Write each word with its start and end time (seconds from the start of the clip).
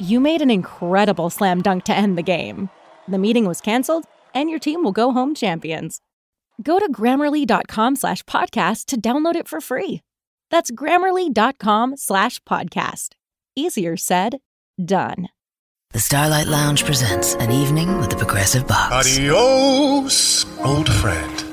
You 0.00 0.20
made 0.20 0.42
an 0.42 0.50
incredible 0.50 1.28
slam 1.28 1.60
dunk 1.60 1.82
to 1.84 1.94
end 1.94 2.16
the 2.16 2.22
game. 2.22 2.70
The 3.08 3.18
meeting 3.18 3.46
was 3.46 3.60
canceled, 3.60 4.04
and 4.32 4.48
your 4.48 4.60
team 4.60 4.84
will 4.84 4.92
go 4.92 5.10
home 5.10 5.34
champions. 5.34 6.00
Go 6.62 6.78
to 6.78 6.90
grammarly.com 6.92 7.96
slash 7.96 8.22
podcast 8.22 8.86
to 8.86 9.00
download 9.00 9.34
it 9.34 9.48
for 9.48 9.60
free. 9.60 10.02
That's 10.50 10.70
grammarly.com 10.70 11.96
slash 11.96 12.38
podcast. 12.44 13.14
Easier 13.56 13.96
said, 13.96 14.38
done. 14.82 15.28
The 15.90 15.98
Starlight 15.98 16.46
Lounge 16.46 16.84
presents 16.84 17.34
an 17.36 17.50
evening 17.50 17.98
with 17.98 18.10
the 18.10 18.16
Progressive 18.16 18.68
Box. 18.68 18.94
Adios, 18.94 20.46
old 20.64 20.88
friend. 20.92 21.44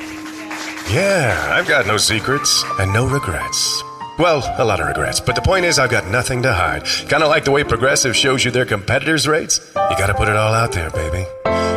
Yeah, 0.92 1.50
I've 1.52 1.68
got 1.68 1.88
no 1.88 1.98
secrets 1.98 2.64
and 2.80 2.94
no 2.94 3.08
regrets. 3.08 3.82
Well, 4.18 4.44
a 4.58 4.64
lot 4.64 4.80
of 4.80 4.88
regrets, 4.88 5.20
but 5.20 5.36
the 5.36 5.42
point 5.42 5.66
is, 5.66 5.78
I've 5.78 5.92
got 5.92 6.08
nothing 6.08 6.42
to 6.44 6.54
hide. 6.54 6.86
Kind 7.10 7.22
of 7.22 7.28
like 7.28 7.44
the 7.44 7.52
way 7.52 7.66
Progressive 7.66 8.16
shows 8.16 8.46
you 8.46 8.52
their 8.52 8.66
competitors' 8.66 9.28
rates. 9.28 9.60
You 9.76 9.98
gotta 9.98 10.14
put 10.14 10.30
it 10.30 10.38
all 10.38 10.54
out 10.54 10.72
there, 10.72 10.90
baby. 10.90 11.26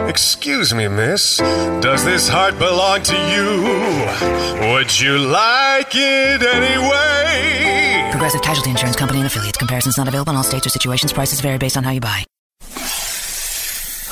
Excuse 0.09 0.73
me, 0.73 0.87
miss. 0.87 1.39
Does 1.39 2.05
this 2.05 2.29
heart 2.29 2.57
belong 2.59 3.03
to 3.03 3.15
you? 3.15 4.71
Would 4.73 5.01
you 5.01 5.19
like 5.19 5.91
it 5.95 6.43
anyway? 6.43 8.09
Progressive 8.13 8.43
Casualty 8.43 8.71
Insurance 8.71 8.97
Company 8.97 9.19
and 9.19 9.27
affiliates. 9.27 9.59
Comparisons 9.59 9.99
not 9.99 10.07
available 10.07 10.31
in 10.31 10.37
all 10.37 10.45
states 10.45 10.67
or 10.67 10.71
situations. 10.71 11.13
Prices 11.13 11.41
vary 11.41 11.59
based 11.59 11.77
on 11.77 11.83
how 11.83 11.91
you 11.91 12.01
buy. 12.01 12.25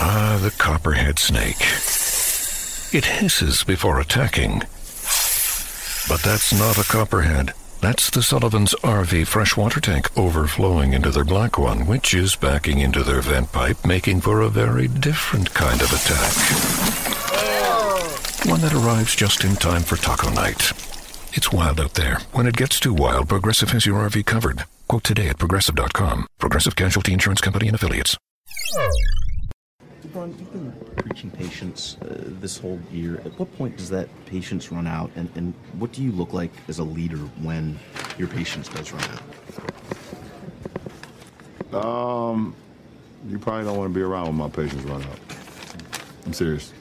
Ah, 0.00 0.38
the 0.42 0.50
copperhead 0.58 1.20
snake. 1.20 1.60
It 2.92 3.04
hisses 3.04 3.62
before 3.62 4.00
attacking. 4.00 4.62
But 6.08 6.22
that's 6.22 6.52
not 6.52 6.76
a 6.76 6.84
copperhead. 6.84 7.52
That's 7.86 8.10
the 8.10 8.20
Sullivan's 8.20 8.74
RV 8.82 9.28
freshwater 9.28 9.78
tank 9.78 10.10
overflowing 10.18 10.92
into 10.92 11.12
their 11.12 11.24
black 11.24 11.56
one, 11.56 11.86
which 11.86 12.14
is 12.14 12.34
backing 12.34 12.80
into 12.80 13.04
their 13.04 13.20
vent 13.20 13.52
pipe, 13.52 13.86
making 13.86 14.22
for 14.22 14.40
a 14.40 14.48
very 14.48 14.88
different 14.88 15.54
kind 15.54 15.80
of 15.80 15.92
attack. 15.92 16.34
One 18.44 18.60
that 18.62 18.74
arrives 18.74 19.14
just 19.14 19.44
in 19.44 19.54
time 19.54 19.82
for 19.82 19.94
taco 19.94 20.30
night. 20.30 20.72
It's 21.34 21.52
wild 21.52 21.80
out 21.80 21.94
there. 21.94 22.18
When 22.32 22.48
it 22.48 22.56
gets 22.56 22.80
too 22.80 22.92
wild, 22.92 23.28
Progressive 23.28 23.70
has 23.70 23.86
your 23.86 24.00
RV 24.08 24.26
covered. 24.26 24.64
Quote 24.88 25.04
today 25.04 25.28
at 25.28 25.38
progressive.com. 25.38 26.26
Progressive 26.40 26.74
Casualty 26.74 27.12
Insurance 27.12 27.40
Company 27.40 27.68
and 27.68 27.76
affiliates. 27.76 28.16
Ron, 30.96 31.04
you've 31.04 31.04
been 31.04 31.04
preaching 31.04 31.30
patience 31.30 31.96
uh, 32.02 32.24
this 32.40 32.58
whole 32.58 32.80
year. 32.92 33.20
At 33.24 33.38
what 33.38 33.56
point 33.56 33.76
does 33.76 33.90
that 33.90 34.08
patience 34.26 34.72
run 34.72 34.86
out, 34.86 35.10
and, 35.16 35.28
and 35.34 35.54
what 35.78 35.92
do 35.92 36.02
you 36.02 36.12
look 36.12 36.32
like 36.32 36.52
as 36.68 36.78
a 36.78 36.84
leader 36.84 37.18
when 37.42 37.78
your 38.18 38.28
patience 38.28 38.68
does 38.68 38.92
run 38.92 39.04
out? 39.04 39.22
Um, 41.74 42.54
you 43.28 43.38
probably 43.38 43.64
don't 43.64 43.76
want 43.76 43.92
to 43.92 43.94
be 43.94 44.02
around 44.02 44.26
when 44.26 44.36
my 44.36 44.48
patience 44.48 44.82
run 44.84 45.02
out. 45.02 45.18
I'm 46.24 46.32
serious. 46.32 46.72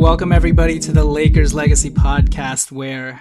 Welcome 0.00 0.32
everybody 0.32 0.78
to 0.78 0.92
the 0.92 1.04
Lakers 1.04 1.52
Legacy 1.52 1.90
podcast, 1.90 2.72
where 2.72 3.20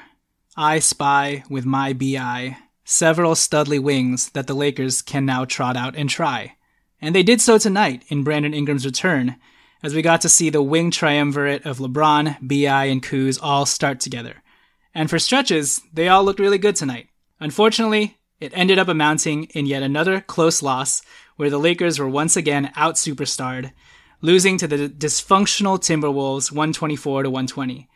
I 0.55 0.79
spy 0.79 1.43
with 1.49 1.65
my 1.65 1.91
BI 1.91 2.55
several 2.85 3.33
studly 3.33 3.81
wings 3.81 4.29
that 4.29 4.47
the 4.47 4.53
Lakers 4.53 5.01
can 5.01 5.25
now 5.25 5.43
trot 5.43 5.75
out 5.75 5.97
and 5.97 6.09
try. 6.09 6.55
And 7.01 7.13
they 7.13 7.21
did 7.21 7.41
so 7.41 7.57
tonight 7.57 8.05
in 8.07 8.23
Brandon 8.23 8.53
Ingram's 8.53 8.85
return, 8.85 9.35
as 9.83 9.93
we 9.93 10.01
got 10.01 10.21
to 10.21 10.29
see 10.29 10.49
the 10.49 10.63
wing 10.63 10.89
triumvirate 10.89 11.65
of 11.65 11.79
LeBron, 11.79 12.37
BI, 12.47 12.85
and 12.85 13.03
Kuz 13.03 13.37
all 13.41 13.65
start 13.65 13.99
together. 13.99 14.41
And 14.95 15.09
for 15.09 15.19
stretches, 15.19 15.81
they 15.91 16.07
all 16.07 16.23
looked 16.23 16.39
really 16.39 16.57
good 16.57 16.77
tonight. 16.77 17.09
Unfortunately, 17.41 18.15
it 18.39 18.53
ended 18.55 18.79
up 18.79 18.87
amounting 18.87 19.43
in 19.53 19.65
yet 19.65 19.83
another 19.83 20.21
close 20.21 20.63
loss, 20.63 21.01
where 21.35 21.49
the 21.49 21.59
Lakers 21.59 21.99
were 21.99 22.07
once 22.07 22.37
again 22.37 22.71
out 22.77 22.95
superstarred 22.95 23.73
losing 24.21 24.57
to 24.57 24.67
the 24.67 24.89
dysfunctional 24.89 25.79
Timberwolves 25.79 26.51
124 26.51 27.23
to 27.23 27.29
120. 27.29 27.87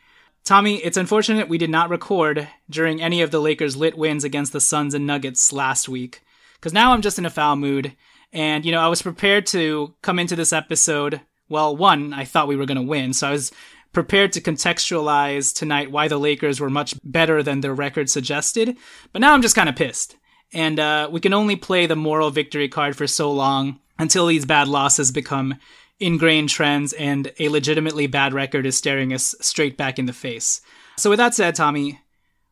Tommy, 0.44 0.76
it's 0.76 0.96
unfortunate 0.96 1.48
we 1.48 1.58
did 1.58 1.70
not 1.70 1.88
record 1.88 2.48
during 2.68 3.00
any 3.00 3.22
of 3.22 3.30
the 3.30 3.40
Lakers' 3.40 3.76
lit 3.76 3.96
wins 3.96 4.24
against 4.24 4.52
the 4.52 4.60
Suns 4.60 4.92
and 4.94 5.06
Nuggets 5.06 5.52
last 5.52 5.88
week, 5.88 6.22
because 6.54 6.72
now 6.72 6.92
I'm 6.92 7.02
just 7.02 7.18
in 7.18 7.26
a 7.26 7.30
foul 7.30 7.56
mood. 7.56 7.96
And, 8.32 8.64
you 8.66 8.72
know, 8.72 8.80
I 8.80 8.88
was 8.88 9.00
prepared 9.00 9.46
to 9.46 9.94
come 10.02 10.18
into 10.18 10.36
this 10.36 10.52
episode. 10.52 11.20
Well, 11.48 11.76
one, 11.76 12.12
I 12.12 12.24
thought 12.24 12.48
we 12.48 12.56
were 12.56 12.66
going 12.66 12.76
to 12.76 12.82
win, 12.82 13.12
so 13.12 13.28
I 13.28 13.32
was 13.32 13.52
prepared 13.92 14.32
to 14.32 14.40
contextualize 14.40 15.54
tonight 15.54 15.90
why 15.90 16.08
the 16.08 16.18
Lakers 16.18 16.60
were 16.60 16.68
much 16.68 16.94
better 17.04 17.42
than 17.42 17.60
their 17.60 17.72
record 17.72 18.10
suggested. 18.10 18.76
But 19.12 19.20
now 19.20 19.32
I'm 19.32 19.42
just 19.42 19.54
kind 19.54 19.68
of 19.68 19.76
pissed. 19.76 20.16
And 20.52 20.78
uh, 20.78 21.08
we 21.10 21.20
can 21.20 21.32
only 21.32 21.56
play 21.56 21.86
the 21.86 21.96
moral 21.96 22.30
victory 22.30 22.68
card 22.68 22.96
for 22.96 23.06
so 23.06 23.32
long 23.32 23.80
until 23.98 24.26
these 24.26 24.44
bad 24.44 24.68
losses 24.68 25.10
become 25.10 25.54
ingrained 26.00 26.48
trends 26.48 26.92
and 26.92 27.32
a 27.38 27.48
legitimately 27.48 28.06
bad 28.06 28.32
record 28.32 28.66
is 28.66 28.76
staring 28.76 29.12
us 29.12 29.34
straight 29.40 29.76
back 29.76 29.98
in 29.98 30.06
the 30.06 30.12
face. 30.12 30.60
So, 30.96 31.10
with 31.10 31.18
that 31.18 31.34
said, 31.34 31.54
Tommy, 31.54 32.00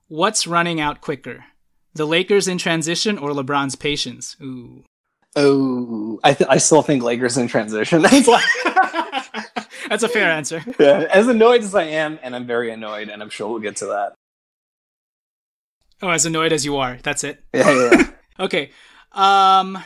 what's 0.09 0.47
running 0.47 0.81
out 0.81 1.01
quicker? 1.01 1.45
The 1.95 2.07
Lakers 2.07 2.49
in 2.49 2.59
transition 2.59 3.19
or 3.19 3.31
LeBron's 3.31 3.77
patience? 3.77 4.37
Ooh. 4.43 4.85
Oh, 5.35 6.21
I, 6.23 6.35
th- 6.35 6.49
I 6.51 6.59
still 6.59 6.83
think 6.83 7.03
Lakers 7.03 7.39
in 7.39 7.49
transition. 7.49 8.03
That's 9.89 10.03
a 10.03 10.09
fair 10.09 10.31
answer. 10.31 10.65
Yeah, 10.79 11.07
as 11.13 11.29
annoyed 11.29 11.63
as 11.63 11.75
I 11.75 11.85
am, 11.85 12.19
and 12.23 12.35
I'm 12.35 12.47
very 12.47 12.71
annoyed, 12.71 13.09
and 13.09 13.23
I'm 13.23 13.31
sure 13.31 13.49
we'll 13.49 13.61
get 13.61 13.77
to 13.77 13.87
that. 13.87 14.15
Oh, 16.01 16.09
as 16.11 16.27
annoyed 16.27 16.53
as 16.53 16.65
you 16.65 16.77
are. 16.79 16.99
That's 17.03 17.25
it. 17.25 17.43
Yeah, 17.53 17.71
yeah. 17.71 18.11
okay. 18.41 18.71
Um, 19.13 19.79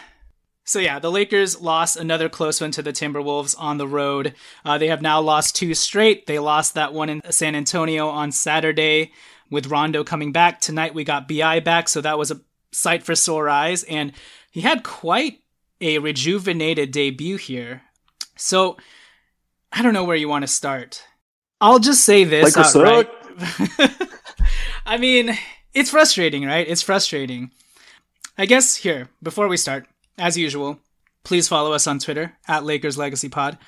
so 0.67 0.81
yeah, 0.81 0.99
the 0.99 1.13
Lakers 1.13 1.61
lost 1.61 1.97
another 1.97 2.29
close 2.29 2.61
one 2.61 2.73
to 2.73 2.83
the 2.83 2.93
Timberwolves 2.93 3.55
on 3.57 3.79
the 3.79 3.87
road. 3.87 4.35
Uh, 4.65 4.77
they 4.79 4.89
have 4.89 5.01
now 5.01 5.21
lost 5.21 5.55
two 5.55 5.75
straight. 5.75 6.27
They 6.27 6.41
lost 6.41 6.75
that 6.75 6.93
one 6.93 7.09
in 7.09 7.23
San 7.31 7.55
Antonio 7.55 8.09
on 8.09 8.33
Saturday 8.33 9.13
with 9.49 9.69
Rondo 9.69 10.03
coming 10.03 10.33
back. 10.33 10.61
Tonight 10.61 10.93
we 10.93 11.05
got 11.05 11.29
BI 11.29 11.61
back, 11.61 11.89
so 11.89 12.01
that 12.01 12.19
was 12.19 12.33
a 12.33 12.41
sight 12.73 13.05
for 13.05 13.15
sore 13.15 13.49
eyes. 13.49 13.85
And 13.85 14.13
he 14.51 14.61
had 14.61 14.83
quite 14.83 15.41
a 15.81 16.01
rejuvenated 16.01 16.91
debut 16.91 17.37
here. 17.37 17.83
So 18.35 18.77
I 19.71 19.83
don't 19.83 19.95
know 19.95 20.05
where 20.05 20.17
you 20.17 20.29
want 20.29 20.43
to 20.43 20.49
start. 20.49 21.05
I'll 21.61 21.79
just 21.79 22.05
say 22.05 22.25
this 22.25 22.57
Lakers 22.57 22.75
outright. 22.75 23.09
I 24.87 24.99
mean, 24.99 25.39
it's 25.75 25.91
frustrating, 25.91 26.45
right? 26.45 26.67
It's 26.69 26.83
frustrating. 26.83 27.53
I 28.37 28.47
guess 28.47 28.77
here, 28.77 29.09
before 29.23 29.47
we 29.47 29.57
start, 29.57 29.87
as 30.19 30.37
usual, 30.37 30.79
please 31.25 31.49
follow 31.49 31.73
us 31.73 31.87
on 31.87 31.99
Twitter 31.99 32.37
at 32.47 32.65
Lakers 32.65 32.97
Legacy 32.97 33.29
Pod. 33.29 33.59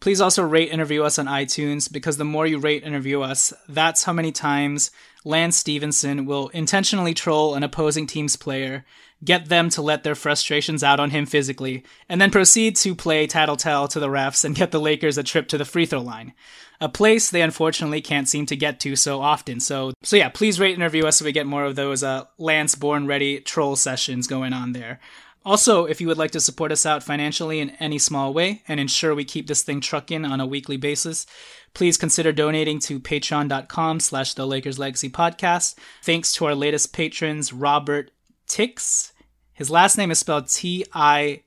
Please 0.00 0.20
also 0.20 0.44
rate 0.44 0.70
and 0.70 0.80
review 0.80 1.04
us 1.04 1.18
on 1.18 1.26
iTunes 1.26 1.90
because 1.90 2.18
the 2.18 2.24
more 2.24 2.46
you 2.46 2.58
rate 2.58 2.84
and 2.84 2.94
review 2.94 3.22
us, 3.22 3.52
that's 3.68 4.04
how 4.04 4.12
many 4.12 4.30
times 4.30 4.92
Lance 5.24 5.56
Stephenson 5.56 6.24
will 6.24 6.48
intentionally 6.48 7.14
troll 7.14 7.56
an 7.56 7.64
opposing 7.64 8.06
team's 8.06 8.36
player, 8.36 8.84
get 9.24 9.46
them 9.48 9.68
to 9.70 9.82
let 9.82 10.04
their 10.04 10.14
frustrations 10.14 10.84
out 10.84 11.00
on 11.00 11.10
him 11.10 11.26
physically, 11.26 11.84
and 12.08 12.20
then 12.20 12.30
proceed 12.30 12.76
to 12.76 12.94
play 12.94 13.26
tattletale 13.26 13.88
to 13.88 13.98
the 13.98 14.06
refs 14.06 14.44
and 14.44 14.54
get 14.54 14.70
the 14.70 14.80
Lakers 14.80 15.18
a 15.18 15.24
trip 15.24 15.48
to 15.48 15.58
the 15.58 15.64
free 15.64 15.84
throw 15.84 16.00
line. 16.00 16.32
A 16.80 16.88
place 16.88 17.28
they 17.28 17.42
unfortunately 17.42 18.00
can't 18.00 18.28
seem 18.28 18.46
to 18.46 18.54
get 18.54 18.78
to 18.80 18.94
so 18.94 19.20
often. 19.20 19.58
So, 19.58 19.92
so 20.04 20.14
yeah, 20.14 20.28
please 20.28 20.60
rate 20.60 20.74
and 20.74 20.82
review 20.84 21.08
us 21.08 21.16
so 21.16 21.24
we 21.24 21.32
get 21.32 21.46
more 21.46 21.64
of 21.64 21.74
those 21.74 22.04
uh, 22.04 22.26
Lance 22.38 22.76
Born 22.76 23.08
Ready 23.08 23.40
troll 23.40 23.74
sessions 23.74 24.28
going 24.28 24.52
on 24.52 24.72
there. 24.72 25.00
Also, 25.48 25.86
if 25.86 25.98
you 25.98 26.06
would 26.08 26.18
like 26.18 26.32
to 26.32 26.40
support 26.40 26.70
us 26.72 26.84
out 26.84 27.02
financially 27.02 27.58
in 27.58 27.70
any 27.80 27.96
small 27.98 28.34
way 28.34 28.62
and 28.68 28.78
ensure 28.78 29.14
we 29.14 29.24
keep 29.24 29.46
this 29.46 29.62
thing 29.62 29.80
trucking 29.80 30.26
on 30.26 30.42
a 30.42 30.46
weekly 30.46 30.76
basis, 30.76 31.24
please 31.72 31.96
consider 31.96 32.32
donating 32.32 32.78
to 32.78 33.00
patreon.com 33.00 33.98
slash 33.98 34.34
the 34.34 34.46
Lakers 34.46 34.78
Legacy 34.78 35.08
Podcast. 35.08 35.76
Thanks 36.02 36.32
to 36.32 36.44
our 36.44 36.54
latest 36.54 36.92
patrons, 36.92 37.50
Robert 37.50 38.10
Tix. 38.46 39.12
His 39.54 39.70
last 39.70 39.96
name 39.96 40.10
is 40.10 40.18
spelled 40.18 40.50
T-I-C-S-E. 40.50 41.40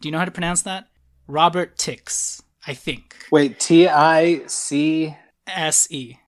Do 0.00 0.08
you 0.08 0.12
know 0.12 0.18
how 0.18 0.24
to 0.24 0.30
pronounce 0.30 0.62
that? 0.62 0.88
Robert 1.26 1.76
Tix, 1.76 2.40
I 2.66 2.72
think. 2.72 3.14
Wait, 3.30 3.60
T-I-C... 3.60 5.16
S-E. 5.46 6.18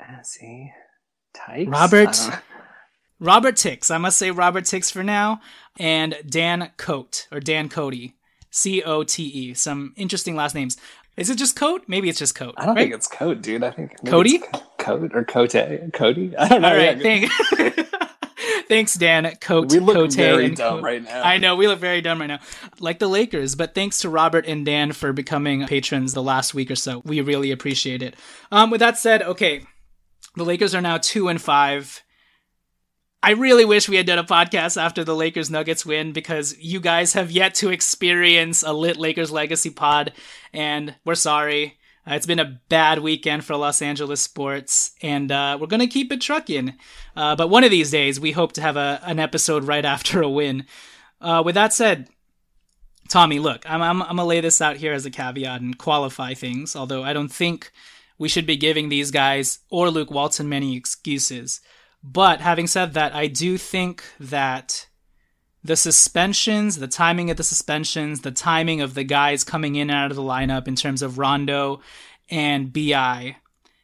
S-E? 0.00 0.72
Tykes? 1.34 1.70
Robert... 1.70 2.16
Robert 3.20 3.56
Tix. 3.56 3.90
I 3.90 3.98
must 3.98 4.18
say 4.18 4.30
Robert 4.30 4.64
Tix 4.64 4.92
for 4.92 5.02
now. 5.02 5.40
And 5.78 6.16
Dan 6.28 6.70
Cote, 6.76 7.28
or 7.30 7.40
Dan 7.40 7.68
Cody. 7.68 8.16
C 8.50 8.82
O 8.82 9.02
T 9.04 9.24
E. 9.24 9.54
Some 9.54 9.92
interesting 9.96 10.34
last 10.34 10.54
names. 10.54 10.76
Is 11.16 11.30
it 11.30 11.36
just 11.38 11.56
Cote? 11.56 11.82
Maybe 11.88 12.08
it's 12.08 12.18
just 12.18 12.34
Cote. 12.34 12.54
I 12.56 12.64
don't 12.66 12.74
right? 12.76 12.82
think 12.82 12.94
it's 12.94 13.06
Cote, 13.08 13.42
dude. 13.42 13.62
I 13.64 13.70
think 13.70 13.92
Cody? 14.06 14.40
Cote 14.78 15.14
or 15.14 15.24
Cote. 15.24 15.52
Cody? 15.92 16.36
I 16.36 16.48
don't 16.48 16.62
know. 16.62 16.68
All 16.68 16.76
right. 16.76 16.96
Yeah. 16.96 17.28
Thank- 17.28 17.88
thanks, 18.68 18.94
Dan. 18.94 19.34
Cote, 19.40 19.70
We 19.72 19.80
look 19.80 19.96
Cote, 19.96 20.14
very 20.14 20.50
dumb 20.50 20.76
Cote. 20.76 20.84
right 20.84 21.02
now. 21.02 21.22
I 21.22 21.38
know. 21.38 21.56
We 21.56 21.66
look 21.68 21.78
very 21.80 22.00
dumb 22.00 22.20
right 22.20 22.26
now. 22.28 22.38
Like 22.80 22.98
the 22.98 23.08
Lakers. 23.08 23.54
But 23.54 23.74
thanks 23.74 23.98
to 24.00 24.08
Robert 24.08 24.46
and 24.46 24.64
Dan 24.64 24.92
for 24.92 25.12
becoming 25.12 25.66
patrons 25.66 26.14
the 26.14 26.22
last 26.22 26.54
week 26.54 26.70
or 26.70 26.76
so. 26.76 27.02
We 27.04 27.20
really 27.20 27.50
appreciate 27.50 28.02
it. 28.02 28.14
Um, 28.52 28.70
with 28.70 28.80
that 28.80 28.98
said, 28.98 29.22
okay. 29.22 29.64
The 30.36 30.44
Lakers 30.44 30.74
are 30.74 30.80
now 30.80 30.98
two 30.98 31.28
and 31.28 31.40
five. 31.40 32.02
I 33.22 33.32
really 33.32 33.64
wish 33.64 33.88
we 33.88 33.96
had 33.96 34.06
done 34.06 34.20
a 34.20 34.24
podcast 34.24 34.80
after 34.80 35.02
the 35.02 35.16
Lakers 35.16 35.50
Nuggets 35.50 35.84
win 35.84 36.12
because 36.12 36.56
you 36.58 36.78
guys 36.78 37.14
have 37.14 37.32
yet 37.32 37.54
to 37.56 37.70
experience 37.70 38.62
a 38.62 38.72
lit 38.72 38.96
Lakers 38.96 39.32
legacy 39.32 39.70
pod, 39.70 40.12
and 40.52 40.94
we're 41.04 41.16
sorry. 41.16 41.78
Uh, 42.08 42.14
it's 42.14 42.26
been 42.26 42.38
a 42.38 42.60
bad 42.68 43.00
weekend 43.00 43.44
for 43.44 43.56
Los 43.56 43.82
Angeles 43.82 44.20
sports, 44.20 44.92
and 45.02 45.32
uh, 45.32 45.58
we're 45.60 45.66
going 45.66 45.80
to 45.80 45.88
keep 45.88 46.12
it 46.12 46.20
trucking. 46.20 46.74
Uh, 47.16 47.34
but 47.34 47.50
one 47.50 47.64
of 47.64 47.72
these 47.72 47.90
days, 47.90 48.20
we 48.20 48.30
hope 48.30 48.52
to 48.52 48.62
have 48.62 48.76
a, 48.76 49.00
an 49.02 49.18
episode 49.18 49.64
right 49.64 49.84
after 49.84 50.22
a 50.22 50.30
win. 50.30 50.64
Uh, 51.20 51.42
with 51.44 51.56
that 51.56 51.72
said, 51.72 52.08
Tommy, 53.08 53.40
look, 53.40 53.68
I'm, 53.68 53.82
I'm, 53.82 54.00
I'm 54.00 54.08
going 54.08 54.18
to 54.18 54.24
lay 54.24 54.40
this 54.40 54.60
out 54.60 54.76
here 54.76 54.92
as 54.92 55.04
a 55.04 55.10
caveat 55.10 55.60
and 55.60 55.76
qualify 55.76 56.34
things, 56.34 56.76
although 56.76 57.02
I 57.02 57.12
don't 57.12 57.32
think 57.32 57.72
we 58.16 58.28
should 58.28 58.46
be 58.46 58.56
giving 58.56 58.88
these 58.90 59.10
guys 59.10 59.58
or 59.70 59.90
Luke 59.90 60.12
Walton 60.12 60.48
many 60.48 60.76
excuses. 60.76 61.60
But 62.02 62.40
having 62.40 62.66
said 62.66 62.94
that, 62.94 63.14
I 63.14 63.26
do 63.26 63.58
think 63.58 64.04
that 64.20 64.86
the 65.64 65.76
suspensions, 65.76 66.78
the 66.78 66.88
timing 66.88 67.30
of 67.30 67.36
the 67.36 67.44
suspensions, 67.44 68.20
the 68.20 68.30
timing 68.30 68.80
of 68.80 68.94
the 68.94 69.04
guys 69.04 69.44
coming 69.44 69.74
in 69.74 69.90
and 69.90 69.98
out 69.98 70.10
of 70.10 70.16
the 70.16 70.22
lineup 70.22 70.68
in 70.68 70.76
terms 70.76 71.02
of 71.02 71.18
Rondo 71.18 71.80
and 72.30 72.72
BI 72.72 73.36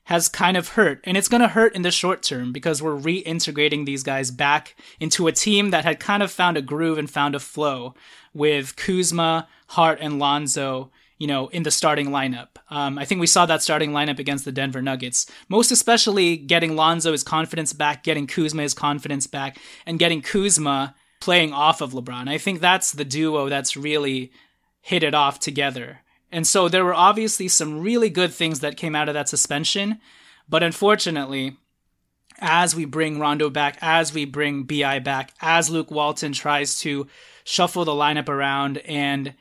has 0.05 0.29
kind 0.29 0.57
of 0.57 0.69
hurt. 0.69 1.01
And 1.05 1.17
it's 1.17 1.29
going 1.29 1.41
to 1.41 1.49
hurt 1.49 1.75
in 1.75 1.83
the 1.83 1.91
short 1.91 2.23
term 2.23 2.53
because 2.53 2.83
we're 2.83 2.97
reintegrating 2.97 3.87
these 3.87 4.03
guys 4.03 4.31
back 4.31 4.77
into 5.01 5.27
a 5.27 5.33
team 5.33 5.71
that 5.71 5.85
had 5.85 5.99
kind 5.99 6.23
of 6.23 6.31
found 6.31 6.57
a 6.57 6.63
groove 6.63 6.99
and 6.99 7.11
found 7.11 7.35
a 7.35 7.41
flow 7.41 7.95
with 8.33 8.77
Kuzma, 8.77 9.49
Hart, 9.69 9.99
and 10.01 10.19
Lonzo 10.19 10.91
you 11.25 11.29
know, 11.29 11.49
in 11.49 11.63
the 11.63 11.71
starting 11.71 12.09
lineup. 12.09 12.49
Um, 12.69 12.99
I 12.99 13.07
think 13.07 13.19
we 13.19 13.27
saw 13.27 13.47
that 13.47 13.63
starting 13.63 13.93
lineup 13.93 14.19
against 14.19 14.45
the 14.45 14.53
Denver 14.53 14.83
Nuggets, 14.83 15.25
most 15.49 15.73
especially 15.73 16.37
getting 16.37 16.77
Lonzo 16.77 17.13
his 17.13 17.23
confidence 17.23 17.73
back, 17.73 18.05
getting 18.05 18.27
Kuzma 18.27 18.61
his 18.61 18.75
confidence 18.75 19.27
back, 19.27 19.57
and 19.87 19.99
getting 19.99 20.21
Kuzma 20.21 20.95
playing 21.23 21.55
off 21.55 21.81
of 21.81 21.93
LeBron. 21.93 22.29
I 22.29 22.37
think 22.37 22.61
that's 22.61 22.93
the 22.93 23.07
duo 23.07 23.49
that's 23.49 23.75
really 23.75 24.33
hit 24.83 25.03
it 25.03 25.15
off 25.15 25.41
together. 25.41 26.01
And 26.31 26.47
so 26.47 26.69
there 26.69 26.85
were 26.85 26.93
obviously 26.93 27.49
some 27.49 27.81
really 27.81 28.11
good 28.11 28.35
things 28.35 28.61
that 28.61 28.77
came 28.77 28.95
out 28.95 29.09
of 29.09 29.15
that 29.15 29.31
suspension, 29.31 30.01
but 30.47 30.63
unfortunately, 30.63 31.57
as 32.39 32.77
we 32.77 32.85
bring 32.85 33.19
Rondo 33.19 33.49
back, 33.49 33.79
as 33.81 34.13
we 34.13 34.27
bring 34.27 34.65
BI 34.65 34.99
back, 34.99 35.33
as 35.41 35.71
Luke 35.71 35.91
Walton 35.91 36.35
tries 36.35 36.79
to 36.81 37.07
shuffle 37.45 37.87
the 37.87 37.93
lineup 37.93 38.29
around 38.29 38.77
and 38.77 39.33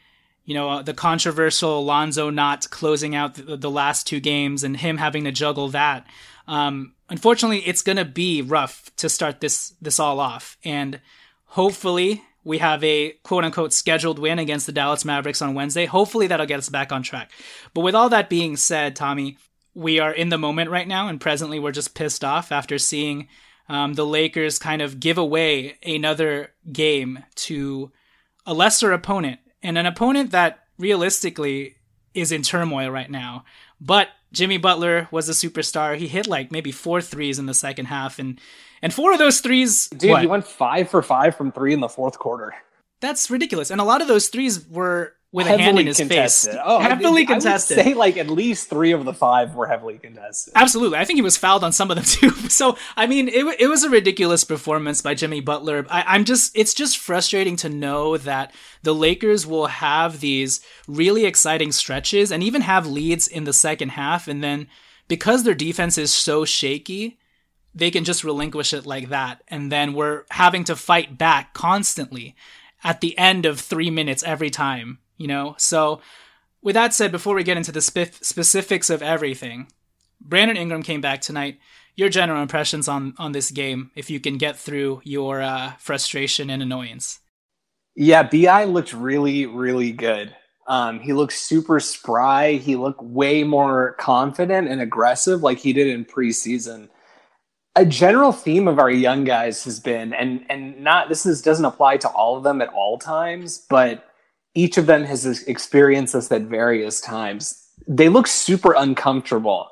you 0.45 0.53
know, 0.53 0.69
uh, 0.69 0.81
the 0.81 0.93
controversial 0.93 1.83
Lonzo 1.85 2.29
not 2.29 2.69
closing 2.69 3.15
out 3.15 3.35
the, 3.35 3.55
the, 3.55 3.71
last 3.71 4.07
two 4.07 4.19
games 4.19 4.63
and 4.63 4.75
him 4.75 4.97
having 4.97 5.23
to 5.23 5.31
juggle 5.31 5.69
that. 5.69 6.05
Um, 6.47 6.95
unfortunately, 7.09 7.59
it's 7.59 7.81
going 7.81 7.97
to 7.97 8.05
be 8.05 8.41
rough 8.41 8.91
to 8.97 9.09
start 9.09 9.39
this 9.39 9.73
this 9.81 9.99
all 9.99 10.19
off, 10.19 10.57
and 10.63 10.99
hopefully 11.45 12.23
we 12.43 12.57
have 12.57 12.83
a 12.83 13.11
quote 13.23 13.45
unquote 13.45 13.71
scheduled 13.71 14.19
win 14.19 14.39
against 14.39 14.65
the 14.65 14.73
Dallas 14.73 15.05
Mavericks 15.05 15.41
on 15.41 15.53
Wednesday. 15.53 15.85
Hopefully 15.85 16.27
that'll 16.27 16.45
get 16.45 16.59
us 16.59 16.69
back 16.69 16.91
on 16.91 17.03
track. 17.03 17.31
But 17.73 17.81
with 17.81 17.95
all 17.95 18.09
that 18.09 18.29
being 18.29 18.57
said, 18.57 18.95
Tommy, 18.95 19.37
we 19.73 19.99
are 19.99 20.11
in 20.11 20.29
the 20.29 20.37
moment 20.37 20.69
right 20.69 20.87
now, 20.87 21.07
and 21.07 21.21
presently 21.21 21.59
we're 21.59 21.71
just 21.71 21.95
pissed 21.95 22.23
off 22.23 22.51
after 22.51 22.77
seeing 22.77 23.29
um, 23.69 23.93
the 23.93 24.05
Lakers 24.05 24.59
kind 24.59 24.81
of 24.81 24.99
give 24.99 25.17
away 25.17 25.77
another 25.85 26.51
game 26.71 27.23
to 27.35 27.91
a 28.45 28.53
lesser 28.53 28.91
opponent 28.91 29.39
and 29.63 29.77
an 29.77 29.85
opponent 29.85 30.31
that 30.31 30.59
realistically 30.77 31.77
is 32.13 32.31
in 32.31 32.43
turmoil 32.43 32.89
right 32.89 33.09
now. 33.09 33.45
But 33.81 34.09
Jimmy 34.31 34.57
Butler 34.57 35.07
was 35.11 35.29
a 35.29 35.31
superstar. 35.31 35.97
He 35.97 36.07
hit 36.07 36.27
like 36.27 36.51
maybe 36.51 36.71
four 36.71 37.01
threes 37.01 37.39
in 37.39 37.45
the 37.45 37.53
second 37.53 37.85
half, 37.85 38.19
and 38.19 38.39
and 38.81 38.93
four 38.93 39.13
of 39.13 39.19
those 39.19 39.39
threes, 39.39 39.87
dude, 39.87 40.11
what? 40.11 40.21
he 40.21 40.27
went 40.27 40.45
five 40.45 40.89
for 40.89 41.01
five 41.01 41.35
from 41.35 41.51
three 41.51 41.73
in 41.73 41.79
the 41.79 41.89
fourth 41.89 42.19
quarter. 42.19 42.53
That's 42.99 43.29
ridiculous. 43.29 43.71
And 43.71 43.81
a 43.81 43.83
lot 43.83 44.01
of 44.01 44.07
those 44.07 44.27
threes 44.29 44.67
were 44.67 45.13
with 45.33 45.47
heavily 45.47 45.63
a 45.63 45.65
hand 45.65 45.79
in 45.79 45.87
his 45.87 45.97
contested. 45.97 46.51
face. 46.51 46.61
Oh, 46.63 46.79
heavily 46.79 47.23
I 47.23 47.25
contested. 47.25 47.77
would 47.77 47.83
say 47.83 47.93
like 47.95 48.17
at 48.17 48.29
least 48.29 48.69
three 48.69 48.91
of 48.91 49.03
the 49.03 49.15
five 49.15 49.55
were 49.55 49.65
heavily 49.65 49.97
contested. 49.97 50.53
Absolutely. 50.55 50.99
I 50.99 51.05
think 51.05 51.17
he 51.17 51.23
was 51.23 51.37
fouled 51.37 51.63
on 51.63 51.71
some 51.71 51.89
of 51.89 51.97
them 51.97 52.05
too. 52.07 52.29
So, 52.49 52.77
I 52.95 53.07
mean, 53.07 53.27
it, 53.27 53.43
it 53.59 53.67
was 53.67 53.83
a 53.83 53.89
ridiculous 53.89 54.43
performance 54.43 55.01
by 55.01 55.15
Jimmy 55.15 55.41
Butler. 55.41 55.87
I, 55.89 56.03
I'm 56.03 56.23
just, 56.23 56.55
it's 56.55 56.75
just 56.75 56.99
frustrating 56.99 57.55
to 57.57 57.69
know 57.69 58.15
that 58.15 58.53
the 58.83 58.93
Lakers 58.93 59.47
will 59.47 59.65
have 59.65 60.19
these 60.19 60.61
really 60.87 61.25
exciting 61.25 61.71
stretches 61.71 62.31
and 62.31 62.43
even 62.43 62.61
have 62.61 62.85
leads 62.85 63.27
in 63.27 63.45
the 63.45 63.53
second 63.53 63.89
half. 63.89 64.27
And 64.27 64.43
then 64.43 64.67
because 65.07 65.43
their 65.43 65.55
defense 65.55 65.97
is 65.97 66.13
so 66.13 66.45
shaky, 66.45 67.17
they 67.73 67.89
can 67.89 68.03
just 68.03 68.23
relinquish 68.23 68.71
it 68.71 68.85
like 68.85 69.09
that. 69.09 69.41
And 69.47 69.71
then 69.71 69.93
we're 69.93 70.25
having 70.29 70.63
to 70.65 70.75
fight 70.75 71.17
back 71.17 71.55
constantly 71.55 72.35
at 72.83 73.01
the 73.01 73.17
end 73.17 73.47
of 73.47 73.59
three 73.59 73.89
minutes 73.89 74.21
every 74.21 74.51
time 74.51 74.99
you 75.17 75.27
know? 75.27 75.55
So, 75.57 76.01
with 76.61 76.75
that 76.75 76.93
said, 76.93 77.11
before 77.11 77.35
we 77.35 77.43
get 77.43 77.57
into 77.57 77.71
the 77.71 77.81
spe- 77.81 78.23
specifics 78.23 78.89
of 78.89 79.01
everything, 79.01 79.67
Brandon 80.21 80.57
Ingram 80.57 80.83
came 80.83 81.01
back 81.01 81.21
tonight. 81.21 81.59
Your 81.95 82.09
general 82.09 82.41
impressions 82.41 82.87
on 82.87 83.13
on 83.19 83.33
this 83.33 83.51
game, 83.51 83.91
if 83.95 84.09
you 84.09 84.19
can 84.19 84.37
get 84.37 84.57
through 84.57 85.01
your 85.03 85.41
uh, 85.41 85.73
frustration 85.77 86.49
and 86.49 86.63
annoyance. 86.63 87.19
Yeah, 87.95 88.23
Bi 88.23 88.63
looked 88.63 88.93
really, 88.93 89.45
really 89.45 89.91
good. 89.91 90.35
Um, 90.67 90.99
he 90.99 91.13
looked 91.13 91.33
super 91.33 91.79
spry. 91.79 92.53
He 92.53 92.75
looked 92.75 93.03
way 93.03 93.43
more 93.43 93.93
confident 93.99 94.69
and 94.69 94.81
aggressive, 94.81 95.43
like 95.43 95.59
he 95.59 95.73
did 95.73 95.87
in 95.87 96.05
preseason. 96.05 96.89
A 97.75 97.85
general 97.85 98.31
theme 98.31 98.67
of 98.67 98.79
our 98.79 98.89
young 98.89 99.23
guys 99.23 99.63
has 99.65 99.79
been, 99.79 100.13
and 100.13 100.45
and 100.49 100.81
not 100.83 101.09
this 101.09 101.25
is 101.25 101.41
doesn't 101.41 101.65
apply 101.65 101.97
to 101.97 102.09
all 102.09 102.37
of 102.37 102.43
them 102.43 102.61
at 102.61 102.69
all 102.69 102.97
times, 102.97 103.65
but 103.69 104.12
each 104.55 104.77
of 104.77 104.85
them 104.85 105.03
has 105.03 105.43
experienced 105.43 106.13
this 106.13 106.31
at 106.31 106.43
various 106.43 107.01
times. 107.01 107.67
They 107.87 108.09
look 108.09 108.27
super 108.27 108.73
uncomfortable. 108.73 109.69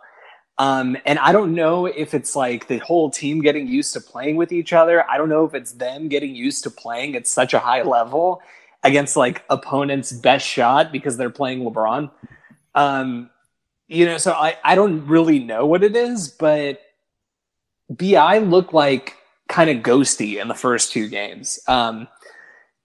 Um, 0.58 0.98
and 1.06 1.18
I 1.20 1.32
don't 1.32 1.56
know 1.56 1.86
if 1.86 2.14
it's 2.14 2.36
like 2.36 2.68
the 2.68 2.80
whole 2.80 3.10
team 3.10 3.42
getting 3.42 3.68
used 3.68 3.94
to 3.94 4.02
playing 4.02 4.36
with 4.36 4.52
each 4.52 4.74
other. 4.74 5.10
I 5.10 5.18
don't 5.18 5.30
know 5.30 5.46
if 5.46 5.54
it's 5.54 5.72
them 5.72 6.08
getting 6.08 6.36
used 6.36 6.64
to 6.64 6.70
playing 6.70 7.16
at 7.16 7.28
such 7.28 7.54
a 7.54 7.60
high 7.60 7.82
level 7.84 8.42
against 8.84 9.16
like 9.16 9.44
opponent's 9.50 10.12
best 10.12 10.46
shot 10.46 10.92
because 10.92 11.18
they're 11.18 11.30
playing 11.30 11.62
LeBron. 11.62 12.12
Um, 12.76 13.30
you 13.88 14.06
know, 14.06 14.18
so 14.18 14.32
I, 14.34 14.58
I 14.64 14.76
don't 14.76 15.08
really 15.08 15.40
know 15.40 15.66
what 15.66 15.84
it 15.84 15.96
is, 15.96 16.30
but 16.30 16.82
BI 17.90 18.38
looked 18.40 18.74
like 18.74 19.18
kind 19.50 19.70
of 19.70 19.78
ghosty 19.78 20.42
in 20.42 20.48
the 20.48 20.56
first 20.56 20.92
two 20.92 21.08
games. 21.10 21.60
Um, 21.68 22.08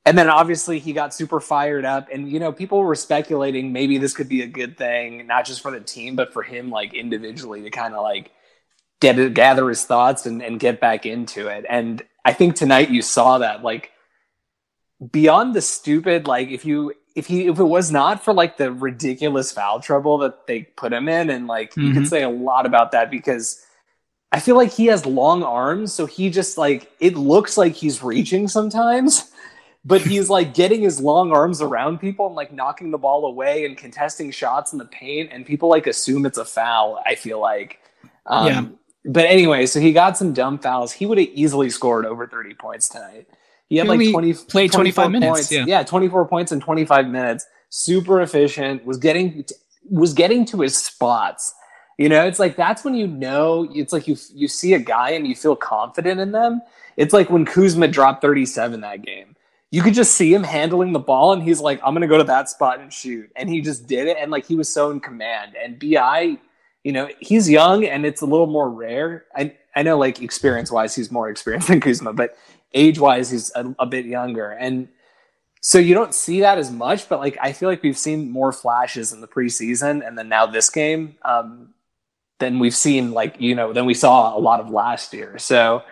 and 0.07 0.17
then 0.17 0.31
obviously 0.31 0.79
he 0.79 0.93
got 0.93 1.13
super 1.13 1.41
fired 1.41 1.85
up 1.85 2.09
and 2.11 2.31
you 2.31 2.39
know 2.41 2.53
people 2.53 2.79
were 2.79 2.95
speculating 2.95 3.73
maybe 3.73 3.99
this 3.99 4.15
could 4.15 4.29
be 4.29 4.41
a 4.41 4.47
good 4.47 4.79
thing 4.79 5.27
not 5.27 5.45
just 5.45 5.61
for 5.61 5.71
the 5.71 5.81
team 5.81 6.17
but 6.17 6.33
for 6.33 6.43
him 6.43 6.71
like 6.71 6.95
individually 6.95 7.61
to 7.61 7.71
kind 7.71 7.95
of 7.95 8.03
like 8.03 8.31
get 9.01 9.35
gather 9.35 9.69
his 9.69 9.85
thoughts 9.85 10.25
and, 10.25 10.43
and 10.43 10.61
get 10.61 10.81
back 10.81 11.05
into 11.05 11.49
it 11.49 11.67
and 11.69 12.03
i 12.25 12.33
think 12.33 12.55
tonight 12.55 12.89
you 12.89 13.03
saw 13.03 13.39
that 13.39 13.63
like 13.63 13.91
beyond 15.13 15.55
the 15.55 15.61
stupid 15.61 16.27
like 16.27 16.49
if 16.49 16.65
you 16.65 16.95
if 17.15 17.27
he 17.27 17.49
if 17.49 17.59
it 17.59 17.65
was 17.65 17.91
not 17.91 18.25
for 18.25 18.33
like 18.33 18.57
the 18.57 18.73
ridiculous 18.73 19.53
foul 19.53 19.81
trouble 19.81 20.19
that 20.19 20.47
they 20.47 20.63
put 20.63 20.93
him 20.93 21.09
in 21.09 21.29
and 21.29 21.47
like 21.47 21.71
mm-hmm. 21.73 21.83
you 21.83 21.93
could 21.93 22.07
say 22.07 22.23
a 22.23 22.29
lot 22.31 22.65
about 22.65 22.93
that 22.93 23.11
because 23.11 23.63
I 24.33 24.41
feel 24.41 24.57
like 24.57 24.73
he 24.73 24.87
has 24.87 25.07
long 25.07 25.45
arms, 25.45 25.95
so 25.95 26.05
he 26.05 26.31
just 26.31 26.59
like 26.59 26.91
it 27.01 27.17
looks 27.17 27.57
like 27.57 27.75
he's 27.75 28.03
reaching 28.03 28.49
sometimes, 28.49 29.31
but 29.87 30.03
he's 30.03 30.29
like 30.29 30.53
getting 30.53 30.83
his 30.83 31.01
long 31.01 31.33
arms 31.33 31.63
around 31.63 31.99
people 31.99 32.27
and 32.27 32.35
like 32.35 32.53
knocking 32.53 32.91
the 32.91 32.99
ball 32.99 33.25
away 33.25 33.65
and 33.65 33.77
contesting 33.77 34.31
shots 34.31 34.73
in 34.73 34.79
the 34.79 34.85
paint, 34.85 35.31
and 35.33 35.47
people 35.47 35.69
like 35.69 35.87
assume 35.87 36.27
it's 36.27 36.39
a 36.39 36.45
foul. 36.45 37.01
I 37.07 37.15
feel 37.15 37.41
like, 37.41 37.81
um, 38.27 38.47
yeah. 38.47 38.65
But 39.05 39.27
anyway, 39.27 39.67
so 39.67 39.79
he 39.79 39.93
got 39.93 40.19
some 40.19 40.33
dumb 40.33 40.59
fouls. 40.59 40.93
He 40.93 41.07
would 41.07 41.19
have 41.19 41.29
easily 41.33 41.71
scored 41.71 42.05
over 42.05 42.27
thirty 42.27 42.53
points 42.53 42.89
tonight. 42.89 43.29
He 43.69 43.77
had 43.77 43.87
like 43.87 44.11
twenty 44.11 44.35
played 44.35 44.73
twenty 44.73 44.91
five 44.91 45.11
minutes. 45.11 45.31
Points. 45.31 45.53
Yeah. 45.53 45.65
yeah, 45.67 45.83
twenty 45.85 46.09
four 46.09 46.27
points 46.27 46.53
in 46.53 46.61
twenty 46.61 46.85
five 46.85 47.07
minutes. 47.07 47.47
Super 47.69 48.21
efficient. 48.21 48.85
Was 48.85 48.99
getting 48.99 49.45
was 49.89 50.13
getting 50.13 50.45
to 50.47 50.63
his 50.63 50.77
spots 50.77 51.55
you 51.99 52.11
know, 52.11 52.27
it's 52.27 52.39
like 52.39 52.57
that's 52.57 52.85
when 52.85 52.95
you 52.95 53.07
know 53.07 53.69
it's 53.75 53.93
like 53.93 54.07
you 54.07 54.17
you 54.35 54.49
see 54.49 54.75
a 54.75 54.79
guy 54.79 55.11
and 55.11 55.27
you 55.27 55.35
feel 55.35 55.57
confident 55.57 56.21
in 56.21 56.33
them. 56.33 56.61
It's 56.97 57.15
like 57.15 57.31
when 57.31 57.45
Kuzma 57.45 57.89
dropped 57.89 58.23
37 58.23 58.81
that 58.83 59.03
game. 59.03 59.36
You 59.77 59.83
could 59.83 59.93
just 59.93 60.15
see 60.15 60.33
him 60.33 60.43
handling 60.43 60.95
the 60.95 60.99
ball 60.99 61.35
and 61.35 61.43
he's 61.43 61.61
like, 61.61 61.79
I'm 61.85 61.93
gonna 61.93 62.07
go 62.07 62.17
to 62.17 62.25
that 62.25 62.49
spot 62.49 62.81
and 62.81 62.91
shoot. 62.91 63.31
And 63.37 63.47
he 63.47 63.61
just 63.61 63.87
did 63.87 64.09
it, 64.09 64.17
and 64.19 64.31
like 64.31 64.47
he 64.47 64.55
was 64.55 64.71
so 64.71 64.91
in 64.91 65.01
command. 65.01 65.55
And 65.63 65.79
BI, 65.79 66.39
you 66.83 66.93
know, 66.93 67.11
he's 67.21 67.51
young 67.51 67.85
and 67.85 68.07
it's 68.07 68.23
a 68.23 68.25
little 68.25 68.47
more 68.47 68.71
rare. 68.71 69.27
I 69.35 69.55
I 69.75 69.83
know 69.83 69.99
like 69.99 70.23
experience 70.23 70.73
wise 70.73 70.95
he's 70.95 71.11
more 71.11 71.29
experienced 71.29 71.69
than 71.69 71.83
Kuzma, 71.83 72.15
but 72.15 72.39
age 72.73 72.99
wise 72.99 73.29
he's 73.31 73.53
a, 73.55 73.75
a 73.79 73.85
bit 73.85 74.07
younger. 74.07 74.53
And 74.53 74.89
so 75.61 75.77
you 75.77 75.93
don't 75.93 76.15
see 76.15 76.41
that 76.41 76.57
as 76.57 76.71
much, 76.71 77.07
but 77.11 77.19
like 77.19 77.37
I 77.39 77.53
feel 77.53 77.69
like 77.69 77.83
we've 77.83 77.99
seen 77.99 78.31
more 78.31 78.53
flashes 78.53 79.13
in 79.13 79.21
the 79.21 79.29
preseason 79.29 80.07
and 80.09 80.17
then 80.17 80.31
now 80.31 80.47
this 80.47 80.71
game. 80.71 81.17
Um, 81.23 81.75
than 82.39 82.59
we've 82.59 82.75
seen 82.75 83.13
like 83.13 83.41
you 83.41 83.55
know 83.55 83.73
than 83.73 83.87
we 83.87 83.95
saw 83.95 84.37
a 84.37 84.41
lot 84.41 84.61
of 84.61 84.71
last 84.71 85.13
year. 85.13 85.39
So 85.39 85.83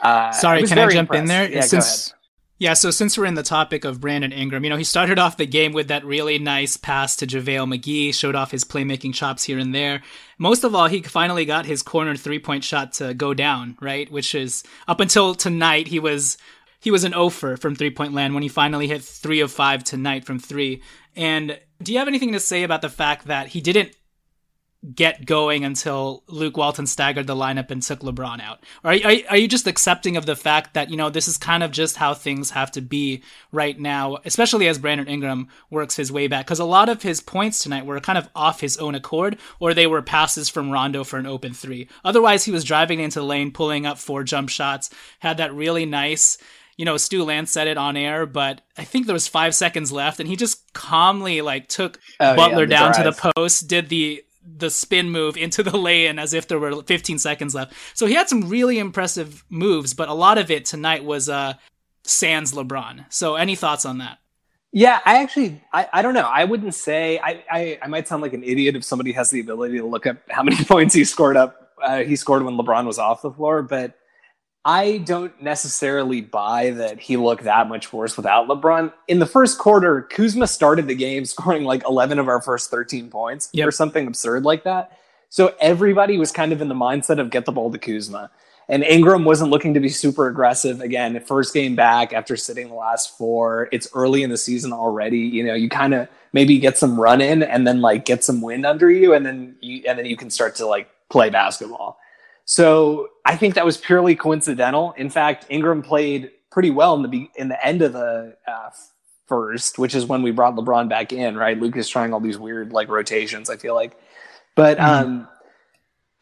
uh, 0.00 0.32
sorry, 0.32 0.64
can 0.64 0.78
I 0.78 0.88
jump 0.88 1.12
impressed. 1.12 1.20
in 1.20 1.26
there? 1.26 1.50
Yeah, 1.50 1.60
since 1.60 2.14
yeah, 2.62 2.74
so 2.74 2.92
since 2.92 3.18
we're 3.18 3.26
in 3.26 3.34
the 3.34 3.42
topic 3.42 3.84
of 3.84 4.00
Brandon 4.00 4.30
Ingram, 4.30 4.62
you 4.62 4.70
know, 4.70 4.76
he 4.76 4.84
started 4.84 5.18
off 5.18 5.36
the 5.36 5.46
game 5.46 5.72
with 5.72 5.88
that 5.88 6.04
really 6.04 6.38
nice 6.38 6.76
pass 6.76 7.16
to 7.16 7.26
JaVale 7.26 7.76
McGee, 7.76 8.14
showed 8.14 8.36
off 8.36 8.52
his 8.52 8.62
playmaking 8.62 9.14
chops 9.14 9.42
here 9.42 9.58
and 9.58 9.74
there. 9.74 10.00
Most 10.38 10.62
of 10.62 10.72
all, 10.72 10.86
he 10.86 11.02
finally 11.02 11.44
got 11.44 11.66
his 11.66 11.82
corner 11.82 12.14
three 12.14 12.38
point 12.38 12.62
shot 12.62 12.92
to 12.94 13.14
go 13.14 13.34
down, 13.34 13.76
right? 13.80 14.08
Which 14.12 14.32
is 14.36 14.62
up 14.86 15.00
until 15.00 15.34
tonight, 15.34 15.88
he 15.88 15.98
was 15.98 16.38
he 16.78 16.92
was 16.92 17.02
an 17.02 17.14
offer 17.14 17.56
from 17.56 17.74
three 17.74 17.90
point 17.90 18.14
land 18.14 18.32
when 18.32 18.44
he 18.44 18.48
finally 18.48 18.86
hit 18.86 19.02
three 19.02 19.40
of 19.40 19.50
five 19.50 19.82
tonight 19.82 20.24
from 20.24 20.38
three. 20.38 20.82
And 21.16 21.58
do 21.82 21.92
you 21.92 21.98
have 21.98 22.06
anything 22.06 22.30
to 22.30 22.38
say 22.38 22.62
about 22.62 22.80
the 22.80 22.88
fact 22.88 23.26
that 23.26 23.48
he 23.48 23.60
didn't 23.60 23.90
get 24.94 25.24
going 25.24 25.64
until 25.64 26.24
Luke 26.26 26.56
Walton 26.56 26.86
staggered 26.86 27.26
the 27.26 27.36
lineup 27.36 27.70
and 27.70 27.82
took 27.82 28.00
LeBron 28.00 28.40
out? 28.40 28.64
Or 28.82 28.90
are, 28.90 28.94
are, 28.94 29.16
are, 29.30 29.36
you 29.36 29.46
just 29.46 29.66
accepting 29.66 30.16
of 30.16 30.26
the 30.26 30.34
fact 30.34 30.74
that, 30.74 30.90
you 30.90 30.96
know, 30.96 31.08
this 31.08 31.28
is 31.28 31.38
kind 31.38 31.62
of 31.62 31.70
just 31.70 31.96
how 31.96 32.14
things 32.14 32.50
have 32.50 32.72
to 32.72 32.80
be 32.80 33.22
right 33.52 33.78
now, 33.78 34.18
especially 34.24 34.66
as 34.66 34.78
Brandon 34.78 35.06
Ingram 35.06 35.48
works 35.70 35.96
his 35.96 36.10
way 36.10 36.26
back? 36.26 36.46
Because 36.46 36.58
a 36.58 36.64
lot 36.64 36.88
of 36.88 37.02
his 37.02 37.20
points 37.20 37.62
tonight 37.62 37.86
were 37.86 38.00
kind 38.00 38.18
of 38.18 38.28
off 38.34 38.60
his 38.60 38.76
own 38.78 38.94
accord, 38.94 39.38
or 39.60 39.72
they 39.72 39.86
were 39.86 40.02
passes 40.02 40.48
from 40.48 40.70
Rondo 40.70 41.04
for 41.04 41.18
an 41.18 41.26
open 41.26 41.54
three. 41.54 41.88
Otherwise, 42.04 42.44
he 42.44 42.52
was 42.52 42.64
driving 42.64 42.98
into 42.98 43.20
the 43.20 43.26
lane, 43.26 43.52
pulling 43.52 43.86
up 43.86 43.98
four 43.98 44.24
jump 44.24 44.48
shots, 44.48 44.90
had 45.20 45.36
that 45.36 45.54
really 45.54 45.86
nice 45.86 46.38
you 46.78 46.86
know, 46.86 46.96
Stu 46.96 47.24
Lantz 47.24 47.48
said 47.48 47.68
it 47.68 47.76
on 47.76 47.98
air, 47.98 48.24
but 48.24 48.62
I 48.78 48.84
think 48.84 49.06
there 49.06 49.12
was 49.12 49.28
five 49.28 49.54
seconds 49.54 49.92
left, 49.92 50.20
and 50.20 50.28
he 50.28 50.36
just 50.36 50.72
calmly 50.72 51.42
like 51.42 51.68
took 51.68 52.00
oh, 52.18 52.34
Butler 52.34 52.62
yeah, 52.62 52.66
down 52.78 52.92
drive. 52.92 53.04
to 53.04 53.10
the 53.10 53.32
post, 53.36 53.68
did 53.68 53.90
the 53.90 54.24
the 54.62 54.70
spin 54.70 55.10
move 55.10 55.36
into 55.36 55.62
the 55.62 55.76
lay-in 55.76 56.18
as 56.18 56.32
if 56.32 56.48
there 56.48 56.58
were 56.58 56.82
15 56.82 57.18
seconds 57.18 57.54
left. 57.54 57.74
So 57.94 58.06
he 58.06 58.14
had 58.14 58.28
some 58.28 58.48
really 58.48 58.78
impressive 58.78 59.44
moves, 59.50 59.92
but 59.92 60.08
a 60.08 60.14
lot 60.14 60.38
of 60.38 60.50
it 60.50 60.64
tonight 60.64 61.04
was 61.04 61.28
uh 61.28 61.54
sans 62.04 62.52
LeBron. 62.52 63.04
So 63.10 63.36
any 63.36 63.54
thoughts 63.54 63.84
on 63.84 63.98
that? 63.98 64.18
Yeah, 64.72 65.00
I 65.04 65.22
actually 65.22 65.62
I, 65.72 65.88
I 65.92 66.02
don't 66.02 66.14
know. 66.14 66.28
I 66.28 66.44
wouldn't 66.44 66.74
say 66.74 67.20
I, 67.22 67.44
I 67.50 67.78
I 67.82 67.86
might 67.88 68.08
sound 68.08 68.22
like 68.22 68.32
an 68.32 68.42
idiot 68.42 68.74
if 68.74 68.84
somebody 68.84 69.12
has 69.12 69.30
the 69.30 69.40
ability 69.40 69.78
to 69.78 69.86
look 69.86 70.06
up 70.06 70.16
how 70.30 70.42
many 70.42 70.64
points 70.64 70.94
he 70.94 71.04
scored 71.04 71.36
up 71.36 71.62
uh, 71.82 71.98
he 71.98 72.16
scored 72.16 72.42
when 72.44 72.56
LeBron 72.56 72.86
was 72.86 72.98
off 72.98 73.22
the 73.22 73.30
floor, 73.30 73.62
but 73.62 73.94
I 74.64 74.98
don't 74.98 75.40
necessarily 75.42 76.20
buy 76.20 76.70
that 76.70 77.00
he 77.00 77.16
looked 77.16 77.44
that 77.44 77.68
much 77.68 77.92
worse 77.92 78.16
without 78.16 78.46
LeBron. 78.46 78.92
In 79.08 79.18
the 79.18 79.26
first 79.26 79.58
quarter, 79.58 80.02
Kuzma 80.02 80.46
started 80.46 80.86
the 80.86 80.94
game 80.94 81.24
scoring 81.26 81.64
like 81.64 81.82
11 81.86 82.18
of 82.18 82.28
our 82.28 82.40
first 82.40 82.70
13 82.70 83.10
points 83.10 83.48
yep. 83.52 83.66
or 83.66 83.72
something 83.72 84.06
absurd 84.06 84.44
like 84.44 84.64
that. 84.64 84.98
So 85.30 85.54
everybody 85.60 86.18
was 86.18 86.30
kind 86.30 86.52
of 86.52 86.60
in 86.60 86.68
the 86.68 86.74
mindset 86.74 87.18
of 87.18 87.30
get 87.30 87.44
the 87.44 87.52
ball 87.52 87.72
to 87.72 87.78
Kuzma. 87.78 88.30
And 88.68 88.84
Ingram 88.84 89.24
wasn't 89.24 89.50
looking 89.50 89.74
to 89.74 89.80
be 89.80 89.88
super 89.88 90.28
aggressive. 90.28 90.80
Again, 90.80 91.18
first 91.20 91.52
game 91.52 91.74
back 91.74 92.12
after 92.12 92.36
sitting 92.36 92.68
the 92.68 92.74
last 92.74 93.16
four. 93.18 93.68
It's 93.72 93.88
early 93.94 94.22
in 94.22 94.30
the 94.30 94.36
season 94.36 94.72
already. 94.72 95.18
You 95.18 95.44
know, 95.44 95.54
you 95.54 95.68
kind 95.68 95.94
of 95.94 96.08
maybe 96.32 96.58
get 96.58 96.78
some 96.78 97.00
run 97.00 97.20
in 97.20 97.42
and 97.42 97.66
then 97.66 97.80
like 97.80 98.04
get 98.04 98.22
some 98.22 98.40
wind 98.40 98.64
under 98.64 98.90
you, 98.90 99.14
and 99.14 99.26
then 99.26 99.56
you 99.60 99.82
and 99.86 99.98
then 99.98 100.06
you 100.06 100.16
can 100.16 100.30
start 100.30 100.54
to 100.56 100.66
like 100.66 100.88
play 101.08 101.28
basketball. 101.28 101.98
So 102.44 103.08
I 103.24 103.36
think 103.36 103.54
that 103.54 103.64
was 103.64 103.76
purely 103.76 104.16
coincidental. 104.16 104.92
In 104.96 105.10
fact, 105.10 105.46
Ingram 105.48 105.82
played 105.82 106.30
pretty 106.50 106.70
well 106.70 106.94
in 106.94 107.10
the 107.10 107.30
in 107.36 107.48
the 107.48 107.66
end 107.66 107.82
of 107.82 107.92
the 107.92 108.36
uh, 108.46 108.70
first, 109.26 109.78
which 109.78 109.94
is 109.94 110.06
when 110.06 110.22
we 110.22 110.30
brought 110.30 110.54
LeBron 110.54 110.88
back 110.88 111.12
in. 111.12 111.36
Right, 111.36 111.58
Lucas 111.58 111.88
trying 111.88 112.12
all 112.12 112.20
these 112.20 112.38
weird 112.38 112.72
like 112.72 112.88
rotations. 112.88 113.48
I 113.48 113.56
feel 113.56 113.74
like, 113.74 113.96
but 114.54 114.78
mm-hmm. 114.78 115.04
um, 115.04 115.28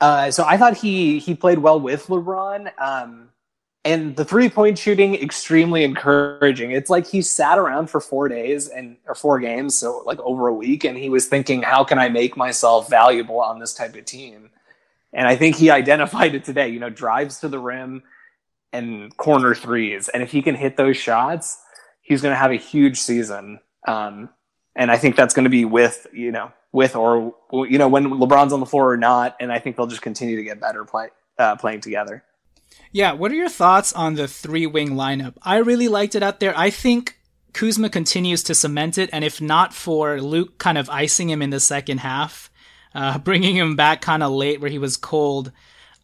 uh, 0.00 0.30
so 0.30 0.44
I 0.44 0.56
thought 0.56 0.76
he 0.76 1.18
he 1.18 1.34
played 1.34 1.58
well 1.58 1.80
with 1.80 2.06
LeBron. 2.06 2.70
Um, 2.78 3.30
and 3.84 4.14
the 4.14 4.24
three 4.24 4.50
point 4.50 4.78
shooting 4.78 5.14
extremely 5.14 5.84
encouraging. 5.84 6.72
It's 6.72 6.90
like 6.90 7.06
he 7.06 7.22
sat 7.22 7.58
around 7.58 7.88
for 7.88 8.00
four 8.00 8.28
days 8.28 8.68
and 8.68 8.96
or 9.06 9.14
four 9.14 9.40
games, 9.40 9.74
so 9.74 10.02
like 10.04 10.18
over 10.20 10.48
a 10.48 10.54
week, 10.54 10.84
and 10.84 10.98
he 10.98 11.08
was 11.08 11.26
thinking, 11.26 11.62
how 11.62 11.84
can 11.84 11.98
I 11.98 12.08
make 12.08 12.36
myself 12.36 12.90
valuable 12.90 13.40
on 13.40 13.58
this 13.58 13.74
type 13.74 13.96
of 13.96 14.04
team? 14.04 14.50
And 15.12 15.26
I 15.26 15.36
think 15.36 15.56
he 15.56 15.70
identified 15.70 16.34
it 16.34 16.44
today, 16.44 16.68
you 16.68 16.80
know, 16.80 16.90
drives 16.90 17.40
to 17.40 17.48
the 17.48 17.58
rim 17.58 18.02
and 18.72 19.16
corner 19.16 19.54
threes. 19.54 20.08
And 20.08 20.22
if 20.22 20.30
he 20.30 20.42
can 20.42 20.54
hit 20.54 20.76
those 20.76 20.96
shots, 20.96 21.58
he's 22.00 22.22
going 22.22 22.32
to 22.32 22.38
have 22.38 22.52
a 22.52 22.56
huge 22.56 22.98
season. 22.98 23.60
Um, 23.86 24.30
and 24.76 24.90
I 24.90 24.96
think 24.98 25.16
that's 25.16 25.34
going 25.34 25.44
to 25.44 25.50
be 25.50 25.64
with, 25.64 26.06
you 26.12 26.30
know, 26.30 26.52
with 26.72 26.94
or, 26.94 27.34
you 27.52 27.78
know, 27.78 27.88
when 27.88 28.06
LeBron's 28.06 28.52
on 28.52 28.60
the 28.60 28.66
floor 28.66 28.92
or 28.92 28.96
not. 28.96 29.36
And 29.40 29.52
I 29.52 29.58
think 29.58 29.76
they'll 29.76 29.88
just 29.88 30.02
continue 30.02 30.36
to 30.36 30.44
get 30.44 30.60
better 30.60 30.84
play, 30.84 31.08
uh, 31.38 31.56
playing 31.56 31.80
together. 31.80 32.22
Yeah. 32.92 33.12
What 33.12 33.32
are 33.32 33.36
your 33.36 33.48
thoughts 33.48 33.92
on 33.92 34.14
the 34.14 34.28
three 34.28 34.66
wing 34.66 34.90
lineup? 34.90 35.34
I 35.42 35.56
really 35.56 35.88
liked 35.88 36.14
it 36.14 36.22
out 36.22 36.38
there. 36.38 36.56
I 36.56 36.70
think 36.70 37.18
Kuzma 37.52 37.88
continues 37.88 38.44
to 38.44 38.54
cement 38.54 38.98
it. 38.98 39.10
And 39.12 39.24
if 39.24 39.40
not 39.40 39.74
for 39.74 40.20
Luke 40.20 40.58
kind 40.58 40.78
of 40.78 40.88
icing 40.88 41.30
him 41.30 41.42
in 41.42 41.50
the 41.50 41.60
second 41.60 41.98
half, 41.98 42.49
uh, 42.94 43.18
bringing 43.18 43.56
him 43.56 43.76
back 43.76 44.00
kind 44.00 44.22
of 44.22 44.32
late 44.32 44.60
where 44.60 44.70
he 44.70 44.78
was 44.78 44.96
cold. 44.96 45.52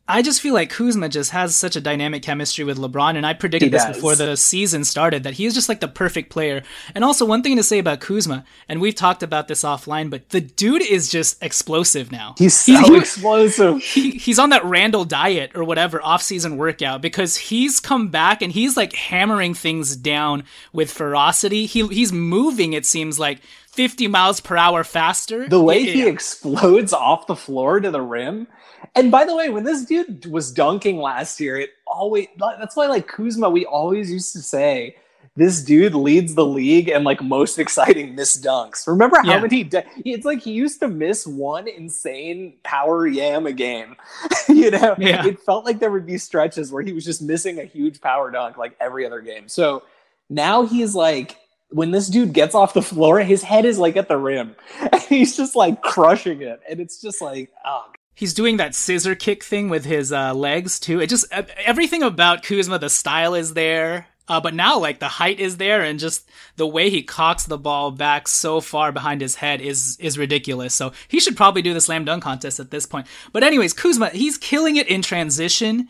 I 0.09 0.23
just 0.23 0.41
feel 0.41 0.55
like 0.55 0.71
Kuzma 0.71 1.09
just 1.09 1.33
has 1.33 1.57
such 1.57 1.75
a 1.75 1.81
dynamic 1.81 2.23
chemistry 2.23 2.65
with 2.65 2.79
LeBron, 2.79 3.17
and 3.17 3.27
I 3.27 3.35
predicted 3.35 3.73
this 3.73 3.85
before 3.87 4.15
the 4.15 4.37
season 4.37 4.85
started 4.85 5.25
that 5.25 5.35
he 5.35 5.47
is 5.47 5.55
just 5.55 5.69
like 5.69 5.81
the 5.81 5.89
perfect 5.89 6.31
player. 6.31 6.63
And 6.95 7.03
also, 7.03 7.25
one 7.25 7.43
thing 7.43 7.57
to 7.57 7.65
say 7.65 7.81
about 7.81 7.99
Kuzma, 7.99 8.45
and 8.69 8.81
we've 8.81 8.95
talked 8.95 9.25
about 9.25 9.49
this 9.49 9.65
offline, 9.65 10.09
but 10.09 10.29
the 10.29 10.41
dude 10.41 10.83
is 10.83 11.11
just 11.11 11.43
explosive 11.43 12.13
now. 12.13 12.37
He's 12.39 12.55
so 12.55 12.73
he, 12.85 12.97
explosive. 12.97 13.83
He, 13.83 14.13
he's 14.13 14.39
on 14.39 14.51
that 14.51 14.65
Randle 14.65 15.05
diet 15.05 15.51
or 15.57 15.65
whatever 15.65 16.01
off-season 16.01 16.57
workout 16.57 17.03
because 17.03 17.37
he's 17.37 17.81
come 17.81 18.07
back 18.07 18.43
and 18.43 18.53
he's 18.53 18.77
like 18.77 18.95
hammering 18.95 19.55
things 19.55 19.97
down 19.97 20.45
with 20.73 20.93
ferocity. 20.93 21.67
He 21.67 21.85
he's 21.89 22.13
moving. 22.13 22.75
It 22.75 22.87
seems 22.87 23.19
like 23.19 23.41
50 23.77 24.09
miles 24.09 24.41
per 24.41 24.57
hour 24.57 24.83
faster. 24.83 25.49
The 25.49 25.63
way 25.63 25.81
yeah. 25.81 25.93
he 25.93 26.09
explodes 26.09 26.93
off 26.95 27.27
the 27.27 27.37
floor 27.37 27.79
to 27.79 27.91
the 27.91 28.01
rim. 28.03 28.49
And 28.95 29.11
by 29.11 29.25
the 29.25 29.37
way, 29.37 29.51
when 29.51 29.65
this 29.65 29.85
dude 29.85 30.27
was 30.27 30.51
dunking 30.51 30.99
last 30.99 31.39
year, 31.41 31.59
it 31.59 31.71
always 31.87 32.27
that's 32.39 32.75
why 32.75 32.87
like 32.87 33.07
Kuzma, 33.07 33.51
we 33.51 33.65
always 33.67 34.11
used 34.11 34.33
to 34.33 34.41
say 34.41 34.97
this 35.37 35.63
dude 35.63 35.95
leads 35.95 36.35
the 36.35 36.47
league 36.47 36.89
in 36.89 37.05
like 37.05 37.23
most 37.23 37.59
exciting 37.59 38.15
miss 38.15 38.39
dunks. 38.41 38.87
Remember 38.87 39.19
how 39.23 39.33
Yeah. 39.35 39.41
many? 39.41 39.65
De- 39.65 39.85
it's 40.05 40.25
like 40.25 40.41
he 40.41 40.53
used 40.53 40.81
to 40.81 40.89
miss 40.89 41.27
one 41.27 41.69
insane 41.69 42.55
power 42.63 43.07
yam 43.07 43.47
a 43.47 43.53
game. 43.53 43.97
you 44.49 44.71
know, 44.71 44.95
Yeah. 44.99 45.27
it 45.27 45.41
felt 45.41 45.67
like 45.67 45.79
there 45.79 45.91
would 45.91 46.07
be 46.07 46.17
stretches 46.17 46.73
where 46.73 46.83
he 46.83 46.95
was 46.95 47.05
just 47.05 47.21
missing 47.21 47.61
a 47.61 47.65
huge 47.65 48.01
power 48.01 48.31
dunk 48.31 48.57
like 48.57 48.77
every 48.81 49.05
other 49.05 49.21
game. 49.21 49.47
So 49.49 49.83
now 50.31 50.65
he's 50.65 50.95
like, 50.95 51.37
when 51.71 51.91
this 51.91 52.09
dude 52.09 52.33
gets 52.33 52.55
off 52.55 52.75
the 52.75 52.83
floor, 52.83 53.21
his 53.21 53.43
head 53.43 53.65
is 53.65 53.79
like 53.79 53.97
at 53.97 54.09
the 54.09 54.17
rim, 54.17 54.57
and 54.81 55.03
he's 55.03 55.37
just 55.37 55.57
like 55.57 55.83
crushing 55.83 56.43
it, 56.43 56.61
and 56.69 56.81
it's 56.81 57.01
just 57.01 57.21
like, 57.21 57.51
oh 57.65 57.87
He's 58.17 58.33
doing 58.33 58.57
that 58.57 58.75
scissor 58.75 59.15
kick 59.15 59.45
thing 59.45 59.69
with 59.69 59.85
his 59.85 60.11
uh, 60.11 60.33
legs 60.33 60.81
too. 60.81 61.01
It 61.01 61.09
just 61.09 61.27
e- 61.27 61.53
everything 61.63 62.03
about 62.03 62.43
Kuzma, 62.43 62.79
the 62.79 62.89
style 62.89 63.35
is 63.35 63.53
there, 63.53 64.07
uh, 64.27 64.41
but 64.41 64.55
now 64.55 64.79
like 64.79 65.01
the 65.01 65.09
height 65.09 65.39
is 65.39 65.59
there, 65.59 65.83
and 65.83 66.01
just 66.01 66.27
the 66.57 66.67
way 66.67 66.89
he 66.89 67.03
cocks 67.03 67.45
the 67.45 67.59
ball 67.59 67.91
back 67.91 68.27
so 68.27 68.63
far 68.63 68.91
behind 68.91 69.21
his 69.21 69.35
head 69.35 69.61
is 69.61 69.99
is 70.01 70.17
ridiculous. 70.17 70.73
So 70.73 70.93
he 71.09 71.21
should 71.21 71.37
probably 71.37 71.61
do 71.61 71.75
the 71.75 71.81
slam 71.83 72.07
dunk 72.07 72.23
contest 72.23 72.59
at 72.59 72.71
this 72.71 72.87
point. 72.87 73.07
But 73.35 73.43
anyways, 73.43 73.75
Kuzma, 73.75 74.09
he's 74.09 74.39
killing 74.39 74.77
it 74.77 74.89
in 74.89 75.03
transition. 75.03 75.87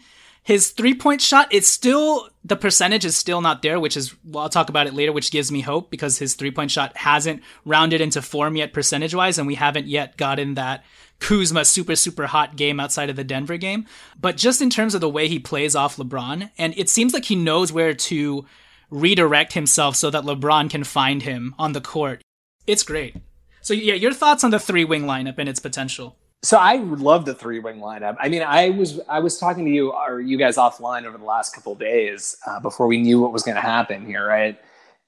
His 0.46 0.70
three 0.70 0.94
point 0.94 1.20
shot, 1.20 1.48
it's 1.50 1.66
still 1.66 2.28
the 2.44 2.54
percentage 2.54 3.04
is 3.04 3.16
still 3.16 3.40
not 3.40 3.62
there, 3.62 3.80
which 3.80 3.96
is 3.96 4.14
well, 4.24 4.44
I'll 4.44 4.48
talk 4.48 4.68
about 4.68 4.86
it 4.86 4.94
later, 4.94 5.10
which 5.10 5.32
gives 5.32 5.50
me 5.50 5.60
hope 5.60 5.90
because 5.90 6.18
his 6.18 6.34
three 6.34 6.52
point 6.52 6.70
shot 6.70 6.96
hasn't 6.96 7.42
rounded 7.64 8.00
into 8.00 8.22
form 8.22 8.54
yet 8.54 8.72
percentage 8.72 9.12
wise, 9.12 9.38
and 9.38 9.48
we 9.48 9.56
haven't 9.56 9.88
yet 9.88 10.16
gotten 10.16 10.54
that 10.54 10.84
Kuzma 11.18 11.64
super 11.64 11.96
super 11.96 12.28
hot 12.28 12.54
game 12.54 12.78
outside 12.78 13.10
of 13.10 13.16
the 13.16 13.24
Denver 13.24 13.56
game. 13.56 13.86
But 14.20 14.36
just 14.36 14.62
in 14.62 14.70
terms 14.70 14.94
of 14.94 15.00
the 15.00 15.08
way 15.08 15.26
he 15.26 15.40
plays 15.40 15.74
off 15.74 15.96
LeBron, 15.96 16.48
and 16.56 16.74
it 16.76 16.88
seems 16.88 17.12
like 17.12 17.24
he 17.24 17.34
knows 17.34 17.72
where 17.72 17.92
to 17.92 18.46
redirect 18.88 19.54
himself 19.54 19.96
so 19.96 20.10
that 20.10 20.22
LeBron 20.22 20.70
can 20.70 20.84
find 20.84 21.24
him 21.24 21.56
on 21.58 21.72
the 21.72 21.80
court. 21.80 22.22
It's 22.68 22.84
great. 22.84 23.16
So 23.62 23.74
yeah, 23.74 23.94
your 23.94 24.12
thoughts 24.12 24.44
on 24.44 24.52
the 24.52 24.60
three 24.60 24.84
wing 24.84 25.06
lineup 25.06 25.38
and 25.38 25.48
its 25.48 25.58
potential? 25.58 26.16
So 26.46 26.58
I 26.58 26.76
love 26.76 27.24
the 27.24 27.34
three 27.34 27.58
wing 27.58 27.80
lineup. 27.80 28.16
I 28.20 28.28
mean, 28.28 28.42
I 28.42 28.70
was 28.70 29.00
I 29.08 29.18
was 29.18 29.36
talking 29.36 29.64
to 29.64 29.70
you 29.70 29.90
or 29.90 30.20
you 30.20 30.38
guys 30.38 30.56
offline 30.56 31.04
over 31.04 31.18
the 31.18 31.24
last 31.24 31.52
couple 31.52 31.74
days 31.74 32.36
uh, 32.46 32.60
before 32.60 32.86
we 32.86 32.98
knew 32.98 33.20
what 33.20 33.32
was 33.32 33.42
going 33.42 33.56
to 33.56 33.60
happen 33.60 34.06
here, 34.06 34.24
right? 34.24 34.56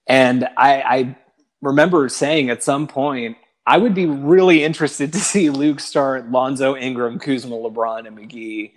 And 0.09 0.49
I, 0.57 0.83
I 0.83 1.17
remember 1.63 2.09
saying 2.09 2.51
at 2.51 2.65
some 2.65 2.89
point 2.89 3.37
I 3.67 3.79
would 3.79 3.95
be 3.95 4.07
really 4.07 4.65
interested 4.65 5.13
to 5.13 5.21
see 5.21 5.49
Luke 5.49 5.79
start 5.79 6.29
Lonzo, 6.29 6.75
Ingram, 6.75 7.21
Kuzma, 7.21 7.55
LeBron, 7.55 8.09
and 8.09 8.19
McGee, 8.19 8.73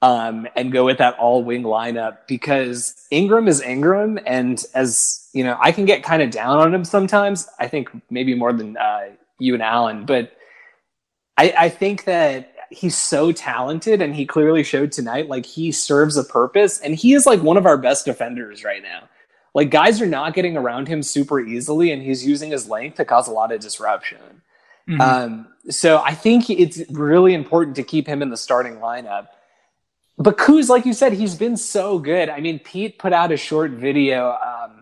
um, 0.00 0.46
and 0.54 0.70
go 0.70 0.84
with 0.84 0.98
that 0.98 1.18
all 1.18 1.42
wing 1.42 1.64
lineup 1.64 2.18
because 2.28 2.94
Ingram 3.10 3.48
is 3.48 3.60
Ingram, 3.60 4.20
and 4.24 4.64
as 4.72 5.28
you 5.32 5.42
know, 5.42 5.58
I 5.60 5.72
can 5.72 5.84
get 5.84 6.04
kind 6.04 6.22
of 6.22 6.30
down 6.30 6.58
on 6.58 6.72
him 6.72 6.84
sometimes. 6.84 7.48
I 7.58 7.66
think 7.66 7.90
maybe 8.08 8.36
more 8.36 8.52
than 8.52 8.76
uh, 8.76 9.08
you 9.40 9.54
and 9.54 9.64
Alan, 9.64 10.06
but 10.06 10.37
I, 11.38 11.54
I 11.56 11.68
think 11.70 12.04
that 12.04 12.52
he's 12.70 12.96
so 12.96 13.32
talented 13.32 14.02
and 14.02 14.14
he 14.14 14.26
clearly 14.26 14.62
showed 14.62 14.92
tonight 14.92 15.28
like 15.28 15.46
he 15.46 15.72
serves 15.72 16.16
a 16.18 16.24
purpose 16.24 16.80
and 16.80 16.94
he 16.94 17.14
is 17.14 17.24
like 17.24 17.42
one 17.42 17.56
of 17.56 17.64
our 17.64 17.78
best 17.78 18.04
defenders 18.04 18.62
right 18.64 18.82
now 18.82 19.08
like 19.54 19.70
guys 19.70 20.02
are 20.02 20.06
not 20.06 20.34
getting 20.34 20.56
around 20.56 20.86
him 20.86 21.02
super 21.02 21.40
easily 21.40 21.90
and 21.92 22.02
he's 22.02 22.26
using 22.26 22.50
his 22.50 22.68
length 22.68 22.96
to 22.96 23.06
cause 23.06 23.26
a 23.28 23.32
lot 23.32 23.52
of 23.52 23.60
disruption 23.60 24.42
Mhm. 24.86 25.00
um, 25.00 25.46
so 25.70 25.98
i 26.02 26.12
think 26.14 26.50
it's 26.50 26.82
really 26.90 27.32
important 27.32 27.76
to 27.76 27.82
keep 27.82 28.06
him 28.06 28.20
in 28.20 28.28
the 28.28 28.36
starting 28.36 28.76
lineup 28.76 29.28
but 30.20 30.36
Kuz, 30.36 30.68
like 30.68 30.84
you 30.84 30.94
said, 30.94 31.12
he's 31.12 31.36
been 31.36 31.56
so 31.56 32.00
good. 32.00 32.28
I 32.28 32.40
mean, 32.40 32.58
Pete 32.58 32.98
put 32.98 33.12
out 33.12 33.30
a 33.30 33.36
short 33.36 33.70
video, 33.70 34.32
um, 34.32 34.77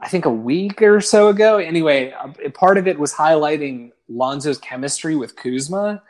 I 0.00 0.08
think 0.08 0.24
a 0.24 0.30
week 0.30 0.82
or 0.82 1.00
so 1.00 1.28
ago. 1.28 1.58
Anyway, 1.58 2.12
part 2.54 2.78
of 2.78 2.86
it 2.86 2.98
was 2.98 3.12
highlighting 3.12 3.92
Lonzo's 4.08 4.58
chemistry 4.58 5.16
with 5.16 5.36
Kuzma. 5.36 6.02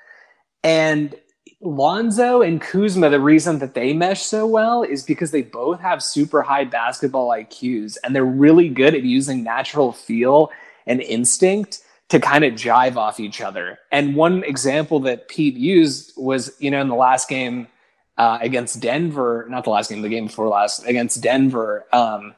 And 0.64 1.14
Lonzo 1.60 2.42
and 2.42 2.60
Kuzma, 2.60 3.08
the 3.08 3.20
reason 3.20 3.60
that 3.60 3.74
they 3.74 3.92
mesh 3.92 4.22
so 4.22 4.46
well 4.46 4.82
is 4.82 5.02
because 5.02 5.30
they 5.30 5.42
both 5.42 5.80
have 5.80 6.02
super 6.02 6.42
high 6.42 6.64
basketball 6.64 7.28
IQs 7.28 7.96
and 8.02 8.14
they're 8.14 8.24
really 8.24 8.68
good 8.68 8.94
at 8.94 9.02
using 9.02 9.42
natural 9.42 9.92
feel 9.92 10.50
and 10.86 11.00
instinct 11.00 11.80
to 12.08 12.20
kind 12.20 12.44
of 12.44 12.54
jive 12.54 12.96
off 12.96 13.18
each 13.18 13.40
other. 13.40 13.78
And 13.90 14.14
one 14.14 14.44
example 14.44 15.00
that 15.00 15.28
Pete 15.28 15.56
used 15.56 16.12
was, 16.16 16.54
you 16.60 16.70
know, 16.70 16.80
in 16.80 16.88
the 16.88 16.94
last 16.94 17.28
game 17.28 17.68
uh, 18.18 18.38
against 18.40 18.80
Denver, 18.80 19.46
not 19.48 19.64
the 19.64 19.70
last 19.70 19.90
game, 19.90 20.02
the 20.02 20.08
game 20.08 20.26
before 20.26 20.48
last, 20.48 20.86
against 20.86 21.20
Denver, 21.22 21.84
um, 21.92 22.34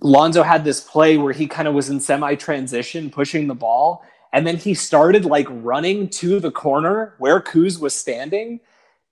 Lonzo 0.00 0.42
had 0.42 0.64
this 0.64 0.80
play 0.80 1.16
where 1.16 1.32
he 1.32 1.46
kind 1.46 1.66
of 1.66 1.74
was 1.74 1.90
in 1.90 2.00
semi 2.00 2.34
transition, 2.36 3.10
pushing 3.10 3.48
the 3.48 3.54
ball, 3.54 4.04
and 4.32 4.46
then 4.46 4.56
he 4.56 4.74
started 4.74 5.24
like 5.24 5.46
running 5.50 6.08
to 6.10 6.38
the 6.38 6.50
corner 6.50 7.14
where 7.18 7.40
Kuz 7.40 7.80
was 7.80 7.94
standing 7.94 8.60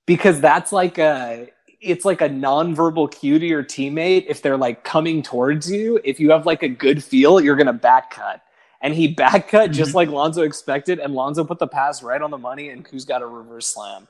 because 0.07 0.40
that's 0.40 0.72
like 0.72 0.99
a 0.99 1.49
it's 1.81 2.05
like 2.05 2.20
a 2.20 2.29
nonverbal 2.29 3.12
cue 3.12 3.38
to 3.38 3.46
your 3.46 3.62
teammate 3.62 4.27
if 4.29 4.42
they're 4.42 4.57
like 4.57 4.85
coming 4.85 5.22
towards 5.22 5.70
you. 5.70 6.01
If 6.05 6.20
you 6.20 6.31
have 6.31 6.46
like 6.46 6.62
a 6.62 6.68
good 6.68 7.03
feel, 7.03 7.40
you're 7.40 7.57
gonna 7.57 7.72
back 7.72 8.11
cut. 8.11 8.42
And 8.81 8.94
he 8.94 9.09
back 9.09 9.49
cut 9.49 9.72
just 9.72 9.88
mm-hmm. 9.90 9.96
like 9.96 10.09
Lonzo 10.11 10.42
expected, 10.42 11.01
and 11.01 11.14
Lonzo 11.14 11.44
put 11.44 11.59
the 11.59 11.66
pass 11.66 12.03
right 12.03 12.22
on 12.22 12.31
the 12.31 12.38
money, 12.38 12.68
and 12.68 12.85
Kuz 12.85 13.07
got 13.07 13.22
a 13.22 13.27
reverse 13.27 13.66
slam. 13.66 14.07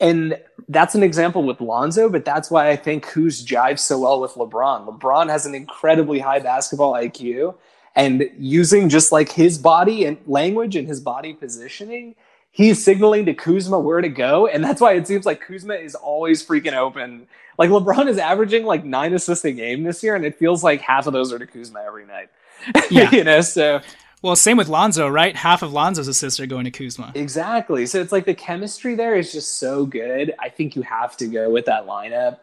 And 0.00 0.38
that's 0.68 0.94
an 0.94 1.02
example 1.02 1.42
with 1.42 1.60
Lonzo, 1.60 2.08
but 2.08 2.24
that's 2.24 2.50
why 2.50 2.70
I 2.70 2.76
think 2.76 3.04
Kuz 3.04 3.44
jives 3.44 3.80
so 3.80 3.98
well 3.98 4.20
with 4.20 4.32
LeBron. 4.34 4.86
LeBron 4.86 5.28
has 5.28 5.44
an 5.44 5.54
incredibly 5.54 6.20
high 6.20 6.38
basketball 6.38 6.92
IQ, 6.92 7.54
and 7.96 8.30
using 8.38 8.88
just 8.88 9.10
like 9.10 9.32
his 9.32 9.58
body 9.58 10.04
and 10.04 10.18
language 10.26 10.76
and 10.76 10.86
his 10.86 11.00
body 11.00 11.32
positioning, 11.32 12.14
he's 12.52 12.82
signaling 12.82 13.26
to 13.26 13.34
Kuzma 13.34 13.78
where 13.78 14.00
to 14.00 14.08
go. 14.08 14.46
And 14.46 14.62
that's 14.62 14.80
why 14.80 14.92
it 14.92 15.06
seems 15.08 15.26
like 15.26 15.40
Kuzma 15.40 15.74
is 15.74 15.96
always 15.96 16.46
freaking 16.46 16.74
open. 16.74 17.26
Like 17.58 17.70
LeBron 17.70 18.06
is 18.06 18.18
averaging 18.18 18.64
like 18.64 18.84
nine 18.84 19.14
assists 19.14 19.44
a 19.44 19.52
game 19.52 19.82
this 19.82 20.02
year, 20.04 20.14
and 20.14 20.24
it 20.24 20.38
feels 20.38 20.62
like 20.62 20.80
half 20.80 21.08
of 21.08 21.12
those 21.12 21.32
are 21.32 21.40
to 21.40 21.46
Kuzma 21.46 21.82
every 21.84 22.06
night. 22.06 22.30
Yeah. 22.90 23.10
you 23.12 23.22
know, 23.22 23.40
so 23.40 23.80
Well, 24.22 24.34
same 24.36 24.56
with 24.56 24.68
Lonzo, 24.68 25.06
right? 25.08 25.36
Half 25.36 25.62
of 25.62 25.72
Lonzo's 25.72 26.08
assists 26.08 26.40
are 26.40 26.46
going 26.46 26.64
to 26.64 26.70
Kuzma. 26.70 27.12
Exactly. 27.14 27.86
So 27.86 28.00
it's 28.00 28.10
like 28.10 28.24
the 28.24 28.34
chemistry 28.34 28.94
there 28.96 29.14
is 29.14 29.32
just 29.32 29.58
so 29.58 29.86
good. 29.86 30.34
I 30.40 30.48
think 30.48 30.74
you 30.74 30.82
have 30.82 31.16
to 31.18 31.26
go 31.28 31.50
with 31.50 31.66
that 31.66 31.86
lineup. 31.86 32.38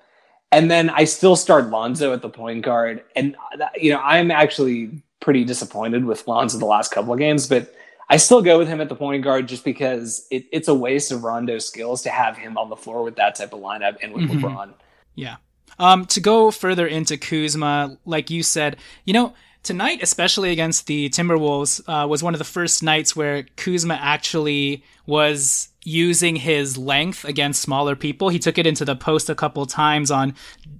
And 0.51 0.71
then 0.71 0.89
I 0.89 1.03
still 1.03 1.35
start 1.35 1.69
Lonzo 1.69 2.13
at 2.13 2.21
the 2.21 2.29
point 2.29 2.63
guard. 2.63 3.03
And, 3.15 3.35
you 3.75 3.91
know, 3.91 3.99
I'm 3.99 4.31
actually 4.31 5.01
pretty 5.19 5.43
disappointed 5.43 6.05
with 6.05 6.25
Lonzo 6.27 6.57
the 6.59 6.65
last 6.65 6.91
couple 6.93 7.11
of 7.11 7.19
games, 7.19 7.47
but 7.47 7.73
I 8.09 8.17
still 8.17 8.41
go 8.41 8.57
with 8.57 8.67
him 8.69 8.79
at 8.79 8.87
the 8.87 8.95
point 8.95 9.23
guard 9.23 9.47
just 9.47 9.65
because 9.65 10.27
it, 10.31 10.45
it's 10.53 10.67
a 10.69 10.73
waste 10.73 11.11
of 11.11 11.23
Rondo's 11.23 11.67
skills 11.67 12.03
to 12.03 12.09
have 12.09 12.37
him 12.37 12.57
on 12.57 12.69
the 12.69 12.75
floor 12.77 13.03
with 13.03 13.15
that 13.17 13.35
type 13.35 13.51
of 13.51 13.59
lineup 13.59 13.97
and 14.01 14.13
with 14.13 14.29
Mhm. 14.29 14.39
LeBron. 14.39 14.73
Yeah. 15.15 15.37
Um, 15.77 16.05
to 16.05 16.21
go 16.21 16.51
further 16.51 16.87
into 16.87 17.17
Kuzma, 17.17 17.97
like 18.05 18.29
you 18.29 18.43
said, 18.43 18.77
you 19.03 19.11
know, 19.13 19.33
tonight, 19.65 19.99
especially 20.01 20.51
against 20.51 20.87
the 20.87 21.09
Timberwolves, 21.09 21.81
uh, 21.87 22.07
was 22.07 22.23
one 22.23 22.33
of 22.33 22.37
the 22.37 22.45
first 22.45 22.83
nights 22.83 23.15
where 23.15 23.43
Kuzma 23.57 23.95
actually 23.95 24.83
was 25.05 25.69
using 25.83 26.35
his 26.35 26.77
length 26.77 27.25
against 27.25 27.61
smaller 27.61 27.95
people. 27.95 28.29
He 28.29 28.39
took 28.39 28.57
it 28.57 28.65
into 28.65 28.85
the 28.85 28.95
post 28.95 29.29
a 29.29 29.35
couple 29.35 29.65
times 29.65 30.09
on 30.09 30.35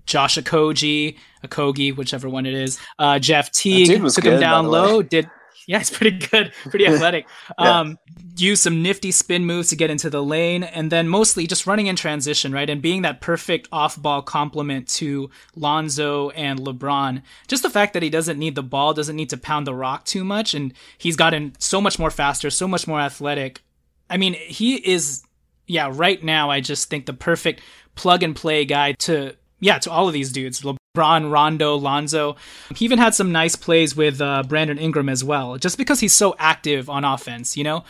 Josh 0.05 0.37
Okogie, 0.37 1.17
Okogie, 1.43 1.95
whichever 1.95 2.29
one 2.29 2.45
it 2.45 2.53
is. 2.53 2.79
Uh, 2.97 3.19
Jeff 3.19 3.51
Teague 3.51 3.87
took 3.87 4.23
good, 4.23 4.33
him 4.33 4.39
down 4.39 4.67
low. 4.67 5.01
Did 5.01 5.29
yeah, 5.67 5.79
he's 5.79 5.89
pretty 5.89 6.17
good, 6.17 6.53
pretty 6.69 6.87
athletic. 6.87 7.25
Yeah. 7.59 7.79
Um, 7.79 7.99
use 8.37 8.61
some 8.61 8.81
nifty 8.81 9.11
spin 9.11 9.45
moves 9.45 9.69
to 9.69 9.75
get 9.75 9.89
into 9.89 10.09
the 10.09 10.23
lane, 10.23 10.63
and 10.63 10.91
then 10.91 11.07
mostly 11.07 11.47
just 11.47 11.65
running 11.65 11.87
in 11.87 11.95
transition, 11.95 12.51
right? 12.51 12.69
And 12.69 12.81
being 12.81 13.01
that 13.03 13.21
perfect 13.21 13.67
off 13.71 14.01
ball 14.01 14.21
complement 14.21 14.87
to 14.89 15.29
Lonzo 15.55 16.29
and 16.31 16.59
LeBron. 16.59 17.21
Just 17.47 17.63
the 17.63 17.69
fact 17.69 17.93
that 17.93 18.03
he 18.03 18.09
doesn't 18.09 18.37
need 18.37 18.55
the 18.55 18.63
ball, 18.63 18.93
doesn't 18.93 19.15
need 19.15 19.29
to 19.29 19.37
pound 19.37 19.65
the 19.65 19.73
rock 19.73 20.05
too 20.05 20.23
much, 20.23 20.53
and 20.53 20.73
he's 20.97 21.15
gotten 21.15 21.55
so 21.59 21.81
much 21.81 21.97
more 21.97 22.11
faster, 22.11 22.49
so 22.49 22.67
much 22.67 22.87
more 22.87 22.99
athletic. 22.99 23.61
I 24.09 24.17
mean, 24.17 24.33
he 24.33 24.75
is, 24.75 25.23
yeah, 25.67 25.89
right 25.91 26.23
now, 26.23 26.51
I 26.51 26.59
just 26.59 26.89
think 26.89 27.05
the 27.05 27.13
perfect 27.13 27.61
plug 27.95 28.21
and 28.21 28.35
play 28.35 28.65
guy 28.65 28.91
to, 28.93 29.35
yeah, 29.59 29.79
to 29.79 29.91
all 29.91 30.07
of 30.07 30.13
these 30.13 30.31
dudes. 30.31 30.61
LeBron, 30.61 30.77
Rondo, 30.97 31.75
Lonzo. 31.75 32.35
He 32.75 32.85
even 32.85 32.99
had 32.99 33.13
some 33.15 33.31
nice 33.31 33.55
plays 33.55 33.95
with 33.95 34.21
uh, 34.21 34.43
Brandon 34.43 34.77
Ingram 34.77 35.09
as 35.09 35.23
well, 35.23 35.57
just 35.57 35.77
because 35.77 35.99
he's 35.99 36.13
so 36.13 36.35
active 36.39 36.89
on 36.89 37.03
offense, 37.03 37.55
you 37.57 37.63
know? 37.63 37.83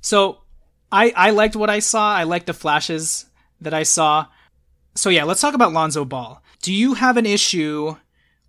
So 0.00 0.38
I, 0.90 1.12
I 1.16 1.30
liked 1.30 1.56
what 1.56 1.70
I 1.70 1.78
saw. 1.78 2.14
I 2.14 2.24
liked 2.24 2.46
the 2.46 2.52
flashes 2.54 3.26
that 3.60 3.74
I 3.74 3.82
saw. 3.82 4.26
So 4.94 5.08
yeah, 5.10 5.24
let's 5.24 5.40
talk 5.40 5.54
about 5.54 5.72
Lonzo 5.72 6.04
Ball. 6.04 6.42
Do 6.60 6.72
you 6.72 6.94
have 6.94 7.16
an 7.16 7.26
issue 7.26 7.96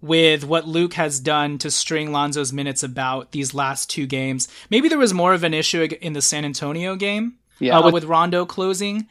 with 0.02 0.44
what 0.44 0.68
Luke 0.68 0.96
has 0.96 1.20
done 1.22 1.58
to 1.60 1.72
string 1.72 2.12
Lonzo's 2.12 2.52
minutes 2.52 2.84
about 2.84 3.32
these 3.32 3.54
last 3.54 3.89
two 3.89 4.06
games? 4.06 4.48
Maybe 4.70 4.89
there 4.89 4.98
was 4.98 5.13
more 5.13 5.34
of 5.34 5.44
an 5.44 5.54
issue 5.54 5.88
in 6.02 6.13
the 6.13 6.22
San 6.22 6.44
Antonio 6.44 6.96
game 6.96 7.36
Yeah. 7.60 7.80
uh, 7.80 7.92
with 7.92 8.04
Rondo 8.04 8.46
closing. 8.46 9.08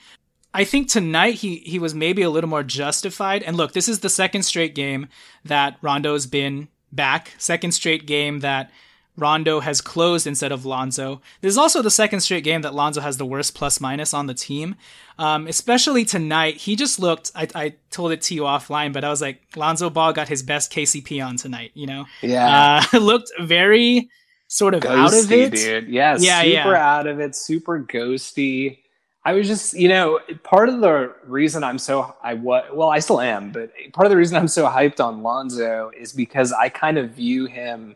I 0.55 0.65
think 0.65 0.88
tonight 0.88 1.35
he 1.35 1.57
he 1.57 1.79
was 1.79 1.95
maybe 1.95 2.23
a 2.23 2.31
little 2.31 2.51
more 2.51 2.62
justified. 2.62 3.43
And 3.43 3.57
look, 3.57 3.73
this 3.73 3.88
is 3.88 4.01
the 4.01 4.11
second 4.11 4.43
straight 4.43 4.75
game 4.75 5.09
that 5.45 5.77
Rondo's 5.81 6.27
been 6.27 6.69
back. 6.93 7.33
Second 7.38 7.73
straight 7.73 8.07
game 8.07 8.41
that 8.41 8.71
Rondo 9.17 9.61
has 9.61 9.81
closed 9.81 10.27
instead 10.27 10.53
of 10.53 10.65
Lonzo. 10.65 11.21
This 11.41 11.51
is 11.51 11.59
also 11.59 11.83
the 11.83 11.91
second 11.91 12.21
straight 12.21 12.45
game 12.45 12.62
that 12.62 12.75
Lonzo 12.75 13.01
has 13.01 13.19
the 13.19 13.27
worst 13.27 13.55
plus 13.55 13.81
minus 13.81 14.15
on 14.15 14.27
the 14.27 14.35
team. 14.35 14.75
Um, 15.19 15.47
especially 15.47 16.05
tonight, 16.05 16.57
he 16.57 16.77
just 16.77 16.99
looked. 16.99 17.31
I, 17.35 17.49
I, 17.55 17.75
told 17.91 18.12
it 18.12 18.23
to 18.23 18.35
you 18.35 18.43
offline, 18.43 18.93
but 18.93 19.05
I 19.05 19.11
was 19.11 19.21
like, 19.21 19.43
Lonzo 19.55 19.91
Ball 19.91 20.15
got 20.15 20.29
his 20.29 20.43
best 20.43 20.73
KCP 20.73 21.25
on 21.25 21.37
tonight. 21.37 21.73
You 21.75 21.87
know, 21.87 22.07
yeah, 22.23 22.83
uh, 22.93 22.99
looked 22.99 23.31
very 23.38 24.09
sort 24.49 24.75
of 24.75 24.83
ghosty, 24.83 24.97
out 24.97 25.15
of 25.15 25.33
it, 25.33 25.53
dude. 25.53 25.88
Yeah, 25.88 26.17
yeah, 26.19 26.41
super 26.43 26.73
yeah. 26.73 26.97
out 26.97 27.07
of 27.07 27.21
it, 27.21 27.37
super 27.37 27.85
ghosty. 27.85 28.79
I 29.25 29.35
was 29.35 29.47
just, 29.47 29.75
you 29.75 29.89
know, 29.89 30.19
part 30.43 30.69
of 30.69 30.81
the 30.81 31.15
reason 31.25 31.63
I'm 31.63 31.79
so 31.79 32.17
I 32.23 32.35
what 32.35 32.77
well 32.77 32.91
I 32.91 32.99
still 32.99 33.21
am, 33.21 33.53
but 33.53 33.71
part 33.93 34.07
of 34.07 34.11
the 34.11 34.17
reason 34.17 34.37
I'm 34.37 34.49
so 34.49 34.67
hyped 34.67 34.99
on 34.99 35.23
Lonzo 35.23 35.93
is 35.97 36.13
because 36.13 36.53
I 36.53 36.69
kind 36.69 36.99
of 36.99 37.11
view 37.11 37.47
him 37.47 37.95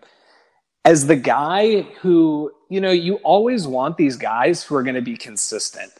as 0.84 1.08
the 1.08 1.16
guy 1.16 1.80
who, 2.00 2.52
you 2.68 2.80
know, 2.80 2.92
you 2.92 3.16
always 3.16 3.66
want 3.66 3.96
these 3.96 4.16
guys 4.16 4.62
who 4.62 4.76
are 4.76 4.84
going 4.84 4.94
to 4.94 5.02
be 5.02 5.16
consistent, 5.16 5.92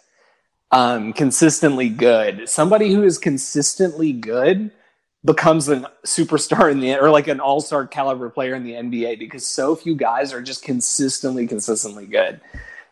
um, 0.70 1.12
consistently 1.12 1.88
good. 1.88 2.48
Somebody 2.48 2.92
who 2.92 3.02
is 3.02 3.18
consistently 3.18 4.12
good 4.12 4.70
becomes 5.24 5.68
a 5.68 5.90
superstar 6.04 6.70
in 6.70 6.78
the 6.78 6.96
or 6.96 7.10
like 7.10 7.26
an 7.26 7.40
all-star 7.40 7.84
caliber 7.84 8.30
player 8.30 8.54
in 8.54 8.62
the 8.62 8.74
NBA 8.74 9.18
because 9.18 9.44
so 9.44 9.74
few 9.74 9.96
guys 9.96 10.32
are 10.32 10.40
just 10.40 10.62
consistently 10.62 11.48
consistently 11.48 12.06
good. 12.06 12.40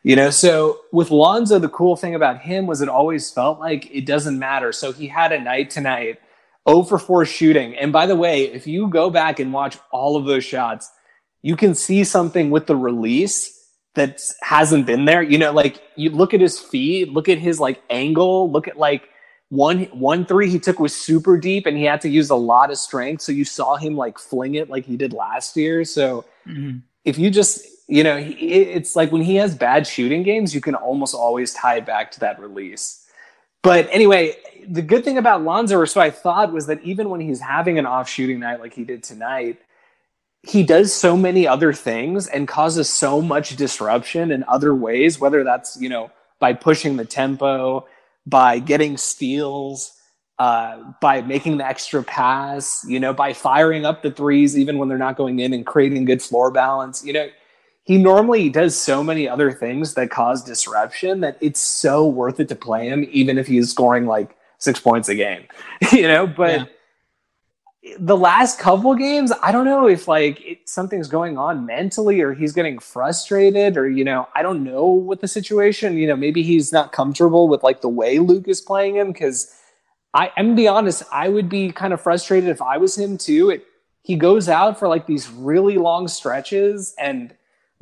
You 0.04 0.16
know, 0.16 0.28
so 0.28 0.80
with 0.92 1.10
Lonzo 1.10 1.58
the 1.58 1.68
cool 1.70 1.96
thing 1.96 2.14
about 2.14 2.38
him 2.38 2.66
was 2.66 2.82
it 2.82 2.90
always 2.90 3.30
felt 3.30 3.58
like 3.58 3.90
it 3.90 4.04
doesn't 4.04 4.38
matter. 4.38 4.70
So 4.70 4.92
he 4.92 5.08
had 5.08 5.32
a 5.32 5.40
night 5.40 5.70
tonight 5.70 6.20
0 6.68 6.82
for 6.82 6.98
4 6.98 7.24
shooting. 7.24 7.74
And 7.74 7.90
by 7.90 8.06
the 8.06 8.14
way, 8.14 8.44
if 8.44 8.66
you 8.66 8.88
go 8.88 9.08
back 9.08 9.40
and 9.40 9.50
watch 9.52 9.78
all 9.90 10.16
of 10.16 10.26
those 10.26 10.44
shots, 10.44 10.90
you 11.40 11.56
can 11.56 11.74
see 11.74 12.04
something 12.04 12.50
with 12.50 12.66
the 12.66 12.76
release 12.76 13.66
that 13.94 14.20
hasn't 14.42 14.86
been 14.86 15.06
there. 15.06 15.22
You 15.22 15.38
know, 15.38 15.52
like 15.52 15.82
you 15.96 16.10
look 16.10 16.34
at 16.34 16.40
his 16.40 16.60
feet, 16.60 17.10
look 17.10 17.30
at 17.30 17.38
his 17.38 17.58
like 17.58 17.82
angle, 17.88 18.50
look 18.50 18.68
at 18.68 18.78
like 18.78 19.08
one 19.48 19.84
one 19.84 20.26
three 20.26 20.50
he 20.50 20.58
took 20.58 20.78
was 20.78 20.94
super 20.94 21.38
deep 21.38 21.64
and 21.64 21.78
he 21.78 21.84
had 21.84 22.00
to 22.02 22.08
use 22.10 22.28
a 22.28 22.34
lot 22.34 22.70
of 22.70 22.76
strength. 22.76 23.22
So 23.22 23.32
you 23.32 23.44
saw 23.44 23.76
him 23.76 23.96
like 23.96 24.18
fling 24.18 24.56
it 24.56 24.68
like 24.68 24.84
he 24.84 24.98
did 24.98 25.14
last 25.14 25.56
year. 25.56 25.84
So 25.84 26.26
mm-hmm. 26.46 26.78
if 27.04 27.18
you 27.18 27.30
just 27.30 27.66
you 27.86 28.02
know, 28.02 28.18
it's 28.18 28.96
like 28.96 29.12
when 29.12 29.22
he 29.22 29.36
has 29.36 29.54
bad 29.54 29.86
shooting 29.86 30.22
games, 30.22 30.54
you 30.54 30.60
can 30.60 30.74
almost 30.74 31.14
always 31.14 31.52
tie 31.52 31.76
it 31.76 31.86
back 31.86 32.10
to 32.12 32.20
that 32.20 32.40
release. 32.40 33.06
But 33.62 33.88
anyway, 33.90 34.36
the 34.68 34.82
good 34.82 35.04
thing 35.04 35.18
about 35.18 35.42
Lonzo, 35.42 35.78
or 35.78 35.86
so 35.86 36.00
I 36.00 36.10
thought, 36.10 36.52
was 36.52 36.66
that 36.66 36.82
even 36.82 37.10
when 37.10 37.20
he's 37.20 37.40
having 37.40 37.78
an 37.78 37.86
off 37.86 38.08
shooting 38.08 38.40
night 38.40 38.60
like 38.60 38.74
he 38.74 38.84
did 38.84 39.02
tonight, 39.02 39.58
he 40.42 40.62
does 40.62 40.92
so 40.92 41.16
many 41.16 41.46
other 41.46 41.72
things 41.72 42.26
and 42.26 42.46
causes 42.46 42.88
so 42.88 43.22
much 43.22 43.56
disruption 43.56 44.30
in 44.30 44.44
other 44.48 44.74
ways, 44.74 45.18
whether 45.18 45.44
that's, 45.44 45.80
you 45.80 45.88
know, 45.88 46.10
by 46.38 46.52
pushing 46.52 46.96
the 46.96 47.04
tempo, 47.04 47.86
by 48.26 48.58
getting 48.58 48.96
steals, 48.96 49.92
uh, 50.38 50.92
by 51.00 51.22
making 51.22 51.58
the 51.58 51.66
extra 51.66 52.02
pass, 52.02 52.84
you 52.88 53.00
know, 53.00 53.12
by 53.12 53.32
firing 53.32 53.86
up 53.86 54.02
the 54.02 54.10
threes 54.10 54.58
even 54.58 54.78
when 54.78 54.88
they're 54.88 54.98
not 54.98 55.16
going 55.16 55.38
in 55.38 55.52
and 55.52 55.64
creating 55.64 56.04
good 56.04 56.20
floor 56.20 56.50
balance. 56.50 57.04
You 57.04 57.12
know, 57.14 57.28
he 57.84 57.98
normally 57.98 58.48
does 58.48 58.76
so 58.76 59.04
many 59.04 59.28
other 59.28 59.52
things 59.52 59.94
that 59.94 60.10
cause 60.10 60.42
disruption 60.42 61.20
that 61.20 61.36
it's 61.40 61.60
so 61.60 62.06
worth 62.06 62.40
it 62.40 62.48
to 62.48 62.56
play 62.56 62.88
him, 62.88 63.06
even 63.10 63.38
if 63.38 63.46
he's 63.46 63.70
scoring 63.70 64.06
like 64.06 64.36
six 64.58 64.80
points 64.80 65.08
a 65.08 65.14
game, 65.14 65.44
you 65.92 66.08
know, 66.08 66.26
but. 66.26 66.60
Yeah 66.60 66.66
the 67.98 68.16
last 68.16 68.58
couple 68.58 68.94
games, 68.94 69.30
I 69.42 69.52
don't 69.52 69.66
know 69.66 69.86
if 69.86 70.08
like 70.08 70.40
it, 70.40 70.68
something's 70.68 71.08
going 71.08 71.36
on 71.36 71.66
mentally 71.66 72.20
or 72.22 72.32
he's 72.32 72.52
getting 72.52 72.78
frustrated 72.78 73.76
or, 73.76 73.88
you 73.88 74.04
know, 74.04 74.26
I 74.34 74.42
don't 74.42 74.64
know 74.64 74.86
what 74.86 75.20
the 75.20 75.28
situation, 75.28 75.98
you 75.98 76.06
know, 76.06 76.16
maybe 76.16 76.42
he's 76.42 76.72
not 76.72 76.92
comfortable 76.92 77.46
with 77.46 77.62
like 77.62 77.82
the 77.82 77.88
way 77.88 78.18
Luke 78.18 78.48
is 78.48 78.62
playing 78.62 78.96
him. 78.96 79.12
Cause 79.12 79.54
I, 80.14 80.32
I'm 80.36 80.46
gonna 80.46 80.56
be 80.56 80.68
honest, 80.68 81.02
I 81.12 81.28
would 81.28 81.48
be 81.48 81.72
kind 81.72 81.92
of 81.92 82.00
frustrated 82.00 82.48
if 82.48 82.62
I 82.62 82.78
was 82.78 82.96
him 82.96 83.18
too. 83.18 83.50
It, 83.50 83.66
he 84.02 84.16
goes 84.16 84.48
out 84.48 84.78
for 84.78 84.88
like 84.88 85.06
these 85.06 85.30
really 85.30 85.76
long 85.76 86.08
stretches 86.08 86.94
and 86.98 87.34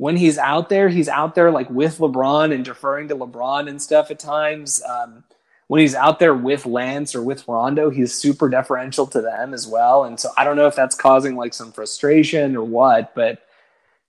when 0.03 0.17
he's 0.17 0.37
out 0.37 0.67
there, 0.67 0.89
he's 0.89 1.07
out 1.07 1.33
there 1.33 1.49
like 1.49 1.69
with 1.69 1.99
LeBron 1.99 2.53
and 2.53 2.65
deferring 2.65 3.07
to 3.07 3.15
LeBron 3.15 3.69
and 3.69 3.81
stuff 3.81 4.11
at 4.11 4.19
times. 4.19 4.83
Um, 4.83 5.23
when 5.67 5.79
he's 5.79 5.95
out 5.95 6.19
there 6.19 6.33
with 6.33 6.65
Lance 6.65 7.15
or 7.15 7.21
with 7.21 7.47
Rondo, 7.47 7.89
he's 7.89 8.13
super 8.13 8.49
deferential 8.49 9.07
to 9.07 9.21
them 9.21 9.53
as 9.53 9.65
well. 9.65 10.03
And 10.03 10.19
so 10.19 10.27
I 10.35 10.43
don't 10.43 10.57
know 10.57 10.67
if 10.67 10.75
that's 10.75 10.93
causing 10.93 11.37
like 11.37 11.53
some 11.53 11.71
frustration 11.71 12.57
or 12.57 12.65
what, 12.65 13.15
but 13.15 13.43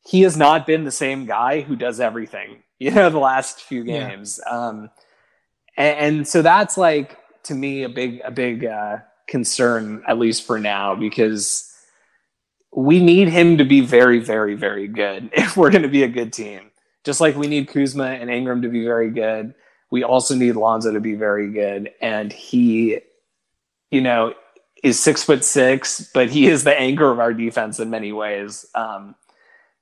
he 0.04 0.22
has 0.22 0.36
not 0.36 0.66
been 0.66 0.82
the 0.82 0.90
same 0.90 1.26
guy 1.26 1.60
who 1.60 1.76
does 1.76 2.00
everything, 2.00 2.64
you 2.80 2.90
know, 2.90 3.08
the 3.08 3.18
last 3.20 3.60
few 3.60 3.84
games. 3.84 4.40
Yeah. 4.44 4.52
Um, 4.52 4.90
and, 5.76 5.98
and, 5.98 6.26
so 6.26 6.42
that's 6.42 6.76
like 6.76 7.18
to 7.44 7.54
me 7.54 7.84
a 7.84 7.88
big, 7.88 8.20
a 8.24 8.32
big 8.32 8.64
uh, 8.64 8.96
concern, 9.28 10.02
at 10.08 10.18
least 10.18 10.44
for 10.44 10.58
now, 10.58 10.96
because 10.96 11.72
we 12.74 13.00
need 13.00 13.28
him 13.28 13.58
to 13.58 13.64
be 13.64 13.80
very, 13.80 14.18
very, 14.18 14.54
very 14.54 14.88
good 14.88 15.30
if 15.34 15.56
we're 15.56 15.70
going 15.70 15.82
to 15.82 15.88
be 15.88 16.02
a 16.02 16.08
good 16.08 16.32
team. 16.32 16.70
Just 17.04 17.20
like 17.20 17.36
we 17.36 17.46
need 17.46 17.68
Kuzma 17.68 18.04
and 18.04 18.30
Ingram 18.30 18.62
to 18.62 18.68
be 18.68 18.84
very 18.84 19.10
good 19.10 19.54
we 19.94 20.02
also 20.02 20.34
need 20.34 20.56
Lonzo 20.56 20.92
to 20.92 20.98
be 20.98 21.14
very 21.14 21.52
good. 21.52 21.92
And 22.00 22.32
he, 22.32 22.98
you 23.92 24.00
know, 24.00 24.34
is 24.82 24.98
six 24.98 25.22
foot 25.22 25.44
six, 25.44 26.10
but 26.12 26.30
he 26.30 26.48
is 26.48 26.64
the 26.64 26.76
anchor 26.76 27.12
of 27.12 27.20
our 27.20 27.32
defense 27.32 27.78
in 27.78 27.90
many 27.90 28.10
ways. 28.10 28.66
Um, 28.74 29.14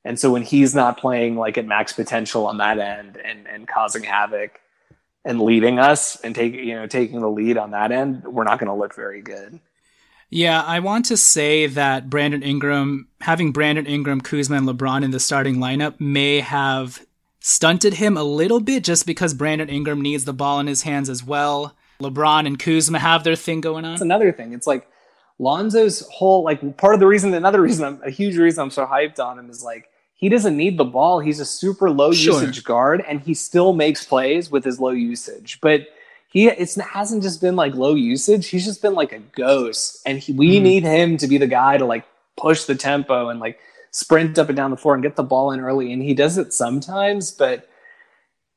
and 0.05 0.21
so 0.21 0.31
when 0.31 0.43
he's 0.43 0.75
not 0.75 0.99
playing 0.99 1.37
like 1.37 1.57
at 1.57 1.65
max 1.65 1.95
potential 1.95 2.47
on 2.47 2.59
that 2.59 2.79
end 2.79 3.17
and, 3.17 3.49
and 3.49 3.67
causing 3.67 4.03
havoc 4.03 4.61
and 5.25 5.41
leading 5.41 5.79
us 5.79 6.21
and 6.21 6.35
taking, 6.35 6.69
you 6.69 6.75
know, 6.75 6.87
taking 6.87 7.21
the 7.21 7.31
lead 7.31 7.57
on 7.57 7.71
that 7.71 7.91
end, 7.91 8.25
we're 8.25 8.45
not 8.45 8.59
going 8.59 8.69
to 8.69 8.79
look 8.79 8.95
very 8.95 9.23
good. 9.23 9.61
Yeah, 10.35 10.63
I 10.63 10.81
want 10.81 11.05
to 11.07 11.19
say 11.19 11.67
that 11.67 12.09
Brandon 12.09 12.43
Ingram, 12.43 13.09
having 13.21 13.53
Brandon 13.53 13.85
Ingram, 13.85 14.23
Kuzma, 14.23 14.57
and 14.57 14.67
LeBron 14.67 15.05
in 15.05 15.11
the 15.11 15.21
starting 15.21 15.57
lineup 15.57 16.01
may 16.01 16.41
have 16.41 17.05
stunted 17.41 17.95
him 17.95 18.17
a 18.17 18.23
little 18.23 18.59
bit 18.59 18.83
just 18.83 19.05
because 19.05 19.35
Brandon 19.35 19.69
Ingram 19.69 20.01
needs 20.01 20.25
the 20.25 20.33
ball 20.33 20.59
in 20.59 20.69
his 20.69 20.85
hands 20.85 21.11
as 21.11 21.23
well. 21.23 21.77
LeBron 22.01 22.47
and 22.47 22.59
Kuzma 22.59 22.99
have 22.99 23.25
their 23.25 23.37
thing 23.37 23.61
going 23.61 23.85
on. 23.85 23.93
That's 23.93 24.01
another 24.01 24.33
thing. 24.33 24.55
It's 24.55 24.67
like 24.67 24.89
Lonzo's 25.39 26.09
whole 26.11 26.43
like 26.45 26.79
part 26.79 26.95
of 26.95 27.01
the 27.01 27.07
reason, 27.07 27.35
another 27.35 27.61
reason, 27.61 27.85
I'm, 27.85 28.03
a 28.03 28.11
huge 28.11 28.39
reason 28.39 28.63
I'm 28.63 28.71
so 28.71 28.87
hyped 28.87 29.21
on 29.21 29.39
him 29.39 29.51
is 29.51 29.63
like 29.63 29.91
he 30.15 30.31
doesn't 30.31 30.57
need 30.57 30.79
the 30.79 30.87
ball. 30.87 31.21
He's 31.21 31.41
a 31.41 31.45
super 31.45 31.91
low 31.91 32.11
sure. 32.11 32.41
usage 32.41 32.65
guard, 32.65 33.05
and 33.07 33.21
he 33.21 33.35
still 33.35 33.75
makes 33.75 34.03
plays 34.03 34.51
with 34.51 34.65
his 34.65 34.81
low 34.81 34.93
usage. 34.93 35.59
But 35.61 35.89
he 36.33 36.49
it 36.49 36.75
hasn't 36.77 37.23
just 37.23 37.41
been 37.41 37.57
like 37.57 37.75
low 37.75 37.95
usage. 37.95 38.49
He's 38.49 38.65
just 38.65 38.81
been 38.81 38.95
like 38.95 39.13
a 39.13 39.19
ghost, 39.19 40.01
and 40.07 40.19
he, 40.19 40.33
we 40.33 40.59
mm. 40.59 40.63
need 40.63 40.83
him 40.83 41.19
to 41.19 41.29
be 41.29 41.37
the 41.39 41.47
guy 41.47 41.77
to 41.77 41.85
like 41.85 42.07
push 42.37 42.65
the 42.65 42.75
tempo 42.75 43.29
and 43.29 43.39
like 43.39 43.59
sprint 43.91 44.39
up 44.39 44.49
and 44.49 44.57
down 44.57 44.71
the 44.71 44.77
floor 44.77 44.95
and 44.95 45.03
get 45.03 45.17
the 45.17 45.23
ball 45.23 45.53
in 45.53 45.61
early. 45.61 45.93
And 45.93 46.03
he 46.03 46.15
does 46.15 46.39
it 46.39 46.55
sometimes, 46.55 47.31
but 47.31 47.69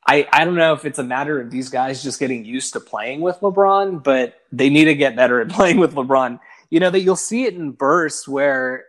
I, 0.08 0.28
I 0.32 0.46
don't 0.46 0.56
know 0.56 0.74
if 0.74 0.86
it's 0.86 1.00
a 1.00 1.04
matter 1.04 1.42
of 1.42 1.52
these 1.52 1.70
guys 1.70 2.02
just 2.02 2.20
getting 2.20 2.46
used 2.46 2.74
to 2.74 2.80
playing 2.80 3.22
with 3.22 3.40
LeBron, 3.42 4.04
but 4.04 4.40
they 4.52 4.70
need 4.70 4.86
to 4.86 4.96
get 4.96 5.16
better 5.16 5.42
at 5.42 5.50
playing 5.50 5.78
with 5.78 5.96
LeBron. 5.96 6.40
You 6.70 6.80
know, 6.80 6.90
that 6.90 7.02
you'll 7.02 7.16
see 7.16 7.44
it 7.44 7.56
in 7.56 7.72
bursts 7.72 8.28
where 8.28 8.86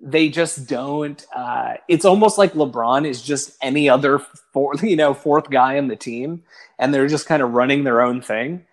they 0.00 0.28
just 0.28 0.66
don't 0.66 1.26
uh, 1.34 1.74
it's 1.88 2.04
almost 2.04 2.38
like 2.38 2.54
LeBron 2.54 3.06
is 3.06 3.22
just 3.22 3.56
any 3.60 3.88
other 3.88 4.18
fourth, 4.52 4.82
you 4.82 4.96
know, 4.96 5.14
fourth 5.14 5.50
guy 5.50 5.78
on 5.78 5.88
the 5.88 5.96
team 5.96 6.42
and 6.78 6.92
they're 6.92 7.08
just 7.08 7.26
kind 7.26 7.42
of 7.42 7.52
running 7.52 7.84
their 7.84 8.00
own 8.00 8.20
thing. 8.20 8.64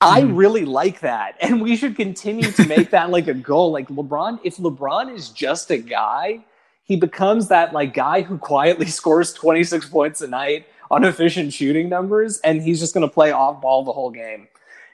I 0.00 0.22
mm-hmm. 0.22 0.34
really 0.34 0.64
like 0.64 1.00
that. 1.00 1.36
And 1.40 1.62
we 1.62 1.76
should 1.76 1.94
continue 1.94 2.50
to 2.50 2.66
make 2.66 2.90
that 2.90 3.10
like 3.10 3.28
a 3.28 3.34
goal. 3.34 3.70
Like 3.70 3.88
LeBron, 3.88 4.40
if 4.42 4.56
LeBron 4.56 5.14
is 5.14 5.28
just 5.28 5.70
a 5.70 5.78
guy, 5.78 6.44
he 6.82 6.96
becomes 6.96 7.48
that 7.48 7.72
like 7.72 7.94
guy 7.94 8.22
who 8.22 8.36
quietly 8.36 8.86
scores 8.98 9.32
26 9.32 9.88
points 9.88 10.20
a 10.20 10.26
night 10.26 10.66
on 10.90 11.04
efficient 11.04 11.52
shooting 11.52 11.88
numbers 11.88 12.38
and 12.40 12.62
he's 12.62 12.80
just 12.80 12.94
going 12.94 13.06
to 13.06 13.12
play 13.12 13.30
off 13.30 13.62
ball 13.62 13.84
the 13.84 13.92
whole 13.92 14.10
game. 14.10 14.48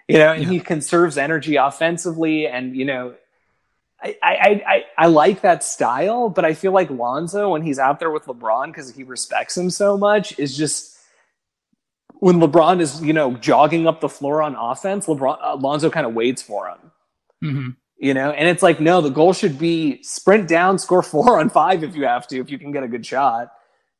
You 0.06 0.18
know, 0.18 0.32
and 0.32 0.44
yeah. 0.44 0.50
he 0.50 0.60
conserves 0.60 1.18
energy 1.18 1.56
offensively 1.56 2.46
and 2.46 2.74
you 2.74 2.84
know 2.84 3.14
I, 4.02 4.16
I, 4.22 4.62
I, 4.66 4.84
I 4.96 5.06
like 5.06 5.40
that 5.40 5.64
style, 5.64 6.28
but 6.28 6.44
I 6.44 6.54
feel 6.54 6.72
like 6.72 6.88
Lonzo, 6.90 7.50
when 7.50 7.62
he's 7.62 7.78
out 7.78 7.98
there 7.98 8.10
with 8.10 8.26
LeBron, 8.26 8.68
because 8.68 8.94
he 8.94 9.02
respects 9.02 9.56
him 9.56 9.70
so 9.70 9.98
much, 9.98 10.38
is 10.38 10.56
just 10.56 10.98
when 12.20 12.36
LeBron 12.36 12.80
is, 12.80 13.02
you 13.02 13.12
know, 13.12 13.34
jogging 13.34 13.86
up 13.86 14.00
the 14.00 14.08
floor 14.08 14.42
on 14.42 14.54
offense, 14.54 15.06
LeBron 15.06 15.38
Alonzo 15.42 15.90
kind 15.90 16.06
of 16.06 16.14
waits 16.14 16.42
for 16.42 16.68
him. 16.68 16.78
Mm-hmm. 17.42 17.68
You 17.98 18.14
know, 18.14 18.30
and 18.30 18.48
it's 18.48 18.62
like, 18.62 18.78
no, 18.78 19.00
the 19.00 19.10
goal 19.10 19.32
should 19.32 19.58
be 19.58 20.00
sprint 20.04 20.46
down, 20.46 20.78
score 20.78 21.02
four 21.02 21.40
on 21.40 21.50
five 21.50 21.82
if 21.82 21.96
you 21.96 22.04
have 22.04 22.28
to, 22.28 22.38
if 22.38 22.50
you 22.50 22.58
can 22.58 22.70
get 22.70 22.84
a 22.84 22.88
good 22.88 23.04
shot. 23.04 23.50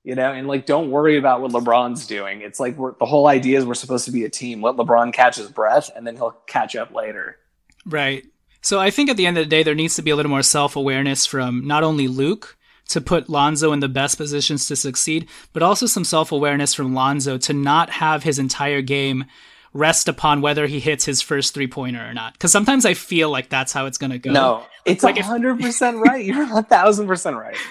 you 0.09 0.15
know, 0.15 0.33
and 0.33 0.49
like 0.49 0.65
don't 0.65 0.91
worry 0.91 1.19
about 1.19 1.43
what 1.43 1.53
LeBron's 1.53 2.07
doing. 2.07 2.41
It's 2.41 2.59
like 2.59 2.79
we're, 2.79 2.95
the 2.99 3.05
whole 3.05 3.27
idea 3.27 3.59
is 3.59 3.67
we're 3.67 3.75
supposed 3.75 4.07
to 4.07 4.11
be 4.11 4.25
a 4.25 4.31
team. 4.31 4.63
Let 4.63 4.77
LeBron 4.77 5.13
catch 5.13 5.37
his 5.37 5.51
breath, 5.51 5.91
and 5.95 6.07
then 6.07 6.17
he'll 6.17 6.31
catch 6.47 6.75
up 6.77 6.95
later. 6.95 7.37
Right. 7.85 8.25
So 8.61 8.81
I 8.81 8.90
think 8.90 9.09
at 9.09 9.16
the 9.16 9.27
end 9.27 9.38
of 9.38 9.44
the 9.44 9.51
day, 9.51 9.62
there 9.62 9.75
needs 9.75 9.94
to 9.97 10.03
be 10.03 10.11
a 10.11 10.16
little 10.16 10.31
more 10.31 10.42
self 10.42 10.77
awareness 10.77 11.27
from 11.27 11.66
not 11.66 11.83
only 11.83 12.09
Luke 12.09 12.57
to 12.88 13.01
put 13.01 13.29
Lonzo 13.29 13.73
in 13.73 13.81
the 13.81 13.88
best 13.88 14.16
positions 14.16 14.66
to 14.66 14.77
succeed, 14.77 15.29
but 15.53 15.62
also 15.62 15.87
some 15.87 16.05
self 16.05 16.33
awareness 16.33 16.75
from 16.75 16.94
Lonzo 16.94 17.38
to 17.38 17.53
not 17.53 17.90
have 17.90 18.23
his 18.23 18.38
entire 18.38 18.83
game 18.83 19.25
rest 19.73 20.09
upon 20.09 20.40
whether 20.40 20.66
he 20.66 20.81
hits 20.81 21.05
his 21.05 21.21
first 21.21 21.55
three 21.55 21.66
pointer 21.66 22.05
or 22.05 22.14
not. 22.14 22.33
Because 22.33 22.53
sometimes 22.53 22.85
I 22.85 22.94
feel 22.94 23.31
like 23.31 23.49
that's 23.49 23.73
how 23.73 23.87
it's 23.87 23.99
going 23.99 24.11
to 24.11 24.18
go. 24.18 24.33
No, 24.33 24.66
it's 24.85 25.05
like 25.05 25.18
hundred 25.18 25.61
percent 25.61 25.99
right. 25.99 26.25
You're 26.25 26.59
a 26.59 26.62
thousand 26.62 27.07
percent 27.07 27.37
right. 27.37 27.57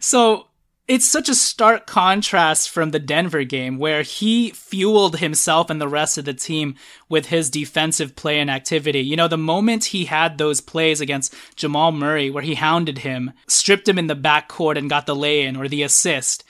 So 0.00 0.45
it's 0.88 1.04
such 1.04 1.28
a 1.28 1.34
stark 1.34 1.86
contrast 1.86 2.70
from 2.70 2.90
the 2.90 3.00
Denver 3.00 3.42
game 3.42 3.76
where 3.76 4.02
he 4.02 4.50
fueled 4.50 5.18
himself 5.18 5.68
and 5.68 5.80
the 5.80 5.88
rest 5.88 6.16
of 6.16 6.24
the 6.24 6.34
team 6.34 6.76
with 7.08 7.26
his 7.26 7.50
defensive 7.50 8.14
play 8.14 8.38
and 8.38 8.50
activity. 8.50 9.00
You 9.00 9.16
know, 9.16 9.26
the 9.26 9.36
moment 9.36 9.86
he 9.86 10.04
had 10.04 10.38
those 10.38 10.60
plays 10.60 11.00
against 11.00 11.34
Jamal 11.56 11.90
Murray 11.90 12.30
where 12.30 12.42
he 12.42 12.54
hounded 12.54 12.98
him, 12.98 13.32
stripped 13.48 13.88
him 13.88 13.98
in 13.98 14.06
the 14.06 14.14
backcourt 14.14 14.78
and 14.78 14.88
got 14.88 15.06
the 15.06 15.16
lay 15.16 15.42
in 15.42 15.56
or 15.56 15.66
the 15.66 15.82
assist, 15.82 16.44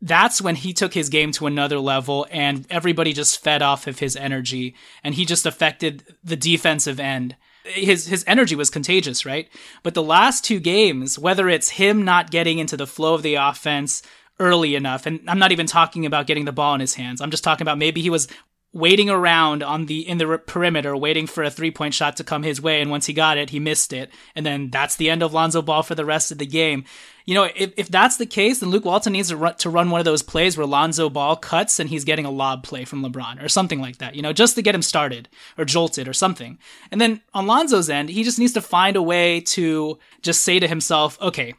that's 0.00 0.40
when 0.40 0.54
he 0.54 0.72
took 0.72 0.94
his 0.94 1.10
game 1.10 1.32
to 1.32 1.46
another 1.46 1.78
level 1.78 2.26
and 2.30 2.66
everybody 2.70 3.12
just 3.12 3.42
fed 3.42 3.60
off 3.60 3.86
of 3.86 3.98
his 3.98 4.16
energy 4.16 4.74
and 5.04 5.14
he 5.14 5.26
just 5.26 5.44
affected 5.44 6.16
the 6.24 6.36
defensive 6.36 7.00
end 7.00 7.36
his 7.68 8.06
his 8.06 8.24
energy 8.26 8.54
was 8.54 8.70
contagious, 8.70 9.24
right? 9.24 9.48
But 9.82 9.94
the 9.94 10.02
last 10.02 10.44
two 10.44 10.60
games, 10.60 11.18
whether 11.18 11.48
it's 11.48 11.70
him 11.70 12.04
not 12.04 12.30
getting 12.30 12.58
into 12.58 12.76
the 12.76 12.86
flow 12.86 13.14
of 13.14 13.22
the 13.22 13.34
offense 13.34 14.02
early 14.40 14.74
enough, 14.74 15.06
and 15.06 15.20
I'm 15.28 15.38
not 15.38 15.52
even 15.52 15.66
talking 15.66 16.06
about 16.06 16.26
getting 16.26 16.44
the 16.44 16.52
ball 16.52 16.74
in 16.74 16.80
his 16.80 16.94
hands. 16.94 17.20
I'm 17.20 17.30
just 17.30 17.44
talking 17.44 17.64
about 17.64 17.78
maybe 17.78 18.00
he 18.00 18.10
was 18.10 18.28
waiting 18.72 19.08
around 19.08 19.62
on 19.62 19.86
the 19.86 20.06
in 20.06 20.18
the 20.18 20.38
perimeter 20.46 20.94
waiting 20.94 21.26
for 21.26 21.42
a 21.42 21.50
three-point 21.50 21.94
shot 21.94 22.16
to 22.16 22.24
come 22.24 22.42
his 22.42 22.60
way 22.60 22.82
and 22.82 22.90
once 22.90 23.06
he 23.06 23.12
got 23.14 23.38
it 23.38 23.50
he 23.50 23.58
missed 23.58 23.92
it. 23.92 24.10
And 24.36 24.44
then 24.44 24.70
that's 24.70 24.96
the 24.96 25.08
end 25.08 25.22
of 25.22 25.32
Lonzo 25.32 25.62
Ball 25.62 25.82
for 25.82 25.94
the 25.94 26.04
rest 26.04 26.30
of 26.30 26.38
the 26.38 26.46
game. 26.46 26.84
You 27.24 27.34
know 27.34 27.48
if, 27.56 27.72
if 27.78 27.88
that's 27.88 28.18
the 28.18 28.26
case 28.26 28.60
then 28.60 28.68
Luke 28.68 28.84
Walton 28.84 29.14
needs 29.14 29.28
to 29.30 29.36
run, 29.36 29.54
to 29.56 29.70
run 29.70 29.90
one 29.90 30.00
of 30.00 30.04
those 30.04 30.22
plays 30.22 30.56
where 30.56 30.66
Lonzo 30.66 31.08
Ball 31.08 31.34
cuts 31.34 31.80
and 31.80 31.88
he's 31.88 32.04
getting 32.04 32.26
a 32.26 32.30
lob 32.30 32.62
play 32.62 32.84
from 32.84 33.02
LeBron 33.02 33.42
or 33.42 33.48
something 33.48 33.80
like 33.80 33.98
that 33.98 34.14
you 34.14 34.20
know 34.22 34.34
just 34.34 34.54
to 34.56 34.62
get 34.62 34.74
him 34.74 34.82
started 34.82 35.28
or 35.56 35.64
jolted 35.64 36.06
or 36.06 36.12
something. 36.12 36.58
And 36.90 37.00
then 37.00 37.22
on 37.32 37.46
Lonzo's 37.46 37.88
end 37.88 38.10
he 38.10 38.22
just 38.22 38.38
needs 38.38 38.52
to 38.52 38.60
find 38.60 38.96
a 38.96 39.02
way 39.02 39.40
to 39.40 39.98
just 40.20 40.42
say 40.44 40.60
to 40.60 40.68
himself 40.68 41.20
okay 41.22 41.54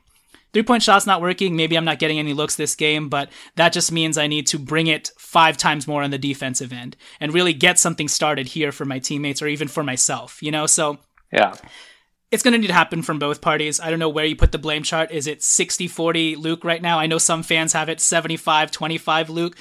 three 0.54 0.64
point 0.64 0.84
shot's 0.84 1.08
not 1.08 1.22
working. 1.22 1.56
Maybe 1.56 1.78
I'm 1.78 1.86
not 1.86 2.00
getting 2.00 2.20
any 2.20 2.34
looks 2.34 2.56
this 2.56 2.76
game, 2.76 3.10
but 3.10 3.30
that 3.56 3.74
just 3.74 3.92
means 3.92 4.18
I 4.18 4.28
need 4.28 4.48
to 4.48 4.60
bring 4.60 4.88
it 4.88 5.12
five 5.18 5.58
times 5.58 5.88
more 5.88 6.04
on 6.04 6.12
the 6.12 6.18
defensive 6.18 6.74
end 6.74 6.96
and 7.20 7.34
really 7.34 7.54
get 7.54 7.80
something 7.80 8.08
started 8.08 8.48
here 8.48 8.72
for 8.72 8.86
my 8.86 9.00
teammates 9.00 9.42
or 9.42 9.48
even 9.48 9.68
for 9.68 9.84
myself, 9.84 10.42
you 10.42 10.52
know? 10.52 10.66
So, 10.66 10.98
yeah. 11.32 11.56
It's 12.32 12.44
going 12.44 12.52
to 12.52 12.60
need 12.60 12.68
to 12.68 12.74
happen 12.74 13.02
from 13.02 13.18
both 13.18 13.42
parties. 13.42 13.80
I 13.80 13.90
don't 13.90 13.98
know 13.98 14.10
where 14.10 14.26
you 14.26 14.36
put 14.36 14.52
the 14.52 14.60
blame 14.60 14.84
chart. 14.84 15.10
Is 15.10 15.26
it 15.26 15.42
60 15.42 15.88
40 15.88 16.36
Luke 16.36 16.64
right 16.64 16.82
now? 16.82 17.00
I 17.00 17.08
know 17.08 17.18
some 17.18 17.42
fans 17.42 17.74
have 17.74 17.90
it 17.90 18.00
75 18.00 18.70
25 18.70 19.30
Luke. 19.32 19.58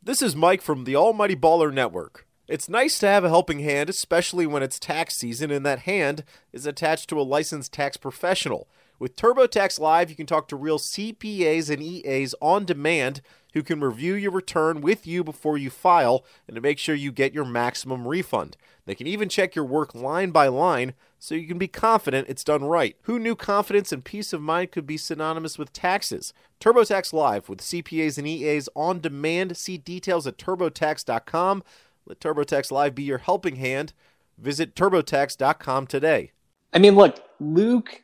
This 0.00 0.22
is 0.22 0.36
Mike 0.36 0.62
from 0.62 0.84
the 0.84 0.94
Almighty 0.94 1.34
Baller 1.34 1.72
Network. 1.72 2.26
It's 2.48 2.68
nice 2.68 2.98
to 2.98 3.06
have 3.06 3.24
a 3.24 3.28
helping 3.28 3.60
hand, 3.60 3.88
especially 3.88 4.46
when 4.46 4.62
it's 4.62 4.78
tax 4.78 5.16
season 5.16 5.50
and 5.50 5.64
that 5.64 5.80
hand 5.80 6.22
is 6.52 6.66
attached 6.66 7.08
to 7.08 7.20
a 7.20 7.22
licensed 7.22 7.72
tax 7.72 7.96
professional. 7.96 8.68
With 9.02 9.16
TurboTax 9.16 9.80
Live, 9.80 10.10
you 10.10 10.14
can 10.14 10.26
talk 10.26 10.46
to 10.46 10.54
real 10.54 10.78
CPAs 10.78 11.68
and 11.68 11.82
EAs 11.82 12.36
on 12.40 12.64
demand 12.64 13.20
who 13.52 13.64
can 13.64 13.80
review 13.80 14.14
your 14.14 14.30
return 14.30 14.80
with 14.80 15.08
you 15.08 15.24
before 15.24 15.58
you 15.58 15.70
file 15.70 16.24
and 16.46 16.54
to 16.54 16.60
make 16.60 16.78
sure 16.78 16.94
you 16.94 17.10
get 17.10 17.34
your 17.34 17.44
maximum 17.44 18.06
refund. 18.06 18.56
They 18.86 18.94
can 18.94 19.08
even 19.08 19.28
check 19.28 19.56
your 19.56 19.64
work 19.64 19.92
line 19.92 20.30
by 20.30 20.46
line 20.46 20.94
so 21.18 21.34
you 21.34 21.48
can 21.48 21.58
be 21.58 21.66
confident 21.66 22.28
it's 22.28 22.44
done 22.44 22.62
right. 22.62 22.94
Who 23.02 23.18
knew 23.18 23.34
confidence 23.34 23.90
and 23.90 24.04
peace 24.04 24.32
of 24.32 24.40
mind 24.40 24.70
could 24.70 24.86
be 24.86 24.96
synonymous 24.96 25.58
with 25.58 25.72
taxes? 25.72 26.32
TurboTax 26.60 27.12
Live 27.12 27.48
with 27.48 27.60
CPAs 27.60 28.18
and 28.18 28.28
EAs 28.28 28.68
on 28.76 29.00
demand. 29.00 29.56
See 29.56 29.78
details 29.78 30.28
at 30.28 30.38
turbotax.com. 30.38 31.64
Let 32.06 32.20
TurboTax 32.20 32.70
Live 32.70 32.94
be 32.94 33.02
your 33.02 33.18
helping 33.18 33.56
hand. 33.56 33.94
Visit 34.38 34.76
turbotax.com 34.76 35.88
today. 35.88 36.30
I 36.72 36.78
mean, 36.78 36.94
look, 36.94 37.18
Luke 37.40 38.00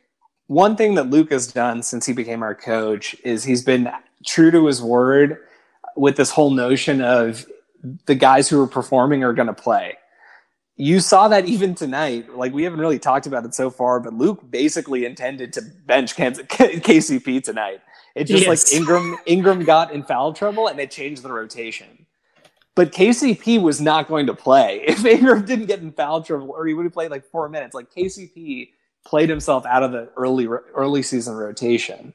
one 0.49 0.75
thing 0.75 0.95
that 0.95 1.11
Luke 1.11 1.31
has 1.31 1.45
done 1.45 1.83
since 1.83 2.07
he 2.07 2.11
became 2.11 2.41
our 2.41 2.55
coach 2.55 3.15
is 3.23 3.43
he's 3.43 3.63
been 3.63 3.87
true 4.25 4.49
to 4.49 4.65
his 4.65 4.81
word 4.81 5.37
with 5.95 6.17
this 6.17 6.31
whole 6.31 6.49
notion 6.49 7.03
of 7.03 7.45
the 8.07 8.15
guys 8.15 8.49
who 8.49 8.59
are 8.59 8.65
performing 8.65 9.23
are 9.23 9.31
going 9.31 9.47
to 9.47 9.53
play. 9.53 9.95
You 10.75 11.01
saw 11.01 11.27
that 11.27 11.45
even 11.45 11.75
tonight. 11.75 12.35
Like 12.35 12.51
we 12.51 12.63
haven't 12.63 12.79
really 12.79 12.97
talked 12.97 13.27
about 13.27 13.45
it 13.45 13.53
so 13.53 13.69
far, 13.69 13.99
but 13.99 14.15
Luke 14.15 14.49
basically 14.49 15.05
intended 15.05 15.53
to 15.53 15.61
bench 15.85 16.15
KCP 16.17 17.43
tonight. 17.43 17.81
It's 18.15 18.31
just 18.31 18.47
yes. 18.47 18.73
like 18.73 18.81
Ingram 18.81 19.17
Ingram 19.27 19.63
got 19.65 19.91
in 19.91 20.01
foul 20.01 20.33
trouble 20.33 20.67
and 20.67 20.79
it 20.79 20.89
changed 20.89 21.21
the 21.21 21.31
rotation. 21.31 22.07
But 22.73 22.91
KCP 22.91 23.61
was 23.61 23.79
not 23.79 24.07
going 24.07 24.25
to 24.25 24.33
play 24.33 24.81
if 24.87 25.05
Ingram 25.05 25.45
didn't 25.45 25.67
get 25.67 25.81
in 25.81 25.91
foul 25.91 26.23
trouble, 26.23 26.49
or 26.49 26.65
he 26.65 26.73
would 26.73 26.85
have 26.85 26.93
played 26.93 27.11
like 27.11 27.25
four 27.25 27.49
minutes. 27.49 27.75
Like 27.75 27.93
KCP 27.93 28.69
played 29.05 29.29
himself 29.29 29.65
out 29.65 29.83
of 29.83 29.91
the 29.91 30.09
early 30.15 30.47
early 30.75 31.01
season 31.03 31.35
rotation. 31.35 32.13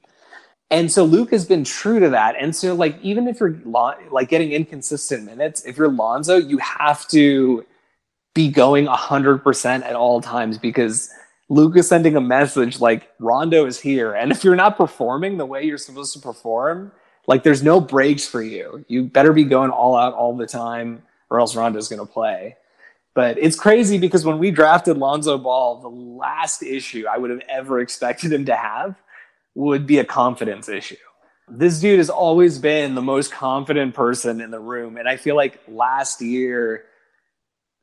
And 0.71 0.91
so 0.91 1.05
Luke 1.05 1.31
has 1.31 1.45
been 1.45 1.65
true 1.65 2.01
to 2.01 2.09
that. 2.11 2.35
And 2.39 2.55
so 2.55 2.75
like 2.75 2.99
even 3.03 3.29
if 3.29 3.39
you're 3.39 3.61
like 3.65 4.29
getting 4.29 4.53
inconsistent 4.53 5.25
minutes, 5.25 5.65
if 5.65 5.77
you're 5.77 5.89
Lonzo, 5.89 6.37
you 6.37 6.59
have 6.59 7.07
to 7.09 7.65
be 8.35 8.49
going 8.49 8.87
100% 8.87 9.85
at 9.85 9.95
all 9.95 10.21
times 10.21 10.59
because 10.59 11.09
Luke 11.49 11.77
is 11.77 11.87
sending 11.87 12.17
a 12.17 12.21
message 12.21 12.81
like 12.81 13.09
Rondo 13.21 13.67
is 13.67 13.79
here. 13.79 14.15
And 14.15 14.33
if 14.33 14.43
you're 14.43 14.57
not 14.57 14.77
performing 14.77 15.37
the 15.37 15.47
way 15.47 15.63
you're 15.63 15.79
supposed 15.79 16.13
to 16.15 16.19
perform, 16.19 16.91
like 17.27 17.43
there's 17.43 17.63
no 17.63 17.81
breaks 17.81 18.27
for 18.27 18.43
you. 18.43 18.85
You 18.89 19.05
better 19.05 19.33
be 19.33 19.45
going 19.45 19.71
all 19.71 19.97
out 19.97 20.15
all 20.15 20.37
the 20.37 20.47
time 20.47 21.03
or 21.31 21.39
else 21.39 21.55
Rondo's 21.55 21.89
going 21.89 22.05
to 22.05 22.13
play. 22.13 22.57
But 23.15 23.39
it's 23.39 23.57
crazy 23.57 23.99
because 23.99 24.25
when 24.25 24.39
we 24.39 24.51
drafted 24.51 24.99
Lonzo 24.99 25.39
Ball, 25.39 25.81
the 25.81 25.89
last 25.89 26.63
issue 26.63 27.05
I 27.09 27.17
would 27.17 27.31
have 27.31 27.43
ever 27.49 27.81
expected 27.81 28.33
him 28.33 28.45
to 28.47 28.57
have 28.57 28.97
would 29.55 29.87
be 29.87 29.99
a 29.99 30.05
confidence 30.05 30.69
issue. 30.69 30.97
This 31.49 31.79
dude 31.79 31.99
has 31.99 32.11
always 32.11 32.59
been 32.59 32.95
the 32.95 33.03
most 33.03 33.31
confident 33.31 33.95
person 33.95 34.41
in 34.41 34.51
the 34.51 34.59
room. 34.59 34.97
And 34.97 35.09
I 35.09 35.17
feel 35.17 35.37
like 35.37 35.61
last 35.69 36.21
year, 36.21 36.87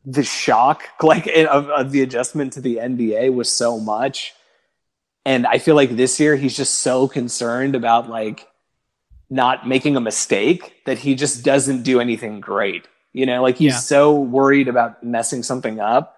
the 0.03 0.23
shock 0.23 0.83
like 1.01 1.27
of, 1.27 1.69
of 1.69 1.91
the 1.91 2.01
adjustment 2.01 2.53
to 2.53 2.61
the 2.61 2.77
NBA 2.77 3.33
was 3.33 3.49
so 3.49 3.79
much. 3.79 4.33
And 5.23 5.45
I 5.45 5.59
feel 5.59 5.75
like 5.75 5.95
this 5.95 6.19
year 6.19 6.35
he's 6.35 6.57
just 6.57 6.79
so 6.79 7.07
concerned 7.07 7.75
about 7.75 8.09
like 8.09 8.47
not 9.29 9.65
making 9.65 9.95
a 9.95 10.01
mistake 10.01 10.73
that 10.85 10.97
he 10.97 11.15
just 11.15 11.45
doesn't 11.45 11.83
do 11.83 12.01
anything 12.01 12.41
great. 12.41 12.85
You 13.13 13.25
know, 13.25 13.41
like 13.41 13.57
he's 13.57 13.73
yeah. 13.73 13.79
so 13.79 14.15
worried 14.19 14.67
about 14.67 15.03
messing 15.03 15.43
something 15.43 15.79
up 15.79 16.17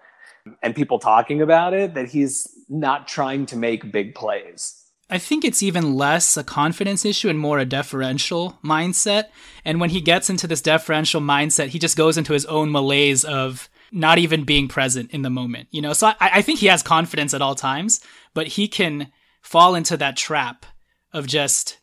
and 0.62 0.74
people 0.74 0.98
talking 0.98 1.42
about 1.42 1.74
it 1.74 1.94
that 1.94 2.08
he's 2.08 2.48
not 2.68 3.08
trying 3.08 3.46
to 3.46 3.56
make 3.56 3.90
big 3.90 4.14
plays. 4.14 4.80
I 5.10 5.18
think 5.18 5.44
it's 5.44 5.62
even 5.62 5.94
less 5.94 6.36
a 6.36 6.44
confidence 6.44 7.04
issue 7.04 7.28
and 7.28 7.38
more 7.38 7.58
a 7.58 7.64
deferential 7.64 8.58
mindset. 8.64 9.24
And 9.64 9.80
when 9.80 9.90
he 9.90 10.00
gets 10.00 10.30
into 10.30 10.46
this 10.46 10.62
deferential 10.62 11.20
mindset, 11.20 11.68
he 11.68 11.78
just 11.78 11.96
goes 11.96 12.16
into 12.16 12.32
his 12.32 12.46
own 12.46 12.72
malaise 12.72 13.24
of 13.24 13.68
not 13.92 14.18
even 14.18 14.44
being 14.44 14.66
present 14.66 15.10
in 15.10 15.22
the 15.22 15.30
moment. 15.30 15.68
You 15.70 15.82
know, 15.82 15.92
so 15.92 16.08
I, 16.08 16.14
I 16.20 16.42
think 16.42 16.58
he 16.58 16.66
has 16.66 16.82
confidence 16.82 17.34
at 17.34 17.42
all 17.42 17.54
times, 17.54 18.00
but 18.32 18.48
he 18.48 18.66
can 18.66 19.12
fall 19.42 19.74
into 19.74 19.96
that 19.98 20.16
trap 20.16 20.64
of 21.12 21.26
just 21.26 21.78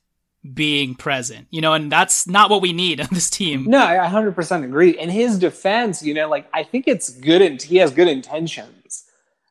being 0.54 0.96
present, 0.96 1.48
you 1.52 1.62
know, 1.62 1.74
and 1.74 1.92
that's 1.92 2.28
not 2.28 2.50
what 2.50 2.62
we 2.62 2.74
need 2.74 3.00
on 3.00 3.08
this 3.12 3.30
team. 3.30 3.66
No, 3.66 3.80
I 3.80 3.98
100% 3.98 4.64
agree. 4.64 4.98
In 4.98 5.10
his 5.10 5.38
defense, 5.38 6.02
you 6.02 6.14
know, 6.14 6.28
like 6.28 6.48
I 6.54 6.64
think 6.64 6.88
it's 6.88 7.10
good 7.10 7.42
and 7.42 7.62
he 7.62 7.78
has 7.78 7.92
good 7.92 8.08
intentions. 8.08 9.06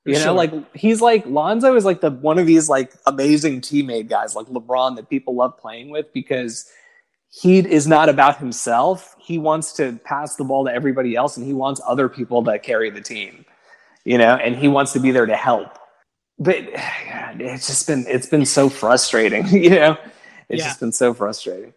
You 0.06 0.18
know, 0.18 0.34
like 0.34 0.52
he's 0.74 1.00
like 1.00 1.24
Lonzo 1.26 1.76
is 1.76 1.84
like 1.84 2.00
the 2.00 2.10
one 2.10 2.38
of 2.38 2.46
these 2.46 2.68
like 2.68 2.94
amazing 3.06 3.60
teammate 3.60 4.08
guys 4.08 4.34
like 4.34 4.46
LeBron 4.46 4.96
that 4.96 5.10
people 5.10 5.36
love 5.36 5.56
playing 5.58 5.90
with 5.90 6.12
because 6.12 6.68
he 7.30 7.58
is 7.58 7.86
not 7.86 8.08
about 8.08 8.38
himself. 8.38 9.14
He 9.20 9.38
wants 9.38 9.72
to 9.74 10.00
pass 10.02 10.34
the 10.36 10.42
ball 10.42 10.64
to 10.64 10.72
everybody 10.72 11.14
else 11.14 11.36
and 11.36 11.46
he 11.46 11.52
wants 11.52 11.80
other 11.86 12.08
people 12.08 12.42
to 12.44 12.58
carry 12.58 12.90
the 12.90 13.02
team. 13.02 13.44
You 14.04 14.18
know, 14.18 14.34
and 14.34 14.56
he 14.56 14.66
wants 14.66 14.92
to 14.94 15.00
be 15.00 15.12
there 15.12 15.26
to 15.26 15.36
help. 15.36 15.78
But 16.38 16.56
it's 17.38 17.68
just 17.68 17.86
been 17.86 18.06
it's 18.08 18.26
been 18.26 18.46
so 18.46 18.68
frustrating, 18.68 19.46
you 19.62 19.70
know 19.70 19.98
it's 20.50 20.60
yeah. 20.60 20.66
just 20.66 20.80
been 20.80 20.92
so 20.92 21.14
frustrating. 21.14 21.72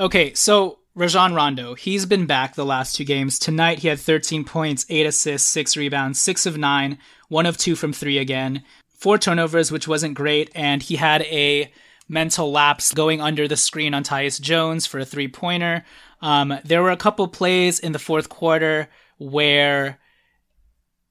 Okay, 0.00 0.34
so 0.34 0.78
Rajon 0.96 1.34
Rondo, 1.34 1.74
he's 1.74 2.06
been 2.06 2.26
back 2.26 2.54
the 2.54 2.64
last 2.64 2.96
two 2.96 3.04
games. 3.04 3.38
Tonight 3.38 3.80
he 3.80 3.88
had 3.88 4.00
13 4.00 4.44
points, 4.44 4.86
8 4.88 5.06
assists, 5.06 5.48
6 5.48 5.76
rebounds, 5.76 6.20
6 6.20 6.46
of 6.46 6.58
9, 6.58 6.98
1 7.28 7.46
of 7.46 7.56
2 7.56 7.76
from 7.76 7.92
3 7.92 8.18
again, 8.18 8.64
4 8.98 9.18
turnovers, 9.18 9.70
which 9.70 9.86
wasn't 9.86 10.14
great, 10.14 10.50
and 10.54 10.82
he 10.82 10.96
had 10.96 11.22
a 11.22 11.70
mental 12.08 12.50
lapse 12.50 12.92
going 12.92 13.20
under 13.20 13.48
the 13.48 13.56
screen 13.56 13.94
on 13.94 14.02
Tyus 14.02 14.40
Jones 14.40 14.86
for 14.86 14.98
a 14.98 15.04
three 15.04 15.28
pointer. 15.28 15.84
Um, 16.20 16.58
there 16.64 16.82
were 16.82 16.90
a 16.90 16.96
couple 16.96 17.26
plays 17.28 17.78
in 17.78 17.92
the 17.92 17.98
fourth 17.98 18.28
quarter 18.28 18.88
where 19.18 19.98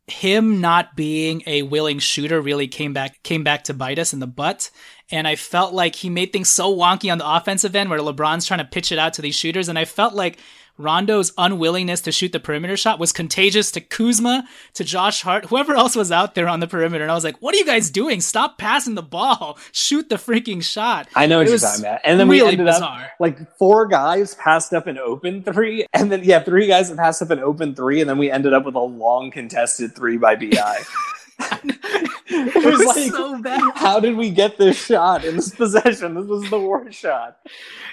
him 0.07 0.59
not 0.59 0.95
being 0.95 1.43
a 1.47 1.61
willing 1.63 1.99
shooter 1.99 2.41
really 2.41 2.67
came 2.67 2.93
back 2.93 3.23
came 3.23 3.43
back 3.43 3.63
to 3.65 3.73
bite 3.73 3.99
us 3.99 4.13
in 4.13 4.19
the 4.19 4.27
butt. 4.27 4.69
And 5.13 5.27
I 5.27 5.35
felt 5.35 5.75
like 5.75 5.93
he 5.93 6.09
made 6.09 6.33
things 6.33 6.49
so 6.49 6.75
wonky 6.75 7.11
on 7.11 7.19
the 7.19 7.35
offensive 7.35 7.75
end 7.75 7.91
where 7.91 7.99
LeBron's 7.99 8.47
trying 8.47 8.61
to 8.61 8.65
pitch 8.65 8.91
it 8.91 8.97
out 8.97 9.13
to 9.13 9.21
these 9.21 9.35
shooters. 9.35 9.69
And 9.69 9.77
I 9.77 9.85
felt 9.85 10.15
like 10.15 10.39
Rondo's 10.79 11.31
unwillingness 11.37 12.01
to 12.01 12.11
shoot 12.11 12.31
the 12.31 12.39
perimeter 12.39 12.75
shot 12.75 12.97
was 12.97 13.11
contagious 13.11 13.69
to 13.73 13.79
Kuzma, 13.79 14.43
to 14.73 14.83
Josh 14.83 15.21
Hart, 15.21 15.45
whoever 15.45 15.75
else 15.75 15.95
was 15.95 16.11
out 16.11 16.33
there 16.33 16.47
on 16.47 16.61
the 16.61 16.67
perimeter. 16.67 17.03
And 17.03 17.11
I 17.11 17.13
was 17.13 17.23
like, 17.23 17.39
what 17.43 17.53
are 17.53 17.59
you 17.59 17.65
guys 17.65 17.91
doing? 17.91 18.21
Stop 18.21 18.57
passing 18.57 18.95
the 18.95 19.03
ball. 19.03 19.59
Shoot 19.71 20.09
the 20.09 20.15
freaking 20.15 20.63
shot. 20.63 21.07
I 21.15 21.27
know 21.27 21.37
what 21.37 21.47
you're 21.47 21.59
talking 21.59 21.81
about. 21.81 21.99
And 22.03 22.19
then 22.19 22.27
really 22.27 22.45
we 22.45 22.51
ended 22.53 22.65
bizarre. 22.65 23.01
up 23.03 23.11
like 23.19 23.55
four 23.59 23.85
guys 23.85 24.33
passed 24.33 24.73
up 24.73 24.87
an 24.87 24.97
open 24.97 25.43
three. 25.43 25.85
And 25.93 26.11
then, 26.11 26.23
yeah, 26.23 26.39
three 26.39 26.65
guys 26.65 26.89
that 26.89 26.97
passed 26.97 27.21
up 27.21 27.29
an 27.29 27.37
open 27.37 27.75
three. 27.75 28.01
And 28.01 28.09
then 28.09 28.17
we 28.17 28.31
ended 28.31 28.53
up 28.53 28.65
with 28.65 28.73
a 28.73 28.79
long 28.79 29.29
contested 29.29 29.95
three 29.95 30.17
by 30.17 30.35
BI. 30.35 30.81
it 32.27 32.55
was, 32.55 32.79
was 32.79 32.85
like, 32.85 33.11
so 33.11 33.41
bad. 33.41 33.61
How 33.75 33.99
did 33.99 34.15
we 34.15 34.29
get 34.29 34.57
this 34.57 34.77
shot 34.77 35.25
in 35.25 35.35
this 35.35 35.53
possession? 35.53 36.15
This 36.15 36.25
was 36.25 36.49
the 36.49 36.59
worst 36.59 36.97
shot. 36.97 37.37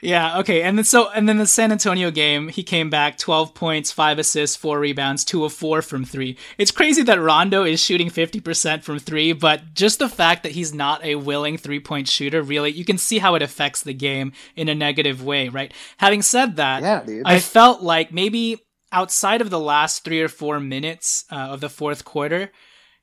Yeah, 0.03 0.39
okay. 0.39 0.63
And 0.63 0.79
then 0.79 0.85
so 0.85 1.11
and 1.11 1.29
then 1.29 1.39
the 1.39 1.47
San 1.47 1.73
Antonio 1.73 2.11
game, 2.11 2.49
he 2.49 2.63
came 2.63 2.91
back 2.91 3.19
12 3.19 3.55
points, 3.55 3.93
5 3.93 4.19
assists, 4.19 4.57
4 4.57 4.79
rebounds, 4.79 5.25
2 5.25 5.45
of 5.45 5.53
4 5.53 5.83
from 5.83 6.05
3. 6.05 6.37
It's 6.59 6.71
crazy 6.71 7.03
that 7.03 7.21
Rondo 7.21 7.65
is 7.65 7.81
shooting 7.81 8.11
50% 8.11 8.83
from 8.83 8.99
3, 8.99 9.33
but 9.35 9.75
just 9.75 9.99
the 9.99 10.09
fact 10.09 10.43
that 10.43 10.53
he's 10.53 10.73
not 10.73 11.05
a 11.05 11.17
willing 11.17 11.59
three-point 11.59 12.09
shooter, 12.09 12.43
really, 12.43 12.71
you 12.71 12.85
can 12.85 12.99
see 12.99 13.19
how 13.19 13.35
it 13.35 13.43
affects 13.43 13.83
the 13.83 13.95
game 13.95 14.33
in 14.57 14.69
a 14.69 14.75
negative 14.75 15.25
way, 15.25 15.49
right? 15.49 15.73
Having 15.99 16.23
said 16.23 16.57
that, 16.57 16.83
yeah, 16.83 17.03
dude. 17.03 17.23
I 17.27 17.39
felt 17.41 17.83
like 17.83 18.13
maybe 18.13 18.59
outside 18.93 19.41
of 19.41 19.51
the 19.51 19.61
last 19.61 20.05
3 20.05 20.21
or 20.21 20.29
4 20.29 20.61
minutes 20.61 21.25
uh, 21.31 21.37
of 21.37 21.61
the 21.61 21.69
fourth 21.69 22.05
quarter, 22.05 22.51